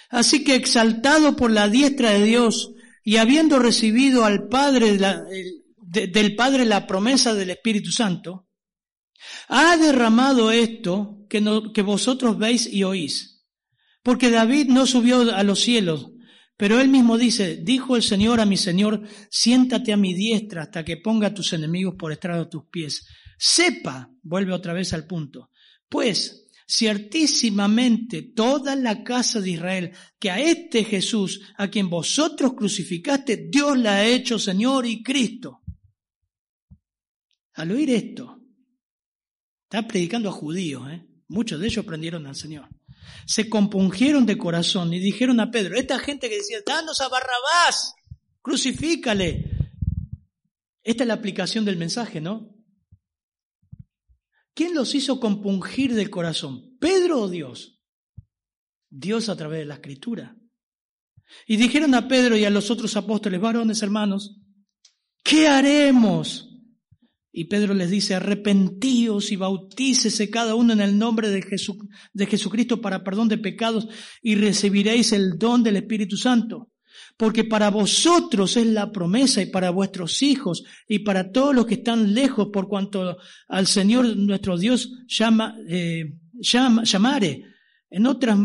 Así 0.09 0.43
que 0.43 0.55
exaltado 0.55 1.35
por 1.35 1.51
la 1.51 1.67
diestra 1.67 2.11
de 2.11 2.23
Dios 2.23 2.71
y 3.03 3.17
habiendo 3.17 3.59
recibido 3.59 4.23
al 4.23 4.47
Padre 4.47 4.97
del 4.97 6.35
Padre 6.35 6.65
la 6.65 6.85
promesa 6.85 7.33
del 7.33 7.49
Espíritu 7.49 7.91
Santo, 7.91 8.47
ha 9.47 9.75
derramado 9.77 10.51
esto 10.51 11.25
que, 11.27 11.43
que 11.73 11.81
vosotros 11.81 12.37
veis 12.37 12.71
y 12.71 12.83
oís. 12.83 13.43
Porque 14.03 14.29
David 14.29 14.67
no 14.67 14.85
subió 14.85 15.35
a 15.35 15.41
los 15.41 15.61
cielos, 15.61 16.11
pero 16.57 16.79
él 16.79 16.87
mismo 16.87 17.17
dice, 17.17 17.57
dijo 17.57 17.95
el 17.95 18.03
Señor 18.03 18.39
a 18.39 18.45
mi 18.45 18.55
Señor, 18.55 19.01
siéntate 19.29 19.91
a 19.91 19.97
mi 19.97 20.13
diestra 20.13 20.63
hasta 20.63 20.85
que 20.85 20.97
ponga 20.97 21.27
a 21.27 21.33
tus 21.33 21.51
enemigos 21.53 21.95
por 21.95 22.11
estrado 22.11 22.45
de 22.45 22.49
tus 22.49 22.65
pies. 22.65 23.05
Sepa, 23.37 24.09
vuelve 24.23 24.53
otra 24.53 24.73
vez 24.73 24.93
al 24.93 25.05
punto, 25.05 25.51
pues 25.89 26.45
ciertísimamente 26.67 28.21
toda 28.21 28.75
la 28.75 29.03
casa 29.03 29.41
de 29.41 29.51
Israel, 29.51 29.91
que 30.17 30.31
a 30.31 30.39
este 30.39 30.83
Jesús, 30.83 31.41
a 31.57 31.67
quien 31.67 31.89
vosotros 31.89 32.53
crucificaste, 32.53 33.49
Dios 33.51 33.77
la 33.77 33.97
ha 33.97 34.05
hecho 34.05 34.39
Señor 34.39 34.85
y 34.85 35.03
Cristo. 35.03 35.61
Al 37.53 37.71
oír 37.71 37.89
esto, 37.89 38.41
está 39.63 39.87
predicando 39.87 40.29
a 40.29 40.33
judíos, 40.33 40.89
¿eh? 40.89 41.05
muchos 41.27 41.59
de 41.59 41.67
ellos 41.67 41.85
prendieron 41.85 42.25
al 42.27 42.35
Señor. 42.35 42.67
Se 43.25 43.49
compungieron 43.49 44.25
de 44.25 44.37
corazón 44.37 44.93
y 44.93 44.99
dijeron 44.99 45.39
a 45.39 45.51
Pedro, 45.51 45.75
esta 45.75 45.99
gente 45.99 46.29
que 46.29 46.37
decía, 46.37 46.59
danos 46.65 47.01
a 47.01 47.09
Barrabás, 47.09 47.93
crucifícale. 48.41 49.51
Esta 50.83 51.03
es 51.03 51.07
la 51.07 51.15
aplicación 51.15 51.65
del 51.65 51.77
mensaje, 51.77 52.21
¿no? 52.21 52.55
¿Quién 54.53 54.73
los 54.73 54.95
hizo 54.95 55.19
compungir 55.19 55.93
del 55.93 56.09
corazón? 56.09 56.77
¿Pedro 56.79 57.21
o 57.21 57.29
Dios? 57.29 57.81
Dios 58.89 59.27
a 59.27 59.35
través 59.35 59.59
de 59.59 59.65
la 59.65 59.75
escritura. 59.75 60.35
Y 61.45 61.57
dijeron 61.57 61.93
a 61.95 62.07
Pedro 62.07 62.37
y 62.37 62.45
a 62.45 62.49
los 62.49 62.71
otros 62.71 62.95
apóstoles, 62.95 63.41
varones 63.41 63.81
hermanos, 63.81 64.39
¿qué 65.23 65.47
haremos? 65.47 66.54
Y 67.37 67.45
Pedro 67.45 67.73
les 67.73 67.91
dice, 67.91 68.15
arrepentíos 68.15 69.29
y 69.29 69.35
bautícese 69.35 70.29
cada 70.29 70.55
uno 70.55 70.71
en 70.71 70.79
el 70.79 70.97
nombre 70.97 71.29
de, 71.29 71.41
Jesucristo 72.25 72.79
para 72.79 73.03
perdón 73.03 73.27
de 73.27 73.37
pecados 73.37 73.89
y 74.21 74.35
recibiréis 74.35 75.11
el 75.11 75.37
don 75.37 75.61
del 75.61 75.75
Espíritu 75.75 76.15
Santo. 76.15 76.71
Porque 77.17 77.43
para 77.43 77.69
vosotros 77.69 78.55
es 78.55 78.65
la 78.67 78.89
promesa 78.89 79.41
y 79.41 79.47
para 79.47 79.69
vuestros 79.69 80.21
hijos 80.21 80.63
y 80.87 80.99
para 80.99 81.33
todos 81.33 81.53
los 81.53 81.65
que 81.65 81.73
están 81.73 82.13
lejos, 82.13 82.47
por 82.53 82.69
cuanto 82.69 83.17
al 83.49 83.67
Señor 83.67 84.15
nuestro 84.15 84.57
Dios 84.57 84.93
llama, 85.05 85.57
eh, 85.67 86.13
llama, 86.35 86.85
llamare, 86.85 87.43
en 87.89 88.07
otras, 88.07 88.39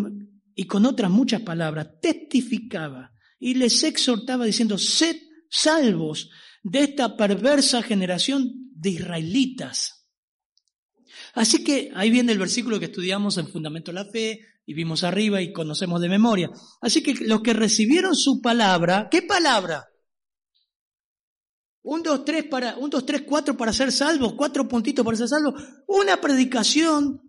y 0.56 0.64
con 0.64 0.84
otras 0.84 1.12
muchas 1.12 1.42
palabras, 1.42 1.90
testificaba 2.02 3.12
y 3.38 3.54
les 3.54 3.84
exhortaba 3.84 4.46
diciendo, 4.46 4.78
sed 4.78 5.14
salvos 5.48 6.28
de 6.64 6.80
esta 6.80 7.16
perversa 7.16 7.82
generación 7.82 8.69
de 8.80 8.90
israelitas. 8.90 10.08
Así 11.34 11.62
que 11.62 11.90
ahí 11.94 12.10
viene 12.10 12.32
el 12.32 12.38
versículo 12.38 12.78
que 12.78 12.86
estudiamos 12.86 13.38
en 13.38 13.48
Fundamento 13.48 13.92
de 13.92 13.94
la 13.94 14.04
Fe, 14.04 14.40
y 14.70 14.74
vimos 14.74 15.02
arriba 15.02 15.42
y 15.42 15.52
conocemos 15.52 16.00
de 16.00 16.08
memoria. 16.08 16.48
Así 16.80 17.02
que 17.02 17.14
los 17.14 17.40
que 17.40 17.52
recibieron 17.52 18.14
su 18.14 18.40
palabra, 18.40 19.08
¿qué 19.10 19.22
palabra? 19.22 19.84
Un, 21.82 22.04
dos, 22.04 22.24
tres 22.24 22.44
para, 22.44 22.76
un, 22.76 22.88
dos, 22.88 23.04
tres, 23.04 23.22
cuatro 23.22 23.56
para 23.56 23.72
ser 23.72 23.90
salvos, 23.90 24.34
cuatro 24.34 24.68
puntitos 24.68 25.04
para 25.04 25.16
ser 25.16 25.26
salvos. 25.26 25.60
Una 25.88 26.20
predicación 26.20 27.20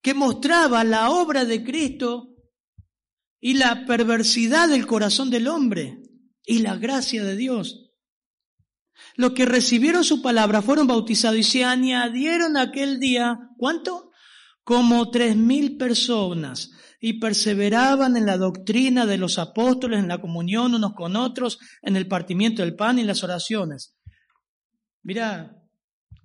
que 0.00 0.14
mostraba 0.14 0.84
la 0.84 1.10
obra 1.10 1.44
de 1.44 1.64
Cristo 1.64 2.28
y 3.40 3.54
la 3.54 3.84
perversidad 3.84 4.68
del 4.68 4.86
corazón 4.86 5.28
del 5.28 5.48
hombre 5.48 5.98
y 6.44 6.60
la 6.60 6.76
gracia 6.76 7.24
de 7.24 7.34
Dios. 7.34 7.85
Los 9.16 9.32
que 9.32 9.46
recibieron 9.46 10.04
su 10.04 10.22
palabra 10.22 10.62
fueron 10.62 10.86
bautizados 10.86 11.38
y 11.38 11.42
se 11.42 11.64
añadieron 11.64 12.56
aquel 12.56 12.98
día, 12.98 13.38
¿cuánto? 13.56 14.10
Como 14.64 15.10
tres 15.10 15.36
mil 15.36 15.76
personas 15.76 16.70
y 17.00 17.20
perseveraban 17.20 18.16
en 18.16 18.26
la 18.26 18.36
doctrina 18.36 19.06
de 19.06 19.18
los 19.18 19.38
apóstoles, 19.38 20.00
en 20.00 20.08
la 20.08 20.20
comunión 20.20 20.74
unos 20.74 20.94
con 20.94 21.16
otros, 21.16 21.58
en 21.82 21.96
el 21.96 22.08
partimiento 22.08 22.62
del 22.62 22.74
pan 22.74 22.98
y 22.98 23.04
las 23.04 23.22
oraciones. 23.22 23.94
Mira, 25.02 25.56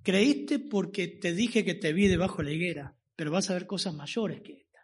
creíste 0.02 0.58
porque 0.58 1.08
te 1.08 1.34
dije 1.34 1.64
que 1.64 1.74
te 1.74 1.92
vi 1.92 2.08
debajo 2.08 2.38
de 2.38 2.44
la 2.44 2.50
higuera, 2.52 2.96
pero 3.14 3.30
vas 3.30 3.48
a 3.50 3.54
ver 3.54 3.66
cosas 3.66 3.94
mayores 3.94 4.40
que 4.42 4.54
esta. 4.54 4.80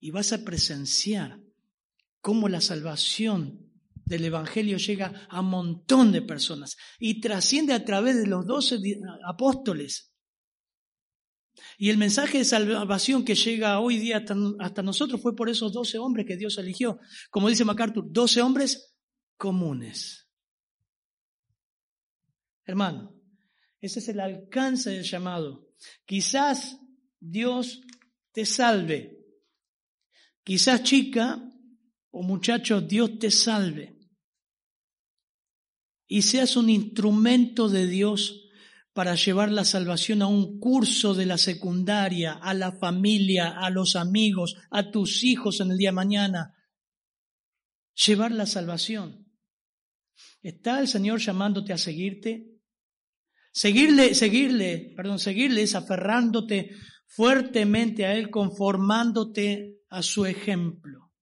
Y 0.00 0.10
vas 0.10 0.32
a 0.32 0.44
presenciar 0.44 1.40
cómo 2.20 2.48
la 2.48 2.60
salvación 2.60 3.63
del 4.04 4.24
Evangelio 4.24 4.78
llega 4.78 5.26
a 5.28 5.40
un 5.40 5.50
montón 5.50 6.12
de 6.12 6.22
personas 6.22 6.76
y 6.98 7.20
trasciende 7.20 7.72
a 7.72 7.84
través 7.84 8.16
de 8.16 8.26
los 8.26 8.46
doce 8.46 8.78
apóstoles 9.26 10.14
y 11.78 11.90
el 11.90 11.98
mensaje 11.98 12.38
de 12.38 12.44
salvación 12.44 13.24
que 13.24 13.34
llega 13.34 13.80
hoy 13.80 13.98
día 13.98 14.24
hasta, 14.60 14.82
nosotros 14.82 15.20
fue 15.20 15.34
por 15.34 15.48
esos 15.48 15.72
doce 15.72 15.98
hombres 15.98 16.26
que 16.26 16.36
Dios 16.36 16.58
eligió. 16.58 17.00
Como 17.30 17.48
dice 17.48 17.64
MacArthur, 17.64 18.04
doce 18.10 18.42
hombres 18.42 18.96
comunes. 19.36 20.28
Hermano, 22.64 23.14
ese 23.80 23.98
es 23.98 24.08
el 24.08 24.20
alcance 24.20 24.90
del 24.90 25.04
llamado. 25.04 25.68
Quizás 26.04 26.78
Dios 27.20 27.82
te 28.32 28.46
salve. 28.46 29.18
Quizás 30.42 30.82
chica 30.82 31.42
o 32.10 32.22
muchacho, 32.22 32.80
Dios 32.80 33.18
te 33.18 33.30
salve. 33.30 33.93
Y 36.06 36.22
seas 36.22 36.56
un 36.56 36.70
instrumento 36.70 37.68
de 37.68 37.86
Dios 37.86 38.44
para 38.94 39.16
llevar 39.16 39.50
la 39.50 39.64
salvación 39.64 40.22
a 40.22 40.28
un 40.28 40.60
curso 40.60 41.14
de 41.14 41.26
la 41.26 41.36
secundaria, 41.36 42.34
a 42.34 42.54
la 42.54 42.72
familia, 42.72 43.58
a 43.58 43.68
los 43.68 43.96
amigos, 43.96 44.56
a 44.70 44.90
tus 44.90 45.24
hijos 45.24 45.60
en 45.60 45.72
el 45.72 45.76
día 45.76 45.88
de 45.88 45.96
mañana. 45.96 46.54
Llevar 48.06 48.30
la 48.30 48.46
salvación. 48.46 49.26
¿Está 50.42 50.78
el 50.78 50.86
Señor 50.86 51.18
llamándote 51.18 51.72
a 51.72 51.78
seguirte? 51.78 52.54
Seguirle, 53.52 54.14
seguirle, 54.14 54.92
perdón, 54.96 55.18
seguirle 55.18 55.62
es 55.62 55.74
aferrándote 55.74 56.70
fuertemente 57.06 58.04
a 58.04 58.14
Él, 58.14 58.30
conformándote 58.30 59.80
a 59.88 60.02
su 60.02 60.24
ejemplo. 60.24 61.12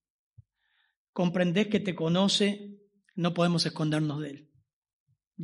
Comprendés 1.13 1.69
que 1.69 1.81
te 1.81 1.95
conoce, 1.95 2.79
no 3.15 3.33
podemos 3.33 3.65
escondernos 3.65 4.21
de 4.21 4.31
Él. 4.31 4.52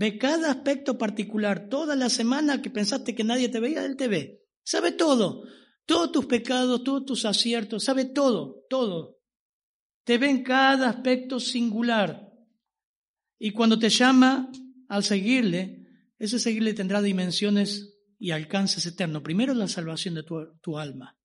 Ve 0.00 0.16
cada 0.16 0.52
aspecto 0.52 0.96
particular. 0.96 1.68
Toda 1.68 1.96
la 1.96 2.08
semana 2.08 2.62
que 2.62 2.70
pensaste 2.70 3.16
que 3.16 3.24
nadie 3.24 3.48
te 3.48 3.58
veía, 3.58 3.84
Él 3.84 3.96
te 3.96 4.06
ve. 4.06 4.44
Sabe 4.62 4.92
todo. 4.92 5.42
Todos 5.86 6.12
tus 6.12 6.26
pecados, 6.26 6.84
todos 6.84 7.04
tus 7.04 7.24
aciertos. 7.24 7.82
Sabe 7.82 8.04
todo, 8.04 8.64
todo. 8.70 9.18
Te 10.04 10.16
ve 10.18 10.30
en 10.30 10.44
cada 10.44 10.88
aspecto 10.88 11.40
singular. 11.40 12.30
Y 13.40 13.50
cuando 13.50 13.76
te 13.76 13.88
llama 13.88 14.52
al 14.88 15.02
seguirle, 15.02 15.88
ese 16.16 16.38
seguirle 16.38 16.74
tendrá 16.74 17.02
dimensiones 17.02 17.98
y 18.20 18.30
alcances 18.30 18.86
eternos. 18.86 19.22
Primero 19.22 19.52
la 19.52 19.66
salvación 19.66 20.14
de 20.14 20.22
tu, 20.22 20.36
tu 20.60 20.78
alma. 20.78 21.18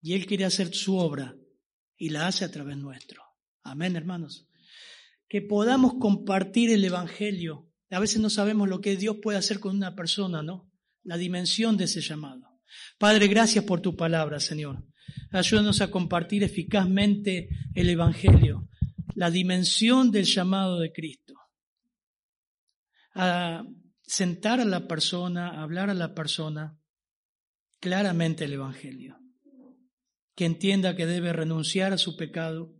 Y 0.00 0.14
Él 0.14 0.24
quiere 0.26 0.44
hacer 0.44 0.72
su 0.72 0.96
obra 0.96 1.34
y 1.96 2.10
la 2.10 2.28
hace 2.28 2.44
a 2.44 2.52
través 2.52 2.76
nuestro. 2.76 3.24
Amén, 3.64 3.96
hermanos 3.96 4.46
que 5.34 5.42
podamos 5.42 5.94
compartir 5.94 6.70
el 6.70 6.84
Evangelio. 6.84 7.68
A 7.90 7.98
veces 7.98 8.20
no 8.20 8.30
sabemos 8.30 8.68
lo 8.68 8.80
que 8.80 8.94
Dios 8.94 9.16
puede 9.20 9.36
hacer 9.36 9.58
con 9.58 9.74
una 9.74 9.96
persona, 9.96 10.44
¿no? 10.44 10.70
La 11.02 11.16
dimensión 11.16 11.76
de 11.76 11.86
ese 11.86 12.00
llamado. 12.00 12.60
Padre, 13.00 13.26
gracias 13.26 13.64
por 13.64 13.80
tu 13.80 13.96
palabra, 13.96 14.38
Señor. 14.38 14.86
Ayúdanos 15.32 15.80
a 15.80 15.90
compartir 15.90 16.44
eficazmente 16.44 17.48
el 17.74 17.90
Evangelio, 17.90 18.68
la 19.16 19.28
dimensión 19.28 20.12
del 20.12 20.24
llamado 20.24 20.78
de 20.78 20.92
Cristo. 20.92 21.34
A 23.16 23.64
sentar 24.04 24.60
a 24.60 24.64
la 24.64 24.86
persona, 24.86 25.48
a 25.48 25.62
hablar 25.64 25.90
a 25.90 25.94
la 25.94 26.14
persona 26.14 26.78
claramente 27.80 28.44
el 28.44 28.52
Evangelio. 28.52 29.18
Que 30.36 30.44
entienda 30.44 30.94
que 30.94 31.06
debe 31.06 31.32
renunciar 31.32 31.92
a 31.92 31.98
su 31.98 32.16
pecado, 32.16 32.72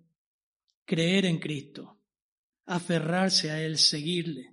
creer 0.87 1.25
en 1.25 1.41
Cristo 1.41 1.94
aferrarse 2.67 3.51
a 3.51 3.63
Él, 3.63 3.79
seguirle, 3.79 4.51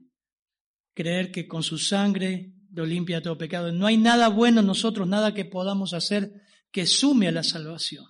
creer 0.93 1.32
que 1.32 1.47
con 1.47 1.64
su 1.64 1.78
sangre 1.78 2.53
lo 2.72 2.86
limpia 2.86 3.22
todo 3.22 3.38
pecado. 3.38 3.72
No 3.72 3.86
hay 3.86 3.97
nada 3.97 4.30
bueno 4.30 4.62
en 4.62 4.68
nosotros, 4.68 5.07
nada 5.07 5.34
que 5.34 5.45
podamos 5.45 5.93
hacer 5.93 6.32
que 6.72 6.86
sume 6.86 7.28
a 7.28 7.32
la 7.32 7.43
salvación. 7.43 8.05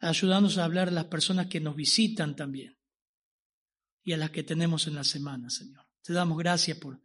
Ayudándonos 0.00 0.58
a 0.58 0.64
hablar 0.64 0.88
a 0.88 0.92
las 0.92 1.04
personas 1.04 1.46
que 1.46 1.60
nos 1.60 1.76
visitan 1.76 2.34
también 2.34 2.76
y 4.02 4.12
a 4.12 4.16
las 4.16 4.30
que 4.30 4.42
tenemos 4.42 4.86
en 4.88 4.96
la 4.96 5.04
semana, 5.04 5.48
Señor. 5.48 5.86
Te 6.02 6.12
damos 6.12 6.36
gracias 6.36 6.78
por 6.78 7.00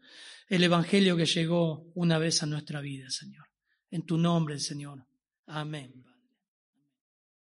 el 0.50 0.64
Evangelio 0.64 1.16
que 1.16 1.26
llegó 1.26 1.92
una 1.94 2.18
vez 2.18 2.42
a 2.42 2.48
nuestra 2.48 2.82
vida, 2.82 3.10
Señor. 3.10 3.46
En 3.92 4.06
tu 4.06 4.18
nombre, 4.18 4.60
Señor. 4.60 5.06
Amén. 5.46 6.07